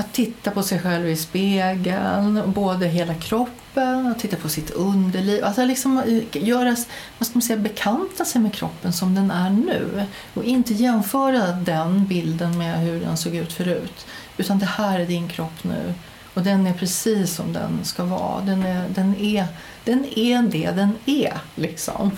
Att 0.02 0.14
titta 0.14 0.52
på 0.52 0.64
sig 0.64 0.80
själv 0.80 1.10
i 1.10 1.16
spegeln, 1.16 2.42
både 2.54 2.88
hela 2.88 3.14
kroppen, 3.14 4.08
att 4.08 4.20
titta 4.20 4.36
på 4.38 4.50
sitt 4.50 4.72
underliv. 4.72 5.46
Alltså 5.46 5.66
liksom 5.66 5.98
eh, 5.98 6.44
göra, 6.48 6.76
vad 7.18 7.28
ska 7.28 7.36
man 7.36 7.42
säga, 7.42 7.60
bekanta 7.60 8.26
sig 8.26 8.42
med 8.42 8.54
kroppen 8.54 8.94
som 8.94 9.16
den 9.16 9.32
är 9.32 9.50
nu. 9.50 10.06
Och 10.34 10.44
inte 10.44 10.74
jämföra 10.74 11.52
den 11.52 12.06
bilden 12.06 12.58
med 12.58 12.80
hur 12.80 13.00
den 13.00 13.18
såg 13.18 13.36
ut 13.36 13.54
förut. 13.54 14.06
Utan 14.38 14.60
det 14.60 14.66
här 14.66 15.00
är 15.00 15.06
din 15.06 15.28
kropp 15.28 15.64
nu. 15.64 15.94
Och 16.34 16.42
den 16.42 16.68
är 16.68 16.74
precis 16.74 17.36
som 17.36 17.54
den 17.54 17.80
ska 17.84 18.04
vara. 18.04 18.42
Den 18.42 18.64
är, 18.64 18.90
den 18.90 19.16
är, 19.16 19.48
den 19.84 20.06
är 20.16 20.42
det 20.42 20.72
den 20.72 20.98
är. 21.06 21.38
Liksom. 21.56 22.12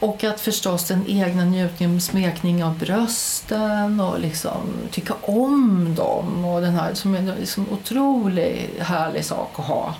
Och 0.00 0.24
att 0.24 0.40
förstås 0.40 0.84
den 0.84 1.04
egna 1.06 1.44
njutningen, 1.44 2.00
smekning 2.00 2.64
av 2.64 2.78
brösten 2.78 4.00
och 4.00 4.20
liksom 4.20 4.60
tycka 4.90 5.14
om 5.22 5.94
dem. 5.94 6.44
Och 6.44 6.60
den 6.60 6.74
här 6.74 6.94
som 6.94 7.14
är 7.14 7.18
en 7.18 7.26
liksom 7.26 7.66
otroligt 7.72 8.80
härlig 8.80 9.24
sak 9.24 9.50
att 9.56 9.64
ha 9.64 9.94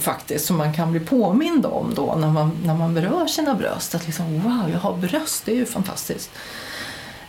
faktiskt 0.00 0.46
som 0.46 0.56
man 0.56 0.74
kan 0.74 0.90
bli 0.90 1.00
påmind 1.00 1.66
om 1.66 1.94
då 1.94 2.14
när 2.18 2.28
man, 2.28 2.50
när 2.64 2.74
man 2.74 2.94
berör 2.94 3.26
sina 3.26 3.54
bröst. 3.54 3.94
Att 3.94 4.06
liksom, 4.06 4.40
wow, 4.40 4.70
jag 4.72 4.78
har 4.78 4.96
bröst, 4.96 5.44
det 5.44 5.52
är 5.52 5.56
ju 5.56 5.66
fantastiskt. 5.66 6.30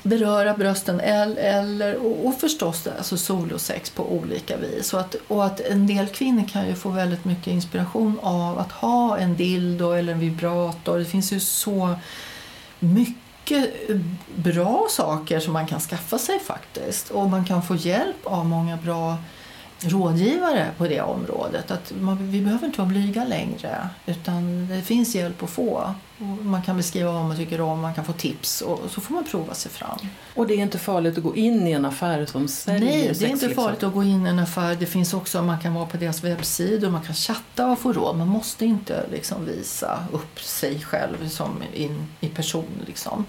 Beröra 0.08 0.54
brösten 0.54 1.00
eller, 1.00 1.96
och, 1.96 2.28
och 2.28 2.40
förstås 2.40 2.88
alltså 2.88 3.18
solosex 3.18 3.90
på 3.90 4.14
olika 4.14 4.58
vis. 4.58 4.94
Och 4.94 5.00
att, 5.00 5.16
och 5.28 5.46
att 5.46 5.60
en 5.60 5.88
del 5.88 6.08
kvinnor 6.08 6.44
kan 6.48 6.68
ju 6.68 6.76
få 6.76 6.90
väldigt 6.90 7.26
mycket 7.26 7.48
inspiration 7.48 8.20
av 8.22 8.60
att 8.60 8.72
ha 8.72 9.18
en 9.18 9.36
dildo 9.36 9.92
eller 9.92 10.14
en 10.14 10.20
vibrator. 10.20 10.98
Det 10.98 11.06
finns 11.06 11.34
ju 11.34 11.40
så 11.40 11.96
mycket 12.80 13.74
bra 14.36 14.88
saker 14.90 15.40
som 15.40 15.54
man 15.54 15.68
kan 15.68 15.80
skaffa 15.80 16.18
sig 16.18 16.40
faktiskt. 16.40 17.12
Och 17.12 17.30
man 17.30 17.46
kan 17.46 17.64
få 17.64 17.76
hjälp 17.76 18.26
av 18.26 18.46
många 18.46 18.78
bra 18.78 19.18
rådgivare 19.80 20.72
på 20.78 20.88
det 20.88 21.02
området. 21.02 21.72
Att 21.72 21.94
man, 22.02 22.32
vi 22.32 22.42
behöver 22.42 22.66
inte 22.66 22.78
vara 22.78 22.90
blyga 22.90 23.26
längre 23.26 23.90
utan 24.06 24.68
det 24.68 24.82
finns 24.82 25.16
hjälp 25.16 25.44
att 25.44 25.50
få. 25.50 25.94
Och 26.18 26.46
man 26.46 26.62
kan 26.62 26.78
beskriva 26.78 27.12
vad 27.12 27.26
man 27.26 27.38
tycker 27.38 27.62
om, 27.62 27.80
man 27.80 27.94
kan 27.94 28.06
få 28.06 28.14
tips 28.14 28.62
och 28.62 28.80
så 28.90 29.02
får 29.02 29.14
man 29.14 29.24
prova 29.24 29.54
sig 29.54 29.72
fram. 29.72 29.98
och 30.34 30.48
det 30.48 30.54
är 30.54 30.58
inte 30.58 30.80
farligt 30.80 31.18
att 31.18 31.24
gå 31.24 31.36
in 31.36 31.68
i 31.68 31.72
en 31.72 31.86
affär 31.86 32.26
som 32.26 32.48
säljer 32.48 32.90
Nej, 32.90 33.02
det 33.02 33.10
är 33.10 33.14
sex, 33.14 33.32
inte 33.32 33.48
liksom. 33.48 33.64
farligt 33.64 33.84
att 33.84 33.94
gå 33.94 34.04
in 34.04 34.26
i 34.26 34.30
en 34.30 34.40
affär. 34.40 34.76
Det 34.76 34.86
finns 34.86 35.14
också, 35.14 35.42
man 35.42 35.60
kan 35.60 35.74
vara 35.74 35.86
på 35.86 35.98
deras 35.98 36.24
webbsidor, 36.24 36.90
man 36.90 37.02
kan 37.02 37.16
chatta 37.16 37.68
och 37.68 37.80
få 37.80 37.94
råd. 37.94 38.18
Man 38.18 38.28
måste 38.28 38.66
inte 38.66 39.06
liksom 39.12 39.46
visa 39.46 40.04
upp 40.12 40.42
sig 40.42 40.82
själv 40.82 41.30
som 41.30 41.64
in, 41.74 42.08
i 42.20 42.28
person. 42.30 42.84
Liksom. 42.86 43.26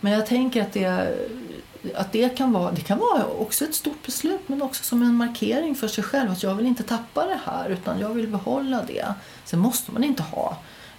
Men 0.00 0.12
jag 0.12 0.26
tänker 0.26 0.62
att 0.62 0.72
det, 0.72 1.14
att 1.94 2.12
det 2.12 2.36
kan 2.36 2.52
vara 2.52 2.72
det 2.72 2.80
kan 2.80 2.98
vara 2.98 3.26
också 3.26 3.64
ett 3.64 3.74
stort 3.74 4.06
beslut 4.06 4.40
men 4.46 4.62
också 4.62 4.84
som 4.84 5.02
en 5.02 5.14
markering 5.14 5.74
för 5.74 5.88
sig 5.88 6.04
själv 6.04 6.30
att 6.30 6.42
jag 6.42 6.54
vill 6.54 6.66
inte 6.66 6.82
tappa 6.82 7.26
det 7.26 7.40
här 7.44 7.68
utan 7.68 8.00
jag 8.00 8.08
vill 8.08 8.28
behålla 8.28 8.82
det. 8.86 9.14
Sen 9.44 9.58
måste 9.58 9.92
man 9.92 10.04
inte 10.04 10.22
ha 10.22 10.56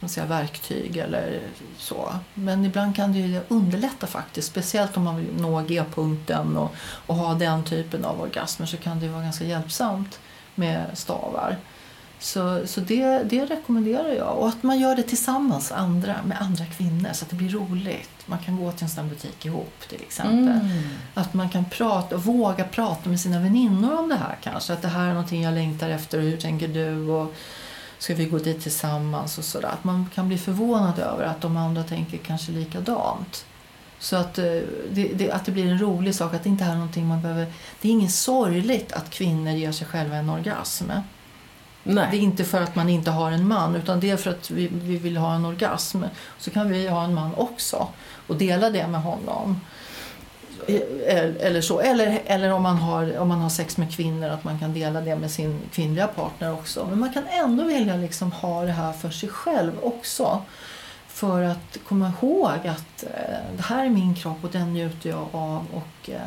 säga, 0.09 0.25
verktyg 0.25 0.97
eller 0.97 1.41
så. 1.77 2.13
Men 2.34 2.65
ibland 2.65 2.95
kan 2.95 3.13
det 3.13 3.19
ju 3.19 3.41
underlätta 3.47 4.07
faktiskt. 4.07 4.47
Speciellt 4.47 4.97
om 4.97 5.03
man 5.03 5.17
vill 5.17 5.41
nå 5.41 5.61
G-punkten 5.61 6.57
och, 6.57 6.75
och 7.07 7.15
ha 7.15 7.34
den 7.34 7.63
typen 7.63 8.05
av 8.05 8.21
orgasmer 8.21 8.65
så 8.65 8.77
kan 8.77 8.99
det 8.99 9.05
ju 9.05 9.11
vara 9.11 9.23
ganska 9.23 9.45
hjälpsamt 9.45 10.19
med 10.55 10.86
stavar. 10.93 11.57
Så, 12.19 12.67
så 12.67 12.82
det, 12.82 13.23
det 13.23 13.45
rekommenderar 13.45 14.13
jag. 14.13 14.38
Och 14.38 14.47
att 14.47 14.63
man 14.63 14.79
gör 14.79 14.95
det 14.95 15.03
tillsammans 15.03 15.71
andra, 15.71 16.15
med 16.25 16.41
andra 16.41 16.65
kvinnor 16.65 17.09
så 17.13 17.25
att 17.25 17.29
det 17.29 17.36
blir 17.36 17.49
roligt. 17.49 18.20
Man 18.32 18.39
kan 18.39 18.57
gå 18.57 18.71
till 18.71 18.84
en 18.84 18.89
sån 18.89 19.03
här 19.03 19.09
butik 19.09 19.45
ihop 19.45 19.73
till 19.89 20.01
exempel. 20.01 20.47
Mm. 20.47 20.84
Att 21.13 21.34
man 21.34 21.49
kan 21.49 21.65
prata, 21.65 22.17
våga 22.17 22.63
prata 22.63 23.09
med 23.09 23.19
sina 23.19 23.39
väninnor 23.39 23.99
om 23.99 24.09
det 24.09 24.15
här 24.15 24.38
kanske. 24.43 24.73
Att 24.73 24.82
det 24.82 24.88
här 24.88 25.05
är 25.07 25.13
någonting 25.13 25.43
jag 25.43 25.53
längtar 25.53 25.89
efter 25.89 26.17
och 26.17 26.23
hur 26.23 26.38
tänker 26.38 26.67
du? 26.67 27.09
Och 27.09 27.34
ska 27.97 28.15
vi 28.15 28.25
gå 28.25 28.38
dit 28.38 28.61
tillsammans 28.61 29.38
och 29.38 29.43
sådär. 29.43 29.69
Att 29.69 29.84
man 29.84 30.09
kan 30.13 30.27
bli 30.27 30.38
förvånad 30.38 30.99
över 30.99 31.23
att 31.23 31.41
de 31.41 31.57
andra 31.57 31.84
tänker 31.84 32.17
kanske 32.17 32.51
likadant. 32.51 33.45
Så 33.99 34.15
att 34.15 34.38
eh, 34.38 34.45
det, 34.91 35.11
det, 35.13 35.32
att 35.32 35.45
det 35.45 35.51
blir 35.51 35.67
en 35.67 35.82
rolig 35.82 36.15
sak, 36.15 36.34
att 36.34 36.43
det 36.43 36.49
inte 36.49 36.63
är 36.63 36.73
någonting 36.73 37.07
man 37.07 37.21
behöver... 37.21 37.45
Det 37.82 37.88
är 37.88 37.91
inget 37.91 38.11
sorgligt 38.11 38.93
att 38.93 39.09
kvinnor 39.09 39.51
ger 39.51 39.71
sig 39.71 39.88
själva 39.88 40.15
en 40.15 40.29
orgasm. 40.29 40.91
Nej. 41.84 42.07
Det 42.11 42.17
är 42.17 42.21
inte 42.21 42.43
för 42.43 42.61
att 42.61 42.75
man 42.75 42.89
inte 42.89 43.11
har 43.11 43.32
en 43.32 43.47
man 43.47 43.75
utan 43.75 43.99
det 43.99 44.09
är 44.09 44.17
för 44.17 44.29
att 44.29 44.51
vi, 44.51 44.69
vi 44.71 44.97
vill 44.97 45.17
ha 45.17 45.36
en 45.36 45.45
orgasm. 45.45 46.03
Så 46.38 46.51
kan 46.51 46.69
vi 46.69 46.88
ha 46.88 47.03
en 47.03 47.13
man 47.13 47.36
också 47.36 47.88
och 48.27 48.36
dela 48.36 48.69
det 48.69 48.88
med 48.88 49.01
honom. 49.01 49.61
E, 50.67 50.82
eller, 51.39 51.61
så. 51.61 51.79
Eller, 51.79 52.21
eller 52.25 52.51
om, 52.51 52.63
man 52.63 52.77
har, 52.77 53.17
om 53.17 53.27
man 53.27 53.39
har 53.39 53.49
sex 53.49 53.77
med 53.77 53.95
kvinnor 53.95 54.29
att 54.29 54.43
man 54.43 54.59
kan 54.59 54.73
dela 54.73 55.01
det 55.01 55.15
med 55.15 55.32
sin 55.32 55.59
kvinnliga 55.71 56.07
partner 56.07 56.53
också. 56.53 56.88
Men 56.89 56.99
man 56.99 57.13
kan 57.13 57.27
ändå 57.27 57.63
vilja 57.63 57.95
liksom 57.95 58.32
ha 58.32 58.63
det 58.63 58.71
här 58.71 58.93
för 58.93 59.09
sig 59.09 59.29
själv 59.29 59.71
också. 59.82 60.41
För 61.07 61.43
att 61.43 61.77
komma 61.88 62.11
ihåg 62.21 62.67
att 62.67 63.03
eh, 63.03 63.55
det 63.57 63.63
här 63.63 63.86
är 63.86 63.89
min 63.89 64.15
kropp 64.15 64.43
och 64.43 64.49
den 64.51 64.73
njuter 64.73 65.09
jag 65.09 65.27
av 65.32 65.65
och 65.73 66.09
eh, 66.09 66.21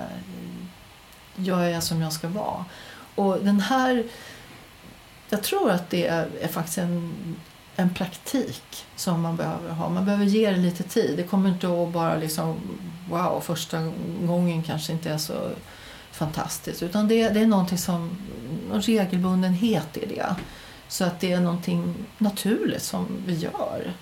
jag 1.36 1.70
är 1.70 1.80
som 1.80 2.02
jag 2.02 2.12
ska 2.12 2.28
vara. 2.28 2.64
Och 3.14 3.38
den 3.38 3.60
här 3.60 4.04
jag 5.34 5.42
tror 5.42 5.70
att 5.70 5.90
det 5.90 6.06
är, 6.06 6.28
är 6.40 6.48
faktiskt 6.48 6.78
en, 6.78 7.14
en 7.76 7.94
praktik 7.94 8.86
som 8.96 9.20
man 9.20 9.36
behöver 9.36 9.70
ha. 9.70 9.88
Man 9.88 10.04
behöver 10.04 10.24
ge 10.24 10.50
det 10.50 10.56
lite 10.56 10.82
tid. 10.82 11.16
Det 11.16 11.22
kommer 11.22 11.48
inte 11.48 11.66
att 11.66 11.92
bara 11.92 12.16
liksom, 12.16 12.56
wow, 13.10 13.40
första 13.40 13.92
gången 14.22 14.62
kanske 14.62 14.92
inte 14.92 15.10
är 15.10 15.18
så 15.18 15.50
fantastiskt. 16.10 16.82
Utan 16.82 17.08
det, 17.08 17.28
det 17.28 17.40
är 17.40 17.46
någonting 17.46 17.78
som, 17.78 18.16
någon 18.70 18.80
regelbundenhet 18.80 19.96
i 19.96 20.06
det. 20.06 20.34
Så 20.88 21.04
att 21.04 21.20
det 21.20 21.32
är 21.32 21.40
någonting 21.40 21.94
naturligt 22.18 22.82
som 22.82 23.06
vi 23.26 23.34
gör 23.34 23.92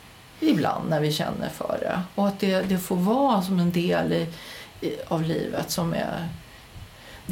ibland 0.40 0.90
när 0.90 1.00
vi 1.00 1.12
känner 1.12 1.48
för 1.48 1.78
det. 1.80 2.02
Och 2.14 2.28
att 2.28 2.40
det, 2.40 2.62
det 2.62 2.78
får 2.78 2.96
vara 2.96 3.42
som 3.42 3.58
en 3.58 3.72
del 3.72 4.12
i, 4.12 4.26
i, 4.80 4.96
av 5.08 5.22
livet 5.22 5.70
som 5.70 5.94
är 5.94 6.28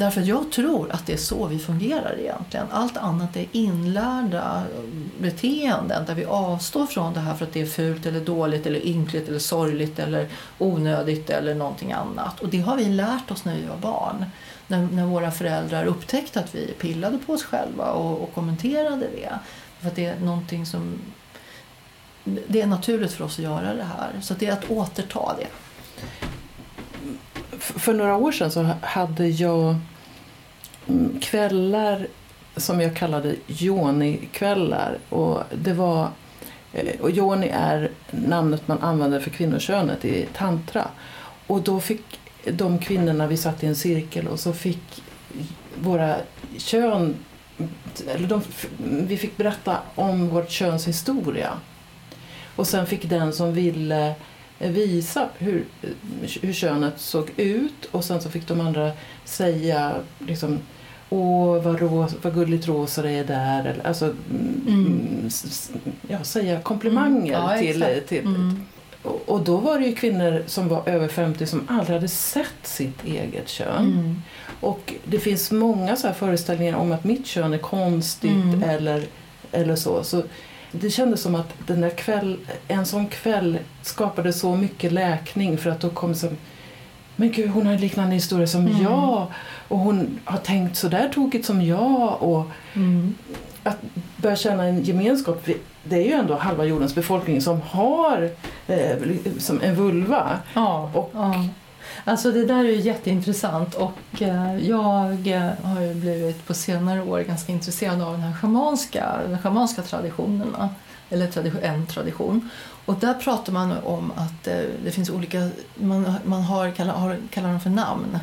Därför 0.01 0.21
att 0.21 0.27
jag 0.27 0.51
tror 0.51 0.91
att 0.91 1.05
det 1.05 1.13
är 1.13 1.17
så 1.17 1.47
vi 1.47 1.59
fungerar 1.59 2.15
egentligen. 2.19 2.65
Allt 2.71 2.97
annat 2.97 3.35
är 3.35 3.45
inlärda 3.51 4.63
um, 4.77 5.11
beteenden 5.19 6.05
där 6.05 6.15
vi 6.15 6.25
avstår 6.25 6.85
från 6.85 7.13
det 7.13 7.19
här 7.19 7.35
för 7.35 7.45
att 7.45 7.53
det 7.53 7.61
är 7.61 7.65
fult 7.65 8.05
eller 8.05 8.19
dåligt 8.19 8.65
eller 8.65 8.87
ynkligt 8.87 9.29
eller 9.29 9.39
sorgligt 9.39 9.99
eller 9.99 10.27
onödigt 10.57 11.29
eller 11.29 11.55
någonting 11.55 11.91
annat. 11.91 12.39
Och 12.39 12.49
det 12.49 12.59
har 12.59 12.77
vi 12.77 12.85
lärt 12.85 13.31
oss 13.31 13.45
när 13.45 13.55
vi 13.55 13.65
var 13.65 13.77
barn. 13.77 14.25
När, 14.67 14.87
när 14.91 15.05
våra 15.05 15.31
föräldrar 15.31 15.85
upptäckte 15.85 16.39
att 16.39 16.55
vi 16.55 16.67
pillade 16.67 17.17
på 17.17 17.33
oss 17.33 17.43
själva 17.43 17.91
och, 17.91 18.21
och 18.21 18.33
kommenterade 18.33 19.07
det. 19.15 19.39
För 19.79 19.87
att 19.87 19.95
det 19.95 20.05
är 20.05 20.19
någonting 20.19 20.65
som 20.65 20.99
det 22.23 22.61
är 22.61 22.67
naturligt 22.67 23.13
för 23.13 23.23
oss 23.23 23.39
att 23.39 23.43
göra 23.43 23.73
det 23.73 23.87
här. 23.97 24.21
Så 24.21 24.33
det 24.33 24.47
är 24.47 24.53
att 24.53 24.71
återta 24.71 25.35
det. 25.37 25.47
För 27.59 27.93
några 27.93 28.15
år 28.15 28.31
sedan 28.31 28.51
så 28.51 28.69
hade 28.81 29.27
jag 29.27 29.75
kvällar 31.21 32.07
som 32.57 32.81
jag 32.81 32.95
kallade 32.95 33.35
Joni-kvällar. 33.47 34.97
Och 35.09 35.43
det 35.55 35.73
var, 35.73 36.09
eh, 36.73 37.01
och 37.01 37.11
Joni 37.11 37.47
är 37.47 37.91
namnet 38.11 38.67
man 38.67 38.79
använder 38.79 39.19
för 39.19 39.29
kvinnokönet 39.29 40.05
i 40.05 40.27
tantra. 40.33 40.87
Och 41.47 41.61
då 41.61 41.79
fick 41.79 42.19
de 42.45 42.79
kvinnorna, 42.79 43.27
vi 43.27 43.37
satt 43.37 43.63
i 43.63 43.67
en 43.67 43.75
cirkel 43.75 44.27
och 44.27 44.39
så 44.39 44.53
fick 44.53 45.03
våra 45.81 46.15
kön, 46.57 47.15
eller 48.07 48.27
de, 48.27 48.41
vi 49.07 49.17
fick 49.17 49.37
berätta 49.37 49.77
om 49.95 50.29
vårt 50.29 50.49
köns 50.49 50.87
historia. 50.87 51.53
Och 52.55 52.67
sen 52.67 52.85
fick 52.85 53.09
den 53.09 53.33
som 53.33 53.53
ville 53.53 54.15
visa 54.69 55.29
hur, 55.37 55.65
hur 56.41 56.53
könet 56.53 56.99
såg 56.99 57.31
ut 57.37 57.85
och 57.91 58.05
sen 58.05 58.21
så 58.21 58.29
fick 58.29 58.47
de 58.47 58.61
andra 58.61 58.91
säga 59.25 59.95
liksom 60.19 60.59
Åh, 61.13 61.61
vad, 61.63 61.79
ros, 61.79 62.15
vad 62.21 62.33
gulligt 62.33 62.67
rosa 62.67 63.01
det 63.01 63.11
är 63.11 63.23
där. 63.23 63.59
Eller, 63.59 63.87
alltså, 63.87 64.05
mm. 64.05 64.67
mm 64.67 65.29
ja, 66.07 66.23
säga 66.23 66.61
komplimanger 66.61 67.37
mm. 67.37 67.51
ja, 67.51 67.57
till... 67.59 68.01
till 68.07 68.25
mm. 68.25 68.65
och, 69.03 69.21
och, 69.25 69.43
då 69.43 69.57
var 69.57 69.79
det 69.79 69.85
ju 69.85 69.95
kvinnor 69.95 70.43
som 70.47 70.67
var 70.67 70.89
över 70.89 71.07
50 71.07 71.45
som 71.45 71.67
aldrig 71.67 71.95
hade 71.95 72.07
sett 72.07 72.47
sitt 72.63 73.05
eget 73.05 73.49
kön. 73.49 73.85
Mm. 73.85 74.21
Och 74.59 74.93
det 75.05 75.19
finns 75.19 75.51
många 75.51 75.95
så 75.95 76.13
föreställningar 76.13 76.75
om 76.75 76.91
att 76.91 77.03
mitt 77.03 77.25
kön 77.25 77.53
är 77.53 77.57
konstigt 77.57 78.31
mm. 78.31 78.63
eller, 78.63 79.03
eller 79.51 79.75
så. 79.75 80.03
så 80.03 80.23
det 80.71 80.89
kändes 80.89 81.21
som 81.21 81.35
att 81.35 81.53
den 81.67 81.81
där 81.81 81.89
kväll, 81.89 82.37
en 82.67 82.85
sån 82.85 83.07
kväll 83.07 83.57
skapade 83.81 84.33
så 84.33 84.55
mycket 84.55 84.91
läkning 84.91 85.57
för 85.57 85.69
att 85.69 85.79
då 85.79 85.89
kom 85.89 86.15
som 86.15 86.37
men 87.15 87.31
gud, 87.31 87.49
hon 87.49 87.65
har 87.65 87.73
en 87.73 87.81
liknande 87.81 88.15
historia 88.15 88.47
som 88.47 88.67
mm. 88.67 88.83
jag 88.83 89.27
och 89.67 89.79
hon 89.79 90.19
har 90.25 90.37
tänkt 90.37 90.75
så 90.75 90.87
där 90.87 91.09
tokigt 91.09 91.45
som 91.45 91.61
jag. 91.61 92.23
Och 92.23 92.45
mm. 92.73 93.15
Att 93.63 93.77
börja 94.17 94.35
känna 94.35 94.63
en 94.63 94.83
gemenskap, 94.83 95.49
det 95.83 95.95
är 95.95 96.05
ju 96.05 96.11
ändå 96.11 96.35
halva 96.35 96.65
jordens 96.65 96.95
befolkning 96.95 97.41
som 97.41 97.61
har 97.61 98.29
eh, 98.67 98.97
som 99.37 99.61
en 99.61 99.75
vulva. 99.75 100.39
Ja, 100.53 100.91
och, 100.93 101.11
ja. 101.13 101.45
Alltså 102.05 102.31
det 102.31 102.45
där 102.45 102.59
är 102.59 102.69
ju 102.69 102.81
jätteintressant 102.81 103.75
och 103.75 104.21
eh, 104.21 104.67
jag 104.67 105.27
eh, 105.27 105.51
har 105.63 105.81
ju 105.81 105.93
blivit 105.93 106.47
på 106.47 106.53
senare 106.53 107.01
år 107.01 107.19
ganska 107.19 107.51
intresserad 107.51 108.01
av 108.01 108.11
den 108.11 108.21
här 108.21 108.33
schamanska, 108.33 109.19
de 109.29 109.37
schamanska 109.37 109.81
traditionerna, 109.81 110.69
eller 111.09 111.63
en 111.63 111.87
tradition. 111.87 112.49
Och 112.85 112.95
där 112.95 113.13
pratar 113.13 113.53
man 113.53 113.73
om 113.83 114.11
att 114.15 114.47
eh, 114.47 114.61
det 114.83 114.91
finns 114.91 115.09
olika, 115.09 115.49
man, 115.75 116.13
man 116.23 116.41
har, 116.41 116.71
kallar, 116.71 116.93
har, 116.93 117.17
kallar 117.29 117.49
dem 117.49 117.59
för 117.59 117.69
namn. 117.69 118.19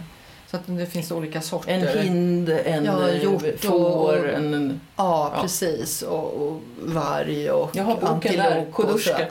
Så 0.51 0.57
att 0.57 0.63
det 0.67 0.87
finns 0.87 1.11
olika 1.11 1.41
sorter. 1.41 1.73
En 1.73 2.07
hind, 2.07 2.49
en 2.49 2.85
ja, 2.85 3.11
hjort, 3.11 3.61
får, 3.61 4.29
en... 4.29 4.81
Ja, 4.97 5.33
ja, 5.35 5.43
precis. 5.43 6.03
Och, 6.03 6.43
och 6.43 6.63
varg 6.79 7.51
och 7.51 7.77
Jag 7.77 7.85
har 7.85 7.97
boken 7.97 8.37
där, 8.37 8.67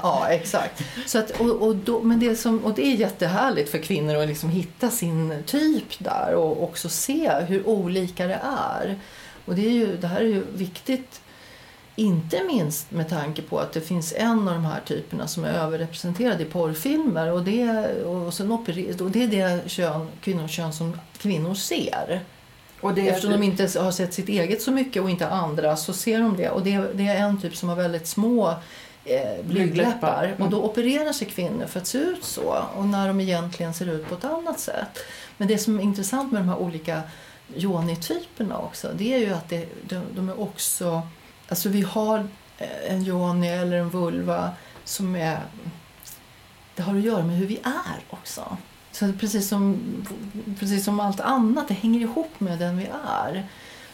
Ja, 0.02 0.28
exakt. 0.30 0.84
Så 1.06 1.20
att, 1.20 1.32
och, 1.32 1.62
och, 1.62 1.76
då, 1.76 2.02
men 2.02 2.20
det 2.20 2.36
som, 2.36 2.66
och 2.66 2.74
det 2.74 2.86
är 2.86 2.96
jättehärligt 2.96 3.70
för 3.70 3.78
kvinnor 3.78 4.16
att 4.16 4.28
liksom 4.28 4.50
hitta 4.50 4.90
sin 4.90 5.44
typ 5.46 6.00
där 6.00 6.36
och 6.36 6.64
också 6.64 6.90
se 6.90 7.32
hur 7.48 7.68
olika 7.68 8.28
det 8.28 8.40
är. 8.44 9.00
Och 9.46 9.56
det, 9.56 9.68
är 9.68 9.72
ju, 9.72 9.98
det 9.98 10.08
här 10.08 10.22
är 10.22 10.26
ju 10.26 10.44
viktigt 10.54 11.22
inte 12.00 12.44
minst 12.44 12.92
med 12.92 13.10
tanke 13.10 13.42
på 13.42 13.60
att 13.60 13.74
det 13.74 13.82
finns 13.82 14.14
en 14.18 14.48
av 14.48 14.54
de 14.54 14.66
här 14.66 14.82
typerna 14.86 15.28
som 15.28 15.44
är 15.44 15.54
överrepresenterad 15.54 16.42
i 16.42 16.46
porrfilmer 16.46 17.32
och 17.32 17.44
det, 17.44 17.94
och 18.04 18.34
sen 18.34 18.52
operer, 18.52 19.02
och 19.02 19.12
det 19.12 19.24
är 19.24 19.28
det 19.28 19.70
kön, 19.70 20.08
kvinnokön 20.22 20.74
som 20.74 21.00
kvinnor 21.18 21.54
ser. 21.54 22.22
Och 22.82 22.94
det, 22.94 23.10
Eftersom 23.10 23.32
de 23.32 23.44
inte 23.44 23.80
har 23.80 23.92
sett 23.92 24.14
sitt 24.14 24.30
eget 24.30 24.62
så 24.62 24.72
mycket 24.72 25.04
och 25.04 25.10
inte 25.10 25.28
andra 25.28 25.76
så 25.76 25.94
ser 25.94 26.20
de 26.20 26.38
det. 26.38 26.50
Och 26.50 26.64
det, 26.64 26.78
det 26.94 27.08
är 27.08 27.18
en 27.18 27.42
typ 27.42 27.56
som 27.56 27.70
har 27.70 27.76
väldigt 27.76 28.08
små 28.08 28.50
eh, 29.06 29.44
blygdläppar. 29.44 30.24
Mm. 30.24 30.42
Och 30.42 30.50
då 30.50 30.64
opererar 30.64 31.14
sig 31.14 31.28
kvinnor 31.28 31.66
för 31.66 31.80
att 31.80 31.88
se 31.88 31.98
ut 31.98 32.24
så. 32.24 32.64
Och 32.76 32.86
när 32.86 33.08
de 33.08 33.22
egentligen 33.22 33.74
ser 33.74 33.90
ut 33.90 34.10
på 34.10 34.16
ett 34.16 34.26
annat 34.26 34.60
sätt. 34.60 35.00
Men 35.38 35.48
det 35.48 35.58
som 35.58 35.80
är 35.80 35.84
intressant 35.84 36.32
med 36.32 36.42
de 36.42 36.50
här 36.50 36.58
olika 36.58 37.02
yoni-typerna 37.56 38.58
också 38.58 38.92
det 38.96 39.14
är 39.14 39.18
ju 39.18 39.34
att 39.34 39.50
det, 39.50 39.68
de, 39.84 40.02
de 40.16 40.30
är 40.30 40.40
också 40.40 41.02
Alltså 41.50 41.70
vi 41.70 41.82
har 41.82 42.28
eh, 42.58 42.94
en 42.94 43.06
yoni 43.06 43.48
eller 43.48 43.78
en 43.78 43.90
vulva 43.90 44.52
som 44.84 45.16
är... 45.16 45.40
Det 46.76 46.82
har 46.84 46.96
att 46.96 47.02
göra 47.02 47.24
med 47.24 47.38
hur 47.38 47.48
vi 47.48 47.60
är 47.64 48.00
också. 48.10 48.58
Så 48.92 49.14
precis 49.20 49.48
som, 49.48 49.78
precis 50.60 50.86
som 50.86 51.00
allt 51.00 51.20
annat, 51.20 51.68
det 51.68 51.74
hänger 51.74 52.00
ihop 52.00 52.40
med 52.40 52.60
den 52.60 52.78
vi 52.78 52.90
är. 53.08 53.48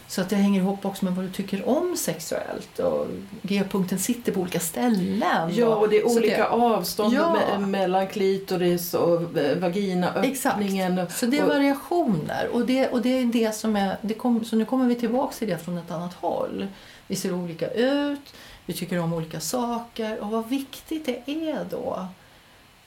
Så 0.08 0.20
att 0.20 0.30
det 0.30 0.36
hänger 0.36 0.60
ihop 0.60 0.84
också 0.84 1.04
med 1.04 1.14
vad 1.14 1.24
du 1.24 1.30
tycker 1.30 1.68
om 1.68 1.96
sexuellt. 1.96 2.78
Och 2.78 3.06
G-punkten 3.42 3.98
sitter 3.98 4.32
på 4.32 4.40
olika 4.40 4.60
ställen. 4.60 5.54
Ja, 5.54 5.74
och 5.74 5.88
det 5.88 5.98
är 5.98 6.06
olika 6.06 6.36
det, 6.36 6.48
avstånd 6.48 7.14
ja. 7.14 7.36
me 7.58 7.66
mellan 7.66 8.06
klitoris 8.06 8.94
och 8.94 9.38
eh, 9.38 9.58
vaginaöppningen. 9.58 10.98
Exakt. 10.98 11.18
Så 11.18 11.26
det 11.26 11.38
är 11.38 11.46
variationer. 11.46 12.48
Och 12.52 12.66
det, 12.66 12.88
och 12.88 13.02
det 13.02 13.18
är 13.18 13.24
det 13.24 13.54
som 13.54 13.76
är... 13.76 13.96
Det 14.00 14.14
kom, 14.14 14.44
så 14.44 14.56
nu 14.56 14.64
kommer 14.64 14.86
vi 14.86 14.94
tillbaka 14.94 15.34
till 15.34 15.48
det 15.48 15.58
från 15.58 15.78
ett 15.78 15.90
annat 15.90 16.14
håll. 16.14 16.66
Vi 17.06 17.16
ser 17.16 17.34
olika 17.34 17.70
ut, 17.70 18.34
vi 18.66 18.74
tycker 18.74 18.98
om 18.98 19.12
olika 19.12 19.40
saker 19.40 20.20
och 20.20 20.30
vad 20.30 20.48
viktigt 20.48 21.06
det 21.06 21.22
är 21.26 21.66
då 21.70 22.08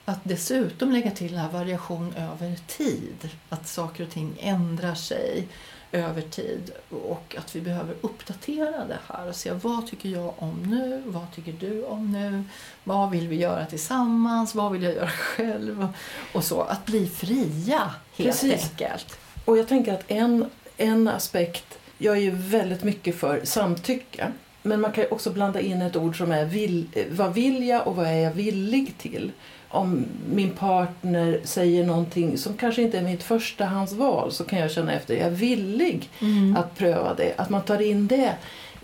att 0.10 0.20
dessutom 0.24 0.92
lägga 0.92 1.12
till 1.12 1.32
den 1.32 1.42
här 1.42 1.52
variation 1.52 2.14
över 2.18 2.56
tid. 2.68 3.30
Att 3.50 3.68
saker 3.68 4.04
och 4.04 4.10
ting 4.10 4.38
ändrar 4.40 4.96
sig 4.96 5.48
över 5.92 6.22
tid 6.22 6.72
och 6.90 7.36
att 7.40 7.56
vi 7.56 7.62
behöver 7.62 7.96
uppdatera 8.02 8.86
det 8.86 9.00
här 9.08 9.30
och 9.30 9.36
se 9.36 9.52
vad 9.52 9.88
tycker 9.88 10.10
jag 10.10 10.34
om 10.38 10.64
nu, 10.64 11.04
vad 11.06 11.32
tycker 11.32 11.54
du 11.54 11.84
om 11.84 12.12
nu, 12.12 12.44
vad 12.84 13.10
vill 13.10 13.28
vi 13.28 13.36
göra 13.36 13.66
tillsammans, 13.66 14.56
vad 14.56 14.72
vill 14.72 14.84
jag 14.84 14.96
göra 14.96 15.10
själv 15.10 15.88
och 16.34 16.44
så. 16.44 16.62
Att 16.62 16.86
bli 16.86 17.08
fria 17.08 17.94
helt 18.16 18.42
Precis. 18.42 18.64
enkelt. 18.64 19.20
Och 19.46 19.58
jag 19.58 19.68
tänker 19.68 19.94
att 19.94 20.04
en, 20.12 20.50
en 20.78 21.08
aspekt 21.08 21.80
jag 21.98 22.18
är 22.18 22.22
ju 22.22 22.32
väldigt 22.32 22.84
mycket 22.84 23.16
för 23.16 23.42
samtycke. 23.44 24.32
Men 24.64 24.82
man 24.82 24.92
kan 24.92 25.06
också 25.12 25.32
blanda 25.32 25.62
in 25.62 25.82
ett 25.82 25.96
ord 25.96 26.18
som 26.18 26.32
är 26.32 26.46
vill, 26.46 26.88
vad 27.10 27.34
vill 27.34 27.68
jag 27.68 27.88
och 27.88 27.96
vad 27.96 28.08
är 28.08 28.20
jag 28.20 28.32
villig 28.32 28.98
till? 28.98 29.32
Om 29.70 30.06
min 30.34 30.50
partner 30.50 31.42
säger 31.44 31.86
någonting 31.86 32.38
som 32.38 32.58
kanske 32.58 32.82
inte 32.82 32.98
är 32.98 33.02
mitt 33.02 33.24
förstahandsval 33.24 34.32
så 34.32 34.44
kan 34.44 34.60
jag 34.60 34.72
känna 34.72 34.94
efter, 34.94 35.16
är 35.16 35.24
jag 35.24 35.32
villig 35.32 36.10
mm. 36.22 36.58
att 36.58 36.78
pröva 36.78 37.14
det? 37.14 37.34
Att 37.38 37.50
man 37.50 37.62
tar 37.62 37.82
in 37.82 38.08
det. 38.08 38.34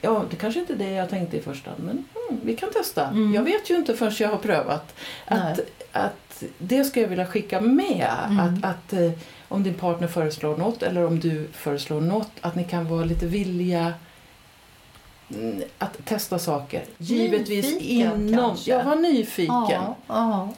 Ja, 0.01 0.25
det 0.29 0.35
kanske 0.35 0.59
inte 0.59 0.73
är 0.73 0.77
det 0.77 0.91
jag 0.91 1.09
tänkte 1.09 1.37
i 1.37 1.41
första 1.41 1.69
hand, 1.69 1.83
men 1.83 2.05
mm, 2.29 2.41
vi 2.43 2.55
kan 2.55 2.71
testa. 2.71 3.07
Mm. 3.07 3.33
Jag 3.33 3.43
vet 3.43 3.69
ju 3.69 3.75
inte 3.75 3.95
förrän 3.95 4.13
jag 4.19 4.29
har 4.29 4.37
prövat. 4.37 4.95
Att, 5.25 5.59
att 5.91 6.43
det 6.57 6.83
ska 6.83 7.01
jag 7.01 7.07
vilja 7.07 7.25
skicka 7.25 7.61
med. 7.61 8.09
Mm. 8.25 8.39
Att, 8.39 8.65
att 8.65 8.93
eh, 8.93 9.11
om 9.53 9.63
din 9.63 9.73
partner 9.73 10.07
föreslår 10.07 10.57
något 10.57 10.83
eller 10.83 11.05
om 11.05 11.19
du 11.19 11.47
föreslår 11.53 12.01
något, 12.01 12.31
att 12.41 12.55
ni 12.55 12.63
kan 12.63 12.87
vara 12.87 13.03
lite 13.03 13.25
villiga 13.25 13.93
mm, 15.29 15.61
att 15.77 16.05
testa 16.05 16.39
saker. 16.39 16.83
Givetvis 16.97 17.65
nyfiken, 17.65 18.29
inom... 18.29 18.37
Kanske. 18.37 18.71
Ja, 18.71 18.83
var 18.83 18.95
nyfiken. 18.95 19.55
Ja, 19.69 19.95
ja. 20.07 20.49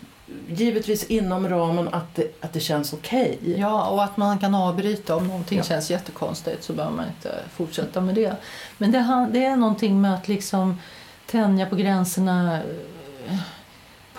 Givetvis 0.47 1.03
inom 1.03 1.49
ramen 1.49 1.87
att 1.87 2.15
det, 2.15 2.43
att 2.43 2.53
det 2.53 2.59
känns 2.59 2.93
okej. 2.93 3.37
Okay. 3.41 3.59
Ja, 3.59 3.89
och 3.89 4.03
att 4.03 4.17
man 4.17 4.39
kan 4.39 4.55
avbryta 4.55 5.15
om 5.15 5.27
någonting 5.27 5.57
ja. 5.57 5.63
känns 5.63 5.91
jättekonstigt 5.91 6.63
så 6.63 6.73
behöver 6.73 6.95
man 6.95 7.07
inte 7.07 7.39
fortsätta 7.55 8.01
med 8.01 8.15
det. 8.15 8.35
Men 8.77 8.91
det, 8.91 9.29
det 9.33 9.45
är 9.45 9.55
någonting 9.55 10.01
med 10.01 10.13
att 10.13 10.27
liksom 10.27 10.79
tänja 11.25 11.65
på 11.65 11.75
gränserna 11.75 12.61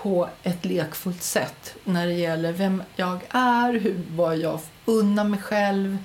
på 0.03 0.29
ett 0.43 0.65
lekfullt 0.65 1.23
sätt 1.23 1.75
när 1.85 2.07
det 2.07 2.13
gäller 2.13 2.53
vem 2.53 2.83
jag 2.97 3.21
är, 3.31 3.73
hur, 3.73 4.03
vad 4.11 4.37
jag 4.37 4.61
unnar 4.85 5.25
mig 5.25 5.41
själv, 5.41 5.99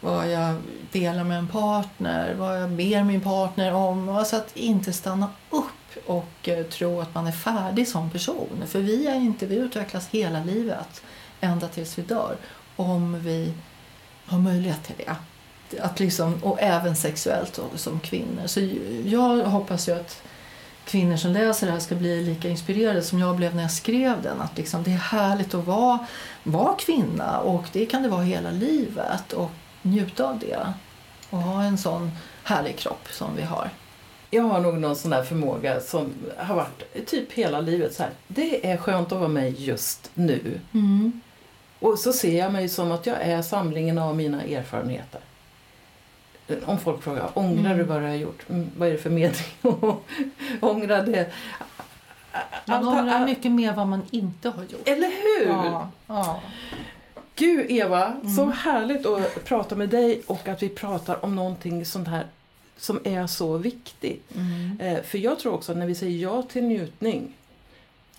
vad 0.00 0.30
jag 0.30 0.56
delar 0.92 1.24
med 1.24 1.38
en 1.38 1.48
partner, 1.48 2.34
vad 2.34 2.62
jag 2.62 2.70
ber 2.70 3.04
min 3.04 3.20
partner 3.20 3.74
om. 3.74 4.08
Alltså 4.08 4.36
att 4.36 4.56
inte 4.56 4.92
stanna 4.92 5.30
upp 5.50 6.06
och 6.06 6.48
eh, 6.48 6.66
tro 6.66 7.00
att 7.00 7.14
man 7.14 7.26
är 7.26 7.32
färdig 7.32 7.88
som 7.88 8.10
person. 8.10 8.64
För 8.66 8.78
vi 8.78 9.06
är 9.06 9.14
inte, 9.14 9.46
vi 9.46 9.56
utvecklas 9.56 10.08
hela 10.08 10.44
livet, 10.44 11.02
ända 11.40 11.68
tills 11.68 11.98
vi 11.98 12.02
dör, 12.02 12.36
om 12.76 13.20
vi 13.20 13.52
har 14.26 14.38
möjlighet 14.38 14.84
till 14.84 14.94
det. 14.98 15.80
att, 15.80 16.00
liksom, 16.00 16.34
och 16.42 16.58
även 16.60 16.96
sexuellt 16.96 17.56
då, 17.56 17.78
som 17.78 18.00
kvinnor. 18.00 18.46
Så 18.46 18.60
jag 19.04 19.44
hoppas 19.44 19.88
ju 19.88 19.92
att 19.92 20.22
kvinnor 20.90 21.16
som 21.16 21.32
läser 21.32 21.66
det 21.66 21.72
här 21.72 21.80
ska 21.80 21.94
bli 21.94 22.24
lika 22.24 22.48
inspirerade 22.48 23.02
som 23.02 23.18
jag 23.18 23.36
blev 23.36 23.54
när 23.54 23.62
jag 23.62 23.72
skrev 23.72 24.22
den. 24.22 24.40
Att 24.40 24.56
liksom, 24.56 24.82
det 24.82 24.90
är 24.90 24.96
härligt 24.96 25.54
att 25.54 25.66
vara, 25.66 25.98
vara 26.42 26.74
kvinna 26.74 27.40
och 27.40 27.64
det 27.72 27.86
kan 27.86 28.02
det 28.02 28.08
vara 28.08 28.22
hela 28.22 28.50
livet 28.50 29.32
och 29.32 29.50
njuta 29.82 30.28
av 30.28 30.38
det. 30.38 30.72
Och 31.30 31.38
ha 31.38 31.62
en 31.62 31.78
sån 31.78 32.10
härlig 32.44 32.76
kropp 32.76 33.08
som 33.10 33.36
vi 33.36 33.42
har. 33.42 33.70
Jag 34.30 34.42
har 34.42 34.60
nog 34.60 34.78
någon 34.78 34.96
sån 34.96 35.10
där 35.10 35.22
förmåga 35.22 35.80
som 35.80 36.12
har 36.36 36.54
varit 36.54 37.06
typ 37.06 37.32
hela 37.32 37.60
livet 37.60 37.94
så 37.94 38.02
här. 38.02 38.12
Det 38.28 38.70
är 38.70 38.76
skönt 38.76 39.12
att 39.12 39.18
vara 39.18 39.28
med 39.28 39.60
just 39.60 40.10
nu. 40.14 40.60
Mm. 40.72 41.20
Och 41.78 41.98
så 41.98 42.12
ser 42.12 42.38
jag 42.38 42.52
mig 42.52 42.68
som 42.68 42.92
att 42.92 43.06
jag 43.06 43.16
är 43.20 43.42
samlingen 43.42 43.98
av 43.98 44.16
mina 44.16 44.42
erfarenheter. 44.42 45.20
Om 46.64 46.78
folk 46.78 47.02
frågar, 47.02 47.30
ångrar 47.34 47.74
du 47.76 47.82
vad 47.82 48.02
du 48.02 48.06
har 48.06 48.14
gjort? 48.14 48.48
Mm, 48.48 48.70
vad 48.76 48.88
är 48.88 48.92
det 48.92 48.98
för 48.98 49.10
mening 49.10 49.34
ångra 50.60 51.02
det? 51.02 51.32
Man 52.66 52.88
ångrar 52.88 53.24
mycket 53.24 53.52
mer 53.52 53.72
vad 53.72 53.86
man 53.86 54.02
inte 54.10 54.48
har 54.48 54.62
gjort. 54.62 54.88
Eller 54.88 55.08
hur? 55.08 55.48
Ja, 55.48 55.90
ja. 56.06 56.40
Gud 57.36 57.66
Eva, 57.70 58.16
så 58.36 58.50
härligt 58.50 59.06
att 59.06 59.44
prata 59.44 59.74
med 59.76 59.88
dig 59.88 60.22
och 60.26 60.48
att 60.48 60.62
vi 60.62 60.68
pratar 60.68 61.24
om 61.24 61.36
någonting 61.36 61.84
sånt 61.84 62.08
här 62.08 62.26
som 62.76 63.00
är 63.04 63.26
så 63.26 63.56
viktigt. 63.56 64.30
Mm. 64.36 64.76
Eh, 64.80 65.02
För 65.02 65.18
jag 65.18 65.38
tror 65.38 65.54
också 65.54 65.72
att 65.72 65.78
när 65.78 65.86
vi 65.86 65.94
säger 65.94 66.18
ja 66.18 66.42
till 66.42 66.64
njutning 66.64 67.32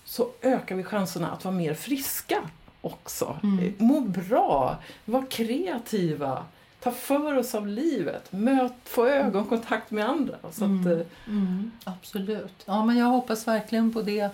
så 0.04 0.28
ökar 0.42 0.74
vi 0.76 0.82
chanserna 0.84 1.30
att 1.30 1.44
vara 1.44 1.54
mer 1.54 1.74
friska 1.74 2.38
också. 2.80 3.36
Mm. 3.42 3.58
Eh, 3.64 3.72
Må 3.78 4.00
bra, 4.00 4.76
vara 5.04 5.26
kreativa, 5.26 6.44
ta 6.82 6.90
för 6.90 7.38
oss 7.38 7.54
av 7.54 7.66
livet, 7.66 8.32
möt, 8.32 8.72
få 8.84 9.06
ögonkontakt 9.06 9.90
med 9.90 10.08
andra. 10.08 10.36
Så 10.42 10.64
att, 10.64 10.70
Mm. 10.70 10.92
eh, 11.00 11.06
Mm, 11.26 11.70
absolut. 11.84 12.62
Ja, 12.66 12.84
men 12.84 12.96
jag 12.96 13.06
hoppas 13.06 13.48
verkligen 13.48 13.92
på 13.92 14.02
det. 14.02 14.30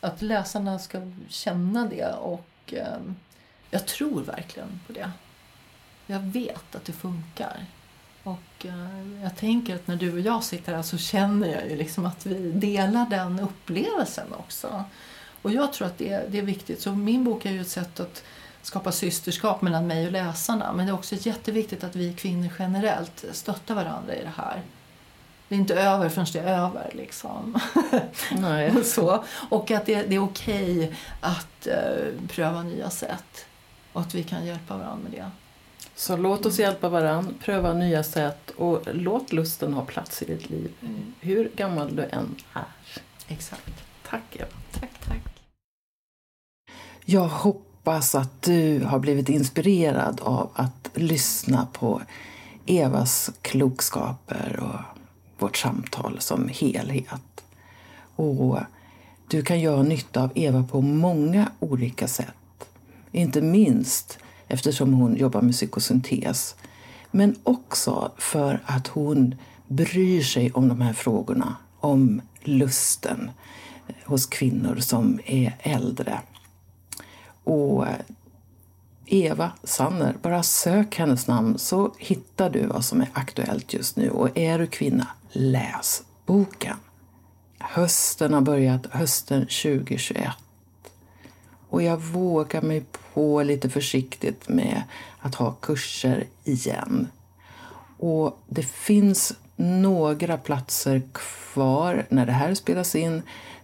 Att 0.00 0.22
läsarna 0.22 0.78
ska 0.78 0.98
känna 1.28 1.86
det. 1.86 2.12
Och 2.12 2.48
eh, 2.66 2.98
Jag 3.70 3.86
tror 3.86 4.20
verkligen 4.22 4.80
på 4.86 4.92
det. 4.92 5.10
Jag 6.06 6.20
vet 6.20 6.74
att 6.74 6.84
det 6.84 6.92
funkar. 6.92 7.66
Och 8.22 8.66
eh, 8.66 9.22
Jag 9.22 9.36
tänker 9.36 9.74
att 9.74 9.86
när 9.86 9.96
du 9.96 10.12
och 10.12 10.20
jag 10.20 10.44
sitter 10.44 10.74
här 10.74 10.82
så 10.82 10.98
känner 10.98 11.48
jag 11.48 11.70
ju 11.70 11.76
liksom 11.76 12.06
att 12.06 12.26
vi 12.26 12.52
delar 12.52 13.06
den 13.10 13.40
upplevelsen 13.40 14.32
också. 14.32 14.84
Och 15.42 15.52
jag 15.52 15.72
tror 15.72 15.86
att 15.88 15.98
det, 15.98 16.26
det 16.32 16.38
är 16.38 16.42
viktigt. 16.42 16.80
Så 16.82 16.92
min 16.92 17.24
bok 17.24 17.46
är 17.46 17.50
ju 17.52 17.60
ett 17.60 17.68
sätt 17.68 18.00
att 18.00 18.22
skapa 18.66 18.92
systerskap 18.92 19.62
mellan 19.62 19.86
mig 19.86 20.06
och 20.06 20.12
läsarna. 20.12 20.72
Men 20.72 20.86
det 20.86 20.92
är 20.92 20.94
också 20.94 21.14
jätteviktigt 21.18 21.84
att 21.84 21.96
vi 21.96 22.12
kvinnor 22.12 22.48
generellt 22.58 23.24
stöttar 23.32 23.74
varandra 23.74 24.14
i 24.14 24.22
det 24.22 24.32
här. 24.36 24.62
Det 25.48 25.54
är 25.54 25.58
inte 25.58 25.74
över 25.74 26.08
förrän 26.08 26.26
det 26.32 26.38
är 26.38 26.58
över. 26.58 26.90
Liksom. 26.94 27.58
nej. 28.32 28.70
Och 28.76 28.86
så. 28.86 29.24
Och 29.50 29.70
att 29.70 29.86
det, 29.86 30.02
det 30.02 30.14
är 30.14 30.24
okej 30.24 30.96
att 31.20 31.66
eh, 31.66 32.28
pröva 32.28 32.62
nya 32.62 32.90
sätt. 32.90 33.46
Och 33.92 34.00
att 34.00 34.14
vi 34.14 34.22
kan 34.22 34.46
hjälpa 34.46 34.76
varandra 34.76 35.02
med 35.02 35.12
det. 35.12 35.30
Så 35.94 36.16
låt 36.16 36.46
oss 36.46 36.58
hjälpa 36.58 36.88
varandra, 36.88 37.32
pröva 37.44 37.72
nya 37.72 38.02
sätt 38.02 38.50
och 38.50 38.82
låt 38.92 39.32
lusten 39.32 39.74
ha 39.74 39.84
plats 39.84 40.22
i 40.22 40.24
ditt 40.24 40.50
liv. 40.50 40.72
Hur 41.20 41.50
gammal 41.56 41.96
du 41.96 42.02
än 42.02 42.36
är. 42.52 42.64
Exakt. 43.28 43.84
Tack 44.10 44.36
Eva. 44.36 44.46
Tack, 44.72 44.90
tack. 45.08 45.22
Jag 47.04 47.28
hoppas 47.28 47.65
hoppas 47.86 48.14
att 48.14 48.42
du 48.42 48.84
har 48.84 48.98
blivit 48.98 49.28
inspirerad 49.28 50.20
av 50.20 50.50
att 50.54 50.90
lyssna 50.94 51.66
på 51.72 52.02
Evas 52.66 53.30
klokskaper 53.42 54.60
och 54.62 54.80
vårt 55.38 55.56
samtal 55.56 56.16
som 56.20 56.48
helhet. 56.48 57.44
Och 58.16 58.58
du 59.28 59.42
kan 59.42 59.60
göra 59.60 59.82
nytta 59.82 60.22
av 60.22 60.30
Eva 60.34 60.62
på 60.62 60.80
många 60.80 61.48
olika 61.60 62.08
sätt. 62.08 62.68
Inte 63.12 63.40
minst 63.40 64.18
eftersom 64.48 64.92
hon 64.92 65.16
jobbar 65.16 65.42
med 65.42 65.54
psykosyntes. 65.54 66.54
Men 67.10 67.36
också 67.42 68.12
för 68.18 68.62
att 68.64 68.86
hon 68.86 69.34
bryr 69.68 70.22
sig 70.22 70.52
om 70.52 70.68
de 70.68 70.80
här 70.80 70.92
frågorna, 70.92 71.56
om 71.80 72.20
lusten 72.42 73.30
hos 74.04 74.26
kvinnor 74.26 74.76
som 74.76 75.20
är 75.26 75.56
äldre. 75.60 76.20
Och 77.46 77.86
Eva 79.06 79.52
Sanner, 79.64 80.16
bara 80.22 80.42
sök 80.42 80.98
hennes 80.98 81.26
namn 81.26 81.58
så 81.58 81.94
hittar 81.98 82.50
du 82.50 82.66
vad 82.66 82.84
som 82.84 83.00
är 83.00 83.08
aktuellt 83.12 83.74
just 83.74 83.96
nu. 83.96 84.10
Och 84.10 84.38
är 84.38 84.58
du 84.58 84.66
kvinna, 84.66 85.06
läs 85.32 86.02
boken. 86.26 86.76
Hösten 87.58 88.34
har 88.34 88.40
börjat, 88.40 88.86
hösten 88.86 89.40
2021. 89.40 90.28
Och 91.68 91.82
jag 91.82 91.96
vågar 91.96 92.62
mig 92.62 92.84
på 93.14 93.42
lite 93.42 93.70
försiktigt 93.70 94.48
med 94.48 94.82
att 95.18 95.34
ha 95.34 95.52
kurser 95.52 96.24
igen. 96.44 97.08
Och 97.98 98.38
det 98.48 98.62
finns 98.62 99.32
några 99.56 100.36
platser 100.36 101.02
kvar 101.12 102.06
när 102.08 102.26
det 102.26 102.32
här 102.32 102.54
spelas 102.54 102.94
in 102.94 103.22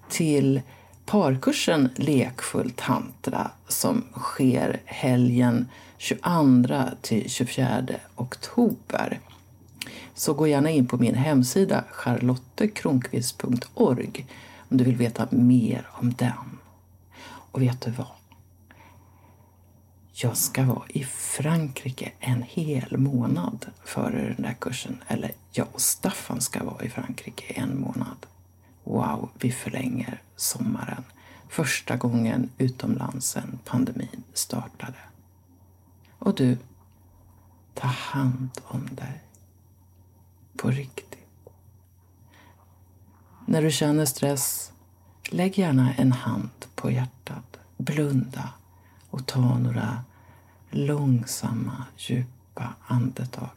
till 0.09 0.61
parkursen 1.07 1.89
Lekfull 1.97 2.71
tantra 2.71 3.51
som 3.69 4.05
sker 4.13 4.81
helgen 4.85 5.69
22 5.99 6.85
till 7.01 7.31
24 7.31 7.85
oktober. 8.17 9.21
Så 10.15 10.35
gå 10.35 10.47
gärna 10.47 10.71
in 10.71 10.87
på 10.87 10.97
min 10.97 11.15
hemsida 11.15 11.85
charlottekronqvist.org 11.91 14.27
om 14.69 14.77
du 14.77 14.85
vill 14.85 14.97
veta 14.97 15.29
mer 15.31 15.89
om 15.93 16.13
den. 16.13 16.59
Och 17.25 17.63
vet 17.63 17.81
du 17.81 17.91
vad? 17.91 18.07
Jag 20.15 20.37
ska 20.37 20.65
vara 20.65 20.85
i 20.89 21.05
Frankrike 21.05 22.13
en 22.21 22.43
hel 22.43 22.99
månad 22.99 23.67
före 23.85 24.35
den 24.37 24.43
där 24.43 24.57
kursen. 24.61 25.03
Eller 25.09 25.33
jag 25.53 25.67
och 25.73 25.81
Staffan 25.81 26.41
ska 26.41 26.65
vara 26.65 26.85
i 26.85 26.91
Frankrike 26.91 27.55
en 27.55 27.81
månad. 27.81 28.27
Wow, 28.85 29.31
vi 29.41 29.53
förlänger 29.53 30.23
sommaren. 30.37 31.05
Första 31.49 31.97
gången 31.97 32.51
utomlands 32.59 33.27
sedan 33.27 33.59
pandemin 33.65 34.23
startade. 34.33 34.99
Och 36.19 36.35
du, 36.35 36.59
ta 37.75 37.87
hand 37.87 38.51
om 38.65 38.89
dig. 38.93 39.23
På 40.57 40.71
riktigt. 40.71 41.19
När 43.47 43.63
du 43.63 43.71
känner 43.71 44.05
stress, 44.05 44.73
lägg 45.31 45.59
gärna 45.59 45.95
en 45.95 46.13
hand 46.13 46.67
på 46.75 46.91
hjärtat. 46.91 47.59
Blunda 47.77 48.49
och 49.11 49.27
ta 49.27 49.59
några 49.59 50.05
långsamma, 50.71 51.85
djupa 51.97 52.75
andetag. 52.87 53.51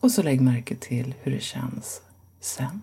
Och 0.00 0.10
så 0.10 0.22
lägg 0.22 0.40
märke 0.40 0.76
till 0.76 1.14
hur 1.22 1.32
det 1.32 1.40
känns 1.42 2.00
sen. 2.40 2.82